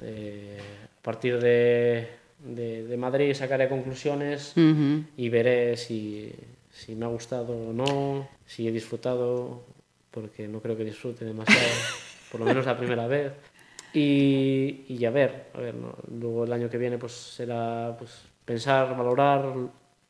[0.00, 0.58] Eh,
[0.98, 2.08] a partir de,
[2.40, 4.52] de, de Madrid sacaré conclusiones
[5.16, 6.34] y veré si,
[6.72, 9.62] si me ha gustado o no, si he disfrutado,
[10.10, 11.62] porque no creo que disfrute demasiado,
[12.32, 13.34] por lo menos la primera vez.
[13.92, 15.94] Y, y a ver, a ver ¿no?
[16.18, 19.44] luego el año que viene pues será pues, pensar, valorar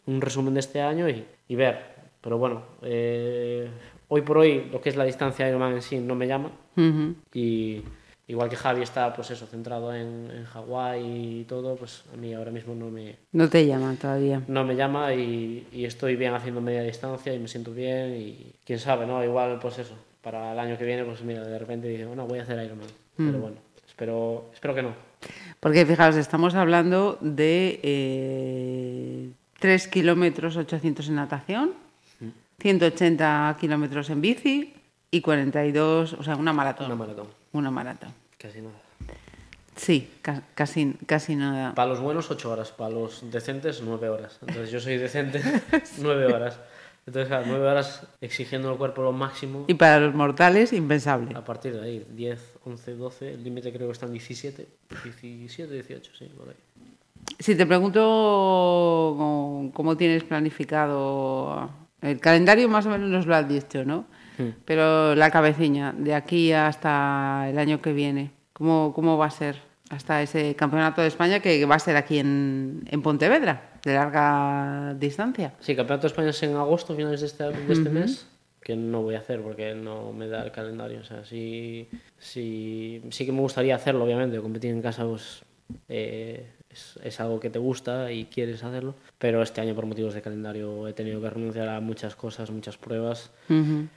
[0.07, 1.79] un resumen de este año y, y ver.
[2.21, 3.69] Pero bueno, eh,
[4.09, 6.51] hoy por hoy lo que es la distancia Ironman en sí no me llama
[7.35, 7.83] y
[8.29, 12.33] igual que Javi está pues eso centrado en, en Hawái y todo, pues a mí
[12.35, 14.43] ahora mismo no me, No te llaman todavía.
[14.49, 18.53] no me llama y, y estoy bien haciendo media distancia y me siento bien y
[18.65, 19.23] quién sabe, ¿no?
[19.25, 22.39] Igual, pues eso, para el año que viene, pues mira, de repente digo, bueno, voy
[22.39, 22.87] a hacer Ironman.
[23.17, 23.57] Pero bueno,
[24.05, 24.95] espero, espero que no.
[25.61, 31.73] Porque fijaos, estamos hablando de eh, 3 kilómetros 800 en natación,
[32.61, 34.73] 180 kilómetros en bici
[35.11, 36.87] y 42, o sea, una maratón.
[36.87, 38.11] Una maratón, Una maratón.
[38.39, 38.75] casi nada.
[39.77, 41.75] Sí, ca- casi, casi nada.
[41.75, 44.39] Para los buenos, 8 horas, para los decentes, 9 horas.
[44.41, 45.43] Entonces yo soy decente,
[45.99, 46.59] 9 horas.
[47.07, 49.65] Entonces, claro, 9 horas exigiendo al cuerpo lo máximo.
[49.69, 51.35] Y para los mortales, impensable.
[51.37, 54.67] A partir de ahí, 10, 11, 12, el límite creo que está en 17,
[55.05, 56.55] 17, 18, sí, por ahí.
[57.39, 59.17] Si te pregunto
[59.75, 61.71] cómo, tienes planificado
[62.03, 64.07] el calendario, más o menos nos lo has dicho, ¿no?
[64.65, 69.61] Pero la cabeciña, de aquí hasta el año que viene, ¿cómo, cómo va a ser?
[69.91, 74.95] Hasta ese campeonato de España que va a ser aquí en, en Pontevedra, de larga
[74.95, 75.55] distancia.
[75.61, 78.27] Sí, Campeonato de España es en agosto, finales de este, de este mes,
[78.63, 81.01] que no voy a hacer porque no me da el calendario.
[81.01, 81.89] O sea, sí,
[82.19, 85.43] sí, sí que me gustaría hacerlo, obviamente, competir en casa pues,
[85.89, 90.15] eh, es, es algo que te gusta y quieres hacerlo, pero este año por motivos
[90.15, 93.31] de calendario he tenido que renunciar a muchas cosas, muchas pruebas.
[93.49, 93.89] Ujú.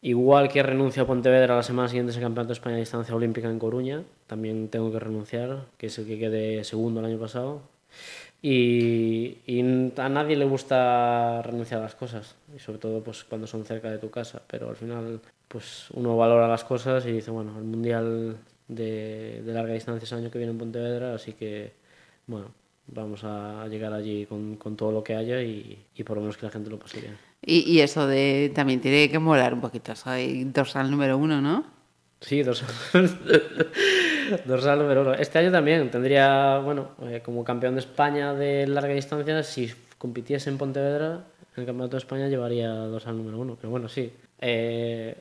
[0.00, 3.14] Igual que renuncio a Pontevedra la semana siguiente es el Campeonato de España de Distancia
[3.14, 7.18] Olímpica en Coruña, también tengo que renunciar, que es el que quedé segundo el año
[7.18, 7.62] pasado.
[8.40, 9.60] Y, y
[9.96, 13.90] a nadie le gusta renunciar a las cosas, y sobre todo pues cuando son cerca
[13.90, 17.64] de tu casa, pero al final pues uno valora las cosas y dice, bueno, el
[17.64, 18.36] Mundial
[18.68, 21.72] de, de larga distancia es el año que viene en Pontevedra, así que
[22.28, 22.48] bueno,
[22.86, 26.46] vamos a llegar allí con, todo lo que haya y, y por lo menos que
[26.46, 27.16] la gente lo pase bien.
[27.44, 29.94] Y, y eso de también tiene que molar un poquito.
[29.96, 31.77] Soy dorsal número uno, ¿no?
[32.20, 32.68] Sí, dorsal.
[34.44, 35.14] dorsal número uno.
[35.14, 40.50] Este año también tendría, bueno, eh, como campeón de España de larga distancia, si compitiese
[40.50, 41.24] en Pontevedra,
[41.56, 43.56] en el Campeonato de España llevaría dorsal número uno.
[43.60, 44.12] Pero bueno, sí.
[44.40, 45.14] Eh,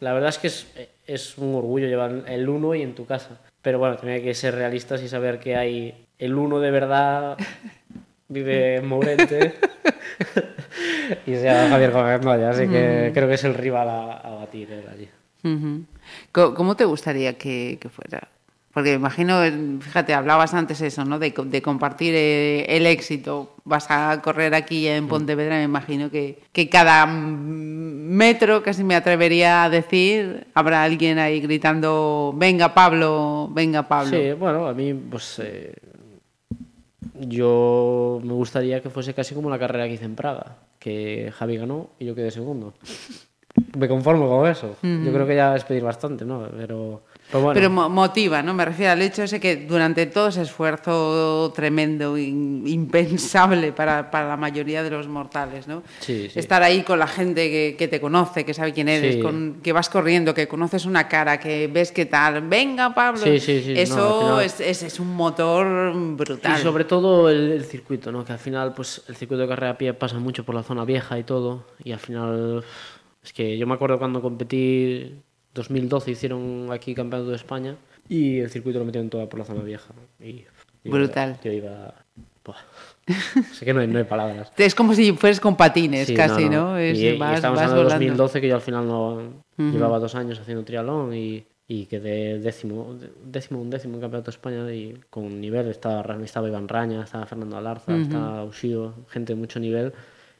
[0.00, 0.66] la verdad es que es,
[1.06, 3.40] es un orgullo llevar el uno y en tu casa.
[3.62, 7.36] Pero bueno, tenía que ser realistas y saber que hay el uno de verdad
[8.28, 9.54] vive en Mourente
[11.26, 14.30] y se llama Javier Gómez Moya, así que creo que es el rival a, a
[14.30, 15.08] batir él allí.
[15.42, 15.91] Co-
[16.32, 18.28] ¿Cómo te gustaría que, que fuera?
[18.72, 19.38] Porque me imagino,
[19.80, 21.18] fíjate, hablabas antes eso, ¿no?
[21.18, 23.54] De, co- de compartir eh, el éxito.
[23.64, 28.94] Vas a correr aquí en Pontevedra, me imagino que, que cada mm, metro, casi me
[28.94, 34.16] atrevería a decir, habrá alguien ahí gritando, venga Pablo, venga Pablo.
[34.16, 35.38] Sí, bueno, a mí, pues.
[35.42, 35.74] eh,
[37.20, 41.56] yo me gustaría que fuese casi como la carrera que hice en Praga, que Javi
[41.58, 42.74] ganó y yo quedé segundo.
[43.78, 44.76] Me conformo con eso.
[44.82, 46.46] Yo creo que ya es pedir bastante, ¿no?
[46.56, 47.00] Pero,
[47.30, 47.54] pero bueno.
[47.54, 48.52] Pero mo- motiva, ¿no?
[48.52, 54.28] Me refiero al hecho ese que durante todo ese esfuerzo tremendo, in- impensable para, para
[54.28, 55.82] la mayoría de los mortales, ¿no?
[56.00, 56.38] Sí, sí.
[56.38, 59.20] Estar ahí con la gente que, que te conoce, que sabe quién eres, Sí.
[59.22, 63.20] con, que vas corriendo, que conoces una cara, que ves qué tal, venga Pablo.
[63.22, 66.58] Sí, sí, sí, no, Eso al final- es, es, es un motor brutal.
[66.58, 68.24] Y sobre todo el, el circuito, ¿no?
[68.24, 70.84] Que al final, pues, el circuito de carrera a pie pasa mucho por la zona
[70.84, 71.64] vieja y todo.
[71.84, 72.64] Y al final,
[73.22, 75.14] es que yo me acuerdo cuando competí,
[75.54, 77.76] 2012 hicieron aquí Campeonato de España
[78.08, 79.92] y el circuito lo metieron todo por la zona vieja.
[80.20, 80.44] Y,
[80.84, 81.38] yo Brutal.
[81.44, 81.94] Iba, yo iba...
[83.52, 84.52] sé que no hay, no hay palabras.
[84.56, 86.76] Es como si fueres con patines, Sí, casi, ¿no?
[86.78, 88.04] Es- y, y vas- estamos hablando de volando.
[88.04, 92.96] 2012, que yo al final no llevaba dos años haciendo triatlón y, y quedé décimo,
[93.24, 95.68] décimo, un décimo en Campeonato de España y con nivel.
[95.68, 99.92] Estaba, estaba Iván Raña, estaba Fernando Alarza, estaba Ushio, gente de mucho nivel.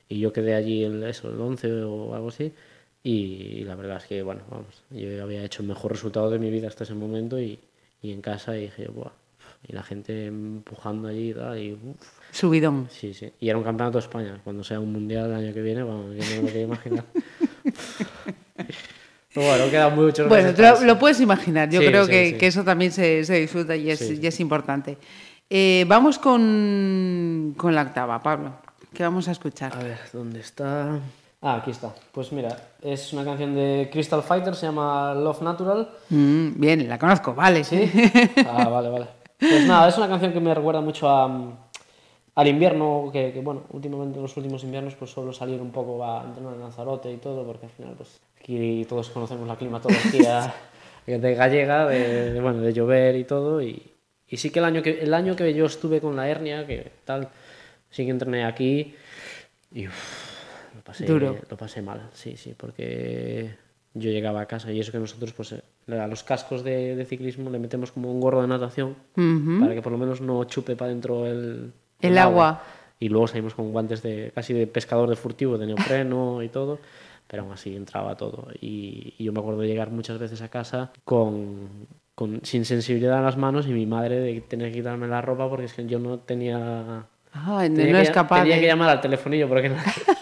[0.09, 2.53] Y yo quedé allí el, eso, el 11 o algo así.
[3.05, 6.51] Y, la verdad es que, bueno, vamos, yo había hecho el mejor resultado de mi
[6.51, 7.59] vida hasta ese momento y,
[8.01, 9.11] y en casa y dije, Buah.
[9.66, 11.81] Y la gente empujando allí y tal, y uf,
[12.33, 12.89] Subidón.
[12.91, 13.31] Sí, sí.
[13.39, 14.41] Y era un campeonato de España.
[14.43, 17.05] Cuando sea un mundial el año que viene, vamos, yo no me lo quiero imaginar.
[19.35, 21.70] Pero bueno, quedan muchos Bueno, lo, lo puedes imaginar.
[21.70, 22.39] Yo Sí, creo sí, que, sí.
[22.39, 24.99] que eso también se, se disfruta y es, y es importante.
[25.49, 28.55] Eh, vamos con, con la octava, Pablo.
[28.93, 29.73] ¿Qué vamos a escuchar?
[29.77, 30.99] A ver, ¿dónde está?
[31.44, 31.93] Ah, aquí está.
[32.12, 35.89] Pues mira, es una canción de Crystal Fighter, se llama Love Natural.
[36.09, 37.64] Mm, bien, la conozco, vale.
[37.64, 37.90] ¿Sí?
[38.47, 39.06] Ah, vale, vale.
[39.40, 41.56] Pues nada, es una canción que me recuerda mucho a, mm,
[42.36, 46.05] al invierno, que, que, bueno, últimamente en los últimos inviernos pues suelo salir un poco
[46.05, 50.55] a entrenar en Lanzarote y todo, porque al final pues aquí todos conocemos la climatología
[51.06, 53.82] de gallega, de, de, bueno, de llover y todo, y,
[54.28, 56.93] y sí que el año que el año que yo estuve con la hernia, que
[57.05, 57.28] tal,
[57.90, 58.94] sí que entrené aquí
[59.74, 59.86] y
[60.83, 61.37] lo pasé, Duro.
[61.49, 63.55] lo pasé mal, sí, sí, porque
[63.95, 65.63] yo llegaba a casa y eso que nosotros pues eh,
[65.99, 68.97] a los cascos de, de ciclismo le metemos como un gorro de natación
[69.61, 72.63] para que por lo menos no chupe para adentro el, El agua.
[72.99, 76.79] Y luego salimos con guantes de casi de pescador de furtivo, de neopreno y todo,
[77.27, 78.49] pero aún así entraba todo.
[78.61, 81.69] Y, y yo me acuerdo de llegar muchas veces a casa con,
[82.15, 85.49] con- sin sensibilidad en las manos y mi madre de tener que quitarme la ropa
[85.49, 87.07] porque es que yo no tenía...
[87.35, 89.71] No, tenía no que, es capaz tenía de, que llamar al telefonillo porque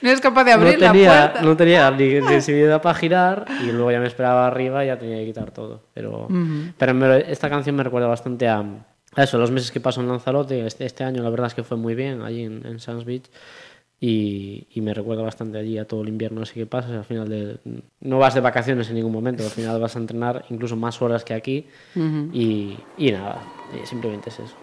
[0.02, 1.42] no, no es capaz de no abrir la tenía, puerta.
[1.42, 5.16] no tenía ni sensibilidad para girar y luego ya me esperaba arriba y ya tenía
[5.18, 5.82] que quitar todo.
[5.94, 6.28] Pero,
[6.78, 8.60] pero me- esta canción me recuerda bastante a,
[9.14, 10.66] a eso, los meses que paso en Lanzarote.
[10.66, 13.24] Este, este año la verdad es que fue muy bien allí en, en Sands Beach
[14.02, 16.92] y, y me recuerda bastante allí a todo el invierno así que pasas.
[16.92, 17.58] Al final de,
[18.00, 21.22] no vas de vacaciones en ningún momento, al final vas a entrenar incluso más horas
[21.24, 21.66] que aquí
[22.32, 23.42] y, y nada,
[23.74, 24.54] eh, simplemente es eso.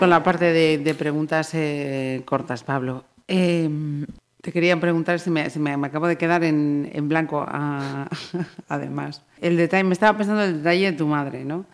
[0.00, 3.68] Con la parte de, preguntas eh, cortas, Pablo, eh,
[4.40, 8.08] te quería preguntar si me, si me- me acabo de quedar en, en blanco, ah,
[8.68, 9.22] además.
[9.42, 11.66] El detalle, me estaba pensando el detalle de tu madre, ¿no?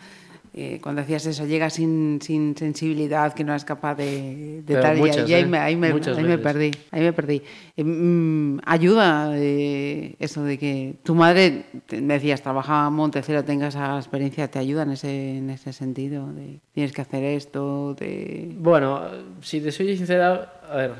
[0.59, 4.97] Eh, cuando decías eso, llega sin, sin sensibilidad, que no es capaz de, de tal,
[4.97, 5.45] y- muchas, y ahí, ¿eh?
[5.45, 7.43] me, ahí, me, ahí me perdí, ahí me perdí.
[7.75, 13.67] Eh, mm, ayuda eh, eso de que tu madre, me decías, trabajaba en Montecero, tenga
[13.67, 16.25] esa experiencia, ¿te ayuda en ese, en ese sentido?
[16.33, 18.55] De tienes que hacer esto, de...
[18.57, 19.01] Bueno,
[19.41, 20.91] si te soy sincera, a ver,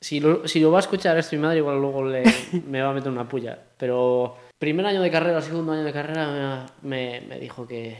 [0.00, 2.24] si lo, si lo va a escuchar esto mi madre, igual luego le,
[2.68, 3.56] me va a meter una puya.
[3.78, 7.96] Pero primer año de carrera, segundo año de carrera, me, me dijo que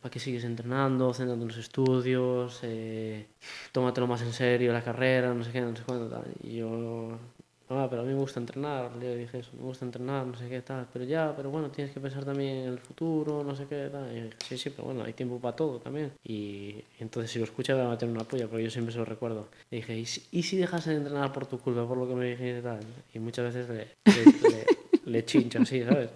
[0.00, 1.12] ¿para qué sigues entrenando?
[1.12, 3.26] Céntrate en los estudios, eh,
[3.72, 6.24] tómatelo más en serio la carrera, no sé qué, no sé cuándo, tal.
[6.42, 7.18] Y yo,
[7.70, 10.48] no, pero a mí me gusta entrenar, le dije eso, me gusta entrenar, no sé
[10.48, 10.88] qué, tal.
[10.92, 14.10] Pero ya, pero bueno, tienes que pensar también en el futuro, no sé qué, tal.
[14.16, 16.10] Y sí, sí, pero bueno, hay tiempo para todo también.
[16.24, 19.04] Y entonces si lo escucha va a meter una polla, porque yo siempre se lo
[19.04, 19.48] recuerdo.
[19.70, 22.14] Y dije, ¿y si, y si dejas de entrenar por tu culpa, por lo que
[22.14, 22.80] me dijiste tal?
[23.14, 24.66] Y muchas veces le, le, le,
[25.04, 26.10] le chincho así, ¿sabes?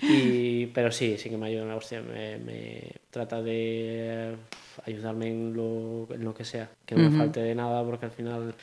[0.00, 4.36] Y, pero sí, sí que me ayuda, hostia, me, me trata de
[4.86, 8.12] ayudarme en lo, en lo que sea, que no me falte de nada, porque al
[8.12, 8.54] final,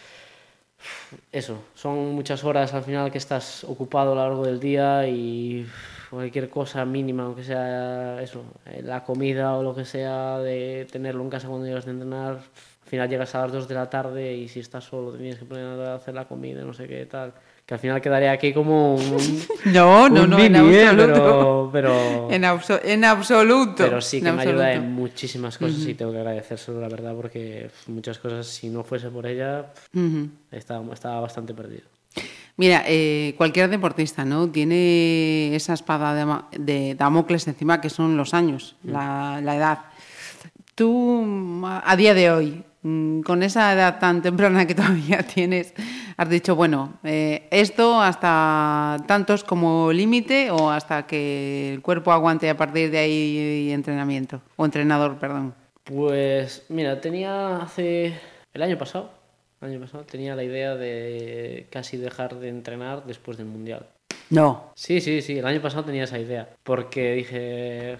[1.31, 5.67] eso, son muchas horas al final que estás ocupado a lo largo del día y
[6.09, 11.23] cualquier cosa mínima, aunque sea eso, eh, la comida o lo que sea, de tenerlo
[11.23, 14.33] en casa cuando llegas de entrenar, al final llegas a las 2 de la tarde
[14.35, 17.05] y si estás solo te tienes que poner a hacer la comida, no sé qué
[17.05, 17.33] tal.
[17.65, 19.17] Que al final quedaría aquí como un,
[19.65, 20.85] No, no, un no, en ¿eh?
[20.87, 21.69] absoluto.
[21.73, 23.75] pero, pero, En, abso- en absoluto.
[23.77, 27.71] pero sí que me ayuda en muchísimas cosas y tengo que agradecérselo, la verdad, porque
[27.87, 29.73] muchas cosas, si no fuese por ella,
[30.51, 31.83] estaba, estaba bastante perdido.
[32.57, 34.47] Mira, eh, cualquier deportista, ¿no?
[34.49, 39.79] Tiene esa espada de, Damocles encima que son los años, la, la edad.
[40.75, 42.74] Tú, a día de hoy, mm,
[43.25, 45.73] con esa edad tan temprana que todavía tienes,
[46.17, 52.47] has dicho, bueno, eh, esto hasta tantos como límite o hasta que el cuerpo aguante
[52.47, 55.55] a partir de ahí entrenamiento, o entrenador, perdón.
[55.83, 58.19] Pues mira, tenía hace
[58.53, 59.09] el año pasado,
[59.61, 63.87] el año pasado tenía la idea de casi dejar de entrenar después del mundial.
[64.29, 64.71] No.
[64.75, 67.97] Sí, sí, sí, el año pasado tenía esa idea, porque dije,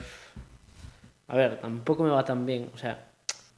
[1.27, 3.04] a ver, tampoco me va tan bien, o sea,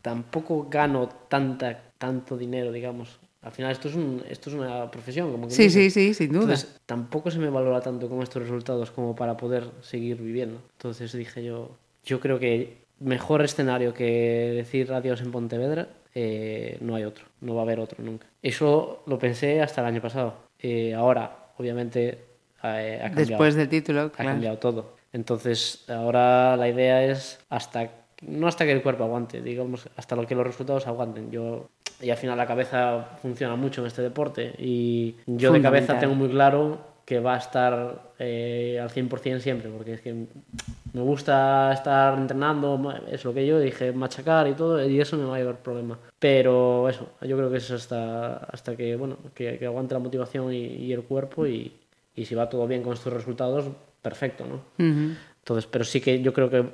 [0.07, 3.19] tampoco gano tanta, tanto dinero, digamos.
[3.41, 6.31] Al final esto es, un, esto es una profesión, como que Sí, sí, sí, sin
[6.31, 6.43] duda.
[6.43, 10.61] Entonces, tampoco se me valora tanto con estos resultados como para poder seguir viviendo.
[10.77, 11.75] Entonces dije yo,
[12.05, 17.55] yo creo que mejor escenario que decir adiós en Pontevedra, eh, no hay otro, no
[17.55, 18.27] va a haber otro nunca.
[18.41, 20.35] Eso lo pensé hasta el año pasado.
[20.57, 22.17] Eh, ahora, obviamente,
[22.63, 23.27] eh, ha cambiado.
[23.27, 24.95] Después del título, Ha cambiado todo.
[25.11, 30.26] Entonces, ahora la idea es hasta no hasta que el cuerpo aguante, digamos, hasta lo
[30.26, 31.31] que los resultados aguanten.
[31.31, 31.69] Yo
[32.02, 36.14] y al final la cabeza funciona mucho en este deporte y yo de cabeza tengo
[36.14, 41.72] muy claro que va a estar eh, al 100% siempre, porque es que me gusta
[41.72, 45.39] estar entrenando, es lo que yo dije, machacar y todo, y eso me va a
[45.39, 45.98] llevar problema.
[46.19, 50.53] Pero eso, yo creo que es hasta, hasta que, bueno, que, que aguante la motivación
[50.53, 51.72] y, y el cuerpo y,
[52.14, 53.65] y si va todo bien con estos resultados,
[54.02, 54.56] perfecto, ¿no?
[54.85, 55.15] Ujú.
[55.39, 56.65] Entonces, pero sí que yo creo que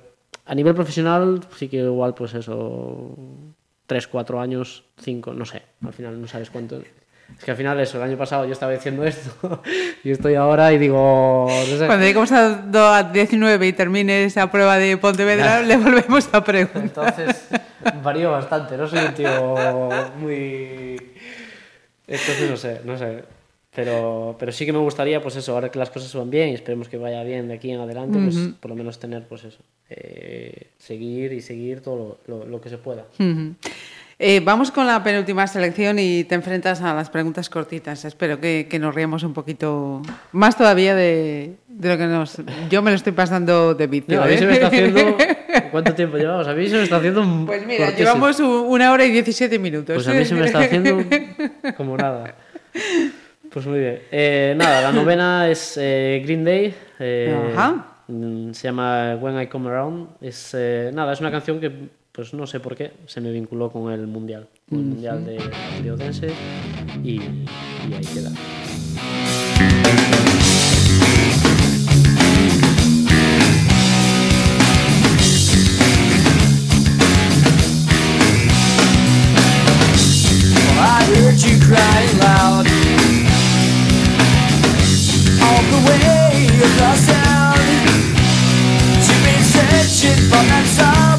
[0.45, 3.17] a nivel profesional, sí que igual, pues eso,
[3.87, 6.81] 3, 4 años, 5, no sé, al final no sabes cuánto.
[7.37, 9.61] Es que al final eso, el año pasado yo estaba diciendo esto
[10.03, 11.85] y estoy ahora y digo, no sé.
[11.85, 16.83] Cuando lleguemos a, a 19 y termine esa prueba de Pontevedra, le volvemos a preguntar.
[16.83, 17.47] Entonces
[18.03, 19.89] varío bastante, no soy un tío
[20.19, 21.13] muy...
[22.05, 23.23] Entonces no sé, no sé.
[23.75, 26.53] Pero, pero sí que me gustaría, pues eso, ahora que las cosas van bien y
[26.53, 29.59] esperemos que vaya bien de aquí en adelante, pues por lo menos tener, pues eso,
[29.89, 33.05] eh, seguir y seguir todo lo, lo- lo que se pueda.
[34.19, 38.05] Eh, vamos con la penúltima selección y te enfrentas a las preguntas cortitas.
[38.05, 42.37] Espero que, que nos riamos un poquito más todavía de, de lo que nos...
[42.69, 44.15] Yo me lo estoy pasando de vicio.
[44.17, 44.37] No, a mí ¿eh?
[44.37, 45.17] se me está haciendo...
[45.71, 46.47] ¿Cuánto tiempo llevamos?
[46.47, 47.21] A mí se me está haciendo...
[47.21, 48.07] un Pues mira, cortísimo.
[48.13, 49.95] llevamos una hora y 17 minutos.
[49.95, 51.03] Pues a mí se me está haciendo
[51.75, 52.35] como nada.
[53.53, 53.99] Pues muy bien.
[54.11, 56.73] Eh, nada, la novena es eh, Green Day.
[56.99, 57.85] eh, Ajá.
[58.07, 60.07] mm, Se llama When I Come Around.
[60.21, 61.71] Es, eh, nada, es una canción que,
[62.11, 64.47] pues no sé por qué, se me vinculó con el Mundial.
[64.69, 65.39] Con el Mundial de,
[65.83, 66.27] de Odense.
[67.03, 68.31] Y, y ahí queda.
[80.65, 82.62] Well, I heard you crying loud
[85.57, 87.59] of the way of the sound
[89.05, 91.12] You've been searching for that song.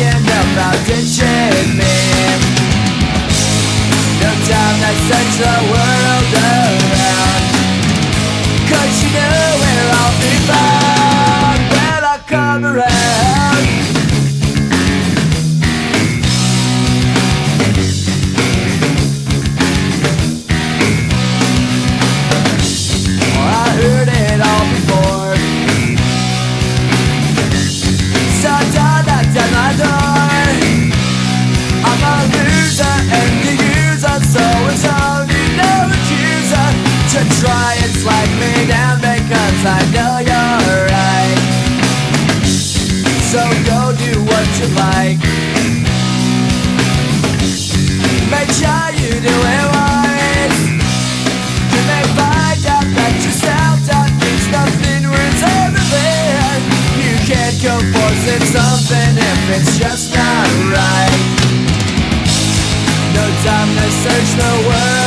[0.00, 0.06] The
[0.56, 1.20] mountains
[39.62, 41.36] I know you're right.
[43.28, 45.20] So go do what you like.
[48.32, 50.60] Make sure you do it wise.
[51.76, 56.60] You may find out that yourself that means nothing worth everything.
[56.96, 61.20] You can't go forcing something if it's just not right.
[63.12, 64.99] No time to search the world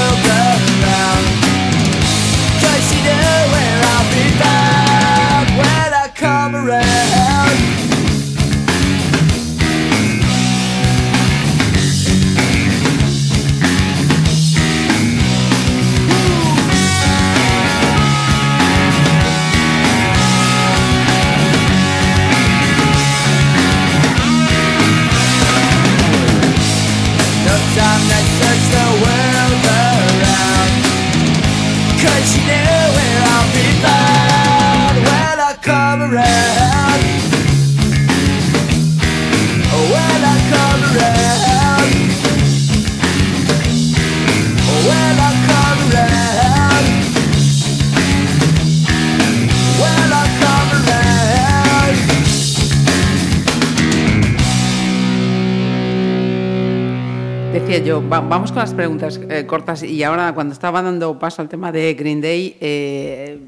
[57.82, 61.50] Yo, va- vamos con las preguntas eh, cortas y ahora cuando estaba dando paso al
[61.50, 63.40] tema de Green Day, eh,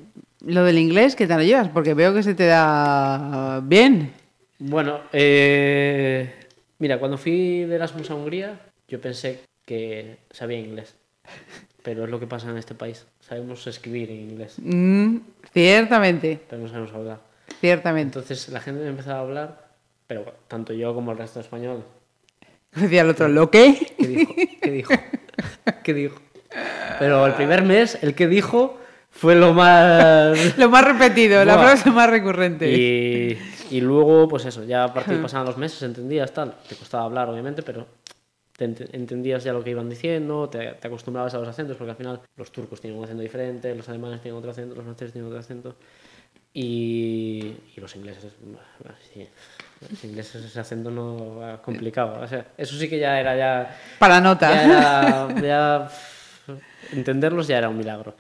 [0.46, 1.70] lo del inglés, ¿qué tal lo llevas?
[1.70, 4.12] Porque veo que se te da bien.
[4.58, 6.34] Bueno, eh,
[6.80, 10.96] mira, cuando fui de Erasmus a Hungría, yo pensé que sabía inglés.
[11.84, 13.06] Pero es lo que pasa en este país.
[13.20, 15.18] Sabemos escribir en inglés, Mm,
[15.54, 17.20] ciertamente, pero no sabemos hablar.
[17.62, 18.20] ciertamente.
[18.20, 19.68] Entonces la gente me empezaba a hablar,
[20.08, 21.84] pero tanto yo como el resto de español.
[22.82, 23.94] Decía el otro, ¿lo qué?
[23.98, 24.36] ¿Qué dijo?
[24.62, 24.94] ¿Qué dijo?
[25.84, 26.16] ¿Qué dijo?
[27.00, 28.78] Pero el primer mes, el que dijo
[29.10, 30.38] fue lo más...
[30.58, 31.66] Lo más repetido, la Buah.
[31.68, 32.70] frase más recurrente.
[32.70, 33.38] Y,
[33.78, 36.54] y luego, pues eso, ya a partir pasaban los meses, entendías tal.
[36.68, 37.88] Te costaba hablar, obviamente, pero
[38.58, 41.92] te ent- entendías ya lo que iban diciendo, te, te acostumbrabas a los acentos, porque
[41.92, 45.14] al final los turcos tienen un acento diferente, los alemanes tienen otro acento, los franceses
[45.14, 45.76] tienen otro acento.
[46.54, 48.34] Y, y los ingleses,
[48.84, 49.28] bah, sí,
[49.90, 52.22] los ingleses ese acento no ah, complicado.
[52.22, 54.50] O sea, eso sí que ya era ya Para nota.
[54.52, 55.90] ya era- ya,
[56.92, 58.16] entenderlos ya era un milagro.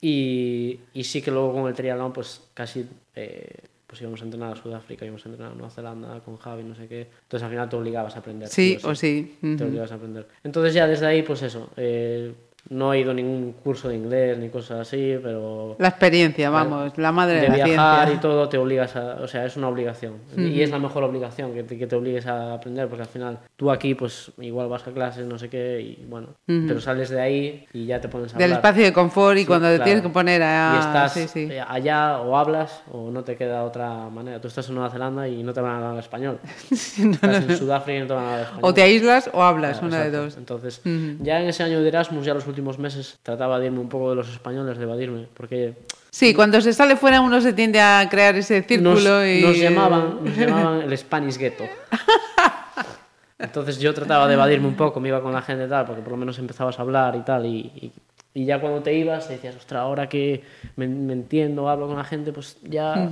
[0.00, 3.48] y, y sí que luego con el triatlón, pues casi eh,
[3.86, 6.74] pues íbamos a entrenar a Sudáfrica, íbamos a entrenar a Nueva Zelanda con Javi, no
[6.74, 7.08] sé qué.
[7.22, 8.48] Entonces al final te obligabas a aprender.
[8.48, 9.36] Sí, o sí.
[9.40, 9.64] Te Ujú.
[9.64, 10.26] obligabas a aprender.
[10.42, 11.70] Entonces ya desde ahí, pues eso.
[11.76, 12.32] eh,
[12.70, 16.96] no he ido a ningún curso de inglés ni cosas así, pero La experiencia, vamos,
[16.98, 18.14] la madre de, de la viajar ciencia.
[18.18, 21.52] y todo te obligas a, o sea, es una obligación y es la mejor obligación
[21.54, 24.86] que te, que te obligues a aprender porque al final tú aquí pues igual vas
[24.88, 28.34] a clases no sé qué y bueno, pero sales de ahí y ya te pones
[28.34, 28.58] a Del hablar.
[28.60, 29.84] espacio de confort y Sí, cuando te claro.
[29.84, 30.72] tienes que poner a...
[30.74, 31.48] y estás sí, sí.
[31.50, 34.40] eh, allá o hablas o no te queda otra manera.
[34.40, 36.38] Tú estás en Nueva Zelanda y no te van a hablar español.
[36.70, 38.60] estás en Sudáfrica y no te van a hablar español.
[38.64, 40.36] O te aíslas o hablas, Claro, una de dos.
[40.36, 40.80] Entonces,
[41.20, 44.10] ya en ese año de Erasmus, ya los últimos meses, trataba de irme un poco
[44.10, 45.74] de los españoles, de evadirme, porque
[46.10, 49.42] Sí, cuando se sale fuera uno se tiende a crear ese nos, círculo y...
[49.42, 51.64] nos llamaban, nos llamaban el Spanish Ghetto.
[53.38, 56.02] Entonces yo trataba de evadirme un poco, me iba con la gente y tal, porque
[56.02, 57.92] por lo menos empezabas a hablar y tal, y, y-
[58.36, 60.42] y ya cuando te ibas te decías, ostras, ahora que
[60.74, 63.08] me, me entiendo, hablo con la gente, pues ya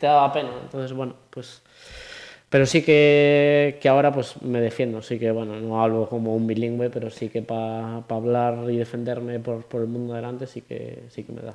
[0.00, 0.50] te daba pena.
[0.62, 1.62] Entonces, bueno, pues...
[2.56, 6.46] Pero sí que, que ahora pues me defiendo, sí que bueno, no hablo como un
[6.46, 11.02] bilingüe, pero sí que para hablar y defenderme por, por el mundo delante sí que,
[11.10, 11.54] sí que me da.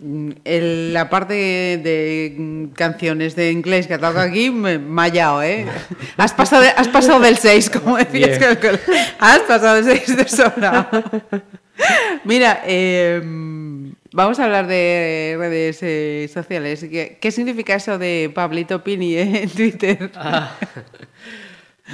[0.00, 5.42] Mm, el- la parte de canciones de inglés que toca aquí me me ha hallado,
[5.42, 5.64] ¿eh?
[6.18, 8.38] Has pasado, de- has pasado del 6, como decías.
[8.38, 8.78] Que-
[9.18, 10.90] Has pasado del 6 de sobra.
[12.24, 13.22] Mira, eh,
[14.12, 16.86] vamos a hablar de redes eh, sociales.
[16.90, 20.10] ¿Qué, qué significa eso de Pablito Pini eh, en Twitter?
[20.14, 20.56] Ah.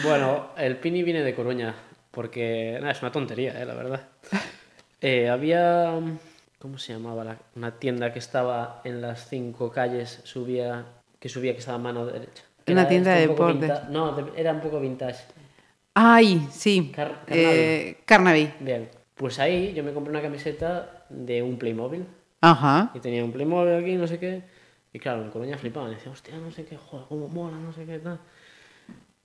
[0.02, 1.74] Bueno, el Pini viene de Coruña,
[2.10, 4.02] porque nada, es una tontería, eh, la verdad.
[5.00, 5.98] Eh, había,
[6.58, 7.24] ¿cómo se llamaba?
[7.24, 10.84] la- una tienda que estaba en las cinco calles, subía,
[11.18, 12.44] que subía que estaba a mano derecha.
[12.68, 13.72] Una tienda de deportes.
[13.88, 15.24] No, de- era un poco vintage.
[15.94, 16.92] Ay, sí.
[16.94, 18.52] Car- eh, Carnaby.
[18.60, 22.06] Bien, pues ahí yo me compré una camiseta de un Playmobil.
[22.40, 22.90] Ajá.
[22.94, 24.42] Y tenía un Playmobil aquí, no sé qué.
[24.92, 25.90] Y claro, en Coruña flipaban.
[25.90, 28.20] Decía, hostia, no sé qué, joder, cómo mola, no sé qué, tal.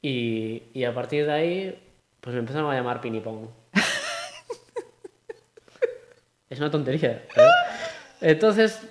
[0.02, 1.84] Y, y a partir de ahí,
[2.20, 3.50] pues me empezaron a llamar Pinipón.
[6.50, 7.24] es una tontería.
[7.36, 7.48] ¿eh?
[8.22, 8.82] Entonces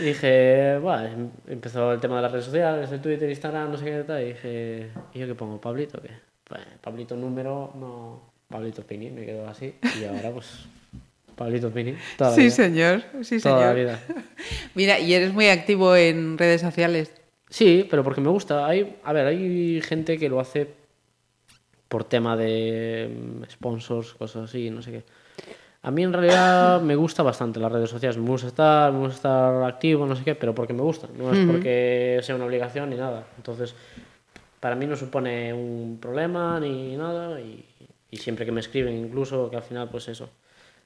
[0.00, 4.04] dije, bueno, empezó el tema de las redes sociales, de Twitter, Instagram, no sé qué
[4.04, 4.22] tal.
[4.22, 5.60] Y dije, ¿y yo qué pongo?
[5.60, 6.10] ¿Pablito qué?
[6.44, 8.22] Pues, Pablito número, no.
[8.48, 9.74] Pablito Pini, me quedo así.
[10.00, 10.66] Y ahora pues
[11.38, 12.50] Toda la Sí, vida.
[12.50, 13.02] señor.
[13.22, 13.76] Sí, Toda la señor.
[13.76, 14.00] vida.
[14.74, 17.12] Mira, y eres muy activo en redes sociales.
[17.48, 18.66] Sí, pero porque me gusta.
[18.66, 20.68] Hay, a ver, hay gente que lo hace
[21.88, 25.02] por tema de mm, sponsors, cosas así, no sé qué.
[25.82, 28.18] A mí en realidad me gusta bastante las redes sociales.
[28.18, 31.08] Me gusta estar, me gusta estar activo, no sé qué, pero porque me gusta.
[31.16, 33.24] No es porque sea una obligación ni nada.
[33.36, 33.74] Entonces,
[34.60, 37.40] para mí no supone un problema ni nada.
[37.40, 37.64] Y,
[38.10, 40.28] y siempre que me escriben, incluso, que al final, pues eso,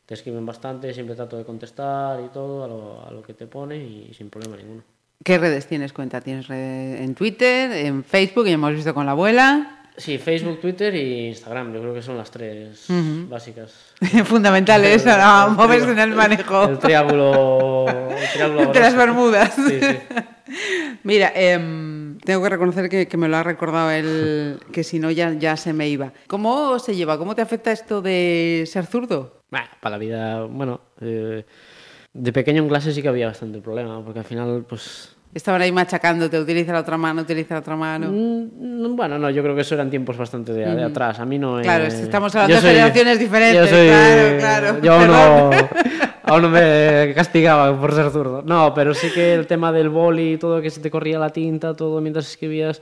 [0.06, 3.46] te escriben bastante, siempre trato de contestar y todo a lo, a lo que te
[3.46, 4.82] pone y sin problema ninguno.
[5.24, 6.20] ¿Qué redes tienes cuenta?
[6.20, 9.82] ¿Tienes red en Twitter, en Facebook, ya hemos visto con la abuela?
[9.96, 11.74] Sí, Facebook, Twitter y Instagram.
[11.74, 12.86] Yo creo que son las tres
[13.28, 13.94] básicas.
[14.24, 17.86] Fundamentales para moverse en el El manejo triángulo.
[17.88, 18.96] El triángulo de las.
[18.96, 19.54] Bermudas.
[19.54, 19.96] Sí, sí.
[21.02, 25.10] Mira, em, tengo que reconocer que, que me lo ha recordado él, que si no
[25.10, 26.12] ya, ya se me iba.
[26.26, 27.18] ¿Cómo se lleva?
[27.18, 29.41] ¿Cómo te afecta esto de ser zurdo?
[29.52, 30.80] Bueno, para la vida, bueno.
[31.02, 31.44] eh,
[32.14, 35.14] de pequeño en clase sí que había bastante problema, porque al final, pues.
[35.34, 38.08] Estaban ahí machacándote, utiliza la otra mano, utiliza la otra mano.
[38.12, 41.20] mm, Bueno, no, yo creo que eso eran tiempos bastante de, de atrás.
[41.20, 41.58] A mí no.
[41.60, 45.50] eh, Claro, estamos hablando yo de generaciones diferentes, yo soy- claro, claro, Yo aún no,
[46.24, 48.42] aún no me castigaba por ser zurdo.
[48.42, 51.28] No, pero sí que el tema del boli y todo, que se te corría la
[51.30, 52.80] tinta, todo mientras escribías.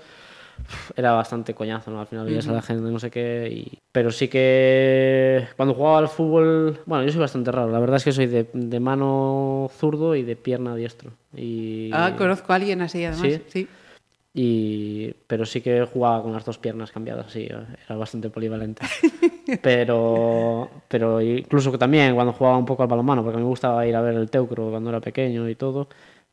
[0.97, 2.01] Era bastante coñazo, ¿no?
[2.01, 3.49] Al final veías a la gente, no sé qué.
[3.51, 6.81] y- Pero sí que cuando jugaba al fútbol.
[6.87, 7.71] Bueno, yo soy bastante raro.
[7.71, 11.13] La verdad es que soy de, de mano zurdo y de pierna diestro.
[11.35, 11.91] Y...
[11.93, 13.33] Ah, conozco a alguien así además.
[13.33, 13.43] ¿Sí?
[13.49, 13.69] Sí.
[14.33, 18.87] Y, pero sí que jugaba con las dos piernas cambiadas, sí, era bastante polivalente.
[19.63, 23.97] pero, pero incluso que también cuando jugaba un poco al balonmano, porque me gustaba ir
[23.97, 25.89] a ver el Teucro cuando era pequeño y todo,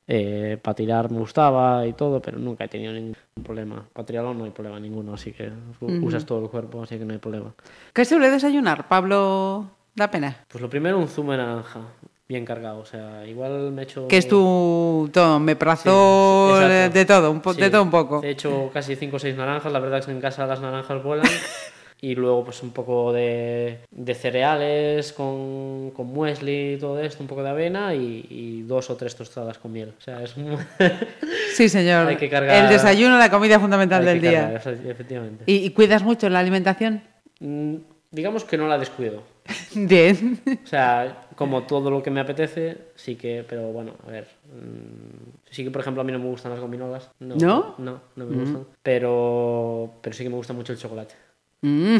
[0.07, 3.85] para tirar me gustaba y todo, pero nunca he tenido ningún problema.
[3.91, 5.49] Para triatlón no hay problema ninguno, así que
[5.81, 7.53] u- usas todo el cuerpo, así que no hay problema.
[7.93, 9.69] ¿Qué suele desayunar, Pablo?
[9.95, 10.45] Da pena.
[10.47, 11.81] Pues lo primero un zumo de naranja,
[12.29, 14.07] bien cargado, o sea, igual me he hecho...
[14.07, 16.93] Que es tu todo, meprazol, Sí, exacto.
[16.99, 17.61] de todo, un po- Sí.
[17.61, 18.21] de todo un poco.
[18.23, 21.03] He hecho casi 5 o 6 naranjas, la verdad es que en casa las naranjas
[21.03, 21.25] vuelan.
[21.99, 27.27] y luego pues un poco de, de cereales con, con muesli y todo esto, un
[27.27, 29.93] poco de avena y, y dos o tres tostadas con miel.
[29.97, 30.57] O sea, es un...
[31.53, 32.07] Sí, señor.
[32.07, 34.41] Hay que cargar- El desayuno, la comida fundamental Hay del que día.
[34.53, 35.43] cargar, efe- efectivamente.
[35.47, 37.01] ¿Y, y cuidas mucho la alimentación?
[37.39, 37.75] Mm,
[38.11, 39.23] Digamos que no la descuido.
[39.75, 40.39] Bien.
[40.63, 44.27] O sea, como todo lo que me apetece, sí que, pero bueno, a ver.
[44.45, 47.09] mm, Sí que, por ejemplo, a mí no me gustan las gominolas.
[47.19, 47.75] No, ¿No?
[47.79, 48.65] No, no me gustan.
[48.83, 51.15] Pero, pero sí que me gusta mucho el chocolate.
[51.61, 51.97] Mm.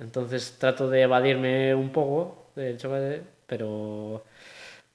[0.00, 4.24] Entonces trato de evadirme un poco del chocolate, pero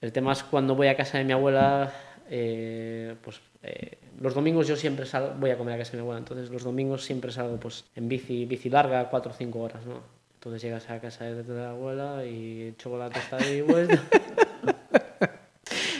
[0.01, 1.93] el tema es cuando voy a casa de mi abuela,
[2.29, 6.01] eh, pues eh, los domingos yo siempre salgo, voy a comer a casa de mi
[6.01, 9.85] abuela, entonces los domingos siempre salgo pues en bici, bici larga, 4 o 5 horas,
[9.85, 10.01] ¿no?
[10.35, 13.95] Entonces llegas a casa de la abuela y chocolate está ahí puesto.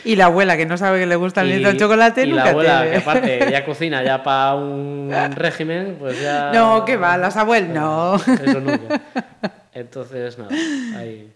[0.06, 2.46] Y la abuela, que no sabe que le gusta el, y, el chocolate, y nunca
[2.46, 6.52] la abuela, que aparte ya cocina ya para un régimen, pues ya...
[6.54, 8.16] No, que va, las abuelas, no.
[8.16, 9.02] Eso nunca.
[9.74, 10.52] Entonces, nada,
[10.98, 11.32] ahí...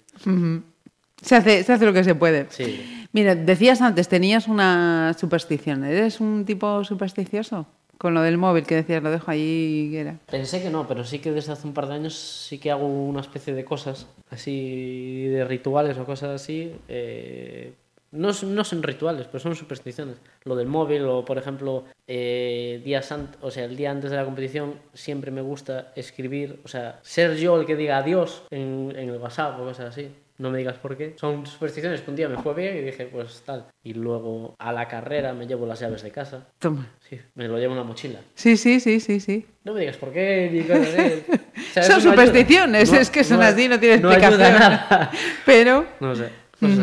[1.22, 2.46] Se hace, se hace lo que se puede.
[2.50, 3.08] Sí.
[3.12, 5.84] Mira, decías antes, tenías una superstición.
[5.84, 7.66] ¿Eres un tipo supersticioso?
[7.98, 10.16] Con lo del móvil que decías, lo dejo ahí, ¿qué era?
[10.32, 12.88] Pensé que no, pero sí que desde hace un par de años sí que hago
[12.88, 16.72] una especie de cosas, así de rituales o cosas así.
[16.88, 17.74] eh,
[18.12, 20.18] no, son- no son rituales, pero son supersticiones.
[20.44, 24.26] Lo del móvil o, por ejemplo, eh, días o sea, el día antes de la
[24.26, 29.10] competición siempre me gusta escribir, o sea, ser yo el que diga adiós en, en
[29.10, 30.10] el WhatsApp o cosas así.
[30.38, 31.16] No me digas por qué.
[31.20, 33.66] Son supersticiones que un día me fue bien y dije, pues tal.
[33.84, 36.48] Y luego a la carrera me llevo las llaves de casa.
[36.60, 36.88] Toma.
[37.10, 38.22] Sí, me lo llevo en una mochila.
[38.36, 39.46] Sí, sí, sí, sí, sí.
[39.66, 41.24] No me digas por qué, ni cosas así.
[41.60, 44.60] O sea, Son no supersticiones, es que son así, no tiene No ayuda explicación.
[44.60, 45.12] nada.
[45.46, 46.30] Pero, No sé,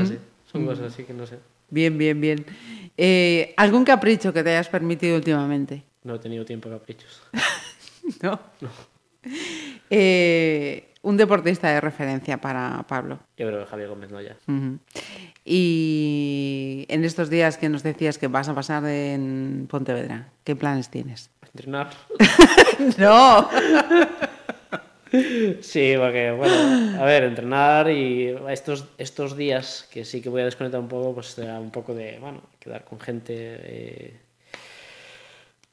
[0.02, 0.18] así
[0.58, 1.38] que no sé.
[1.70, 2.46] bien, bien, bien.
[2.96, 5.82] Eh, ¿Algún capricho que te hayas permitido últimamente?
[6.04, 7.22] No he tenido tiempo de caprichos.
[8.22, 8.38] ¿No?
[9.90, 13.18] Eh, un deportista de referencia para Pablo.
[13.36, 14.36] Yo creo que Javier Gómez no ya.
[14.48, 14.78] Ujú.
[15.44, 20.90] Y en estos días que nos decías que vas a pasar en Pontevedra, ¿qué planes
[20.90, 21.30] tienes?
[21.52, 21.90] Entrenar.
[22.98, 23.48] No.
[25.60, 30.46] Sí, porque, bueno, a ver, entrenar y estos, estos días que sí que voy a
[30.46, 34.16] desconectar un poco, pues será un poco de, bueno, quedar con gente, eh,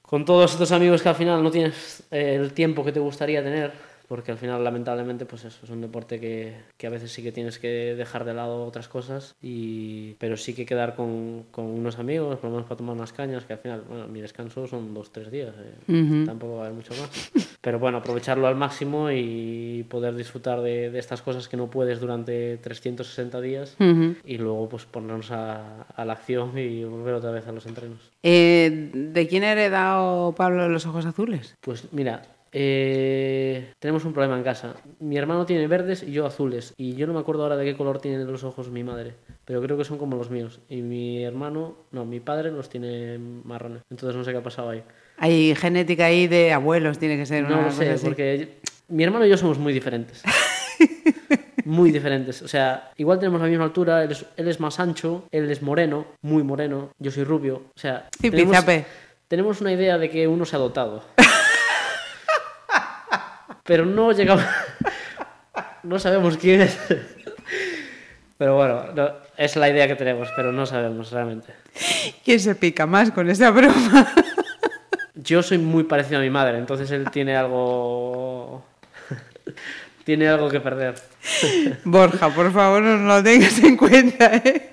[0.02, 3.44] con todos estos amigos que al final no tienes eh, el tiempo que te gustaría
[3.44, 3.72] tener,
[4.08, 7.32] porque al final lamentablemente pues eso es un deporte que, que a veces sí que
[7.32, 12.00] tienes que dejar de lado otras cosas y pero sí que quedar con, con unos
[12.00, 14.94] amigos por lo menos para tomar unas cañas que al final bueno mi descanso son
[14.94, 17.32] dos tres días eh, tampoco va a haber mucho más.
[17.62, 22.00] Pero bueno aprovecharlo al máximo y poder disfrutar de, de estas cosas que no puedes
[22.02, 23.76] durante 360 días
[24.26, 28.00] y luego pues ponernos a, a la acción y volver otra vez a los entrenos.
[28.22, 31.56] Eh, ¿De quién ha heredado Pablo los ojos azules?
[31.62, 32.22] Pues mira,
[32.54, 34.76] eh, tenemos un problema en casa.
[35.00, 36.74] Mi hermano tiene verdes y yo azules.
[36.78, 39.16] Y yo no me acuerdo ahora de qué color tienen los ojos mi madre.
[39.46, 40.60] Pero creo que son como los míos.
[40.70, 43.82] Y mi hermano, no, mi padre los tiene marrones.
[43.90, 44.84] Entonces no sé qué ha pasado ahí.
[45.18, 48.06] Hay genética ahí de abuelos, tiene que ser No una lo cosa sé, así.
[48.06, 48.58] porque
[48.88, 50.24] mi hermano y yo somos muy diferentes.
[51.66, 52.42] muy diferentes.
[52.42, 55.62] O sea, igual tenemos la misma altura, él es, él es más ancho, él es
[55.62, 57.64] moreno, muy moreno, yo soy rubio.
[57.76, 58.86] O sea, Zipizape.
[59.28, 61.04] tenemos una idea de que uno se ha dotado.
[63.64, 64.46] Pero no llegamos.
[65.84, 66.78] No sabemos quién es.
[68.38, 71.54] Pero bueno, no, es la idea que tenemos, pero no sabemos realmente.
[72.26, 74.14] ¿Quién se pica más con esa broma?
[75.16, 78.66] Yo soy muy parecido a mi madre, entonces él tiene algo.
[80.04, 80.96] tiene algo que perder.
[81.84, 84.72] Borja, por favor, no lo tengas en cuenta, ¿eh?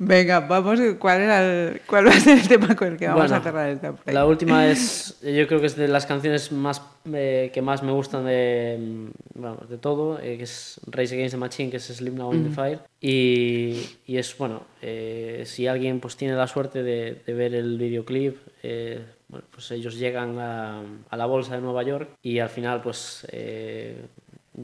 [0.00, 3.22] Venga, vamos, ¿cuál, era el- ¿cuál va a ser el tema con el que vamos
[3.22, 4.14] Bueno, a cerrar esta play?
[4.14, 6.80] La última es, yo creo que es de las canciones más
[7.12, 11.34] eh, que más me gustan de, mm, vamos, de todo, eh, que es Race Against
[11.34, 12.78] the Machine, que es Sleep Now in the Fire.
[13.00, 17.76] Y, y es, bueno, eh, si alguien pues tiene la suerte de, de ver el
[17.76, 20.80] videoclip, eh, bueno, pues ellos llegan a,
[21.10, 23.26] a la bolsa de Nueva York y al final pues...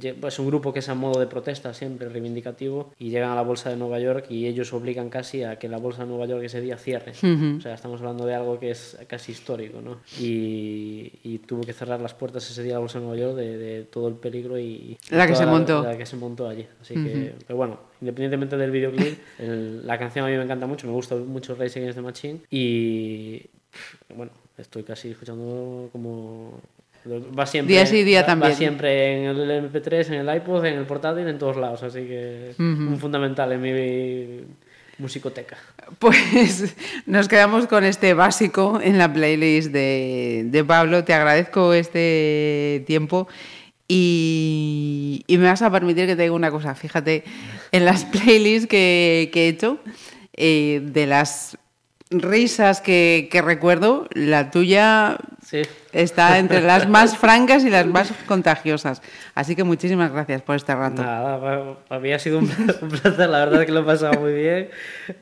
[0.01, 3.43] Es un grupo que es a modo de protesta siempre, reivindicativo, y llegan a la
[3.43, 6.43] Bolsa de Nueva York y ellos obligan casi a que la Bolsa de Nueva York
[6.45, 7.13] ese día cierre.
[7.59, 10.01] O sea, estamos hablando de algo que es casi histórico, ¿no?
[10.21, 13.57] Y, y tuvo que cerrar las puertas ese día la Bolsa de Nueva York de,
[13.59, 14.97] de todo el peligro y...
[15.11, 15.83] La que se montó.
[15.83, 16.67] La, que se montó allí.
[16.81, 20.87] Así que, pero bueno, independientemente del videoclip, el- la canción a mí me encanta mucho,
[20.87, 23.43] me gusta mucho Racing Against the Machine y...
[24.15, 26.61] Bueno, estoy casi escuchando como...
[27.07, 28.53] Va siempre, Día sí, día va- también.
[28.53, 31.83] Va siempre en el MP3, en el iPod, en el portátil, en todos lados.
[31.83, 34.41] Así que es un fundamental en mi
[34.99, 35.59] musicoteca.
[35.99, 36.75] Pues
[37.07, 41.05] nos quedamos con este básico en la playlist de, de Pablo.
[41.05, 43.29] Te agradezco este tiempo
[43.87, 46.75] y, y me vas a permitir que te diga una cosa.
[46.75, 47.25] Fíjate,
[47.73, 49.79] en las playlists que, que he hecho,
[50.37, 51.59] eh, de las
[52.11, 55.63] risas que, que recuerdo, la tuya Sí.
[55.93, 59.03] está entre las más francas y las más contagiosas.
[59.35, 61.03] Así que muchísimas gracias por este rato.
[61.03, 64.21] Nada, pa- para mí ha sido un placer, la verdad es que lo he pasado
[64.21, 64.71] muy bien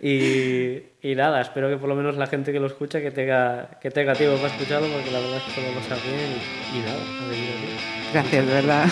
[0.01, 3.79] y, y nada, espero que por lo menos la gente que lo escucha que tenga,
[3.81, 6.37] que tenga tiempo para escucharlo porque la verdad es que se lo pasa bien
[6.73, 8.13] y, y nada, a seguir así.
[8.13, 8.89] Gracias, de verdad.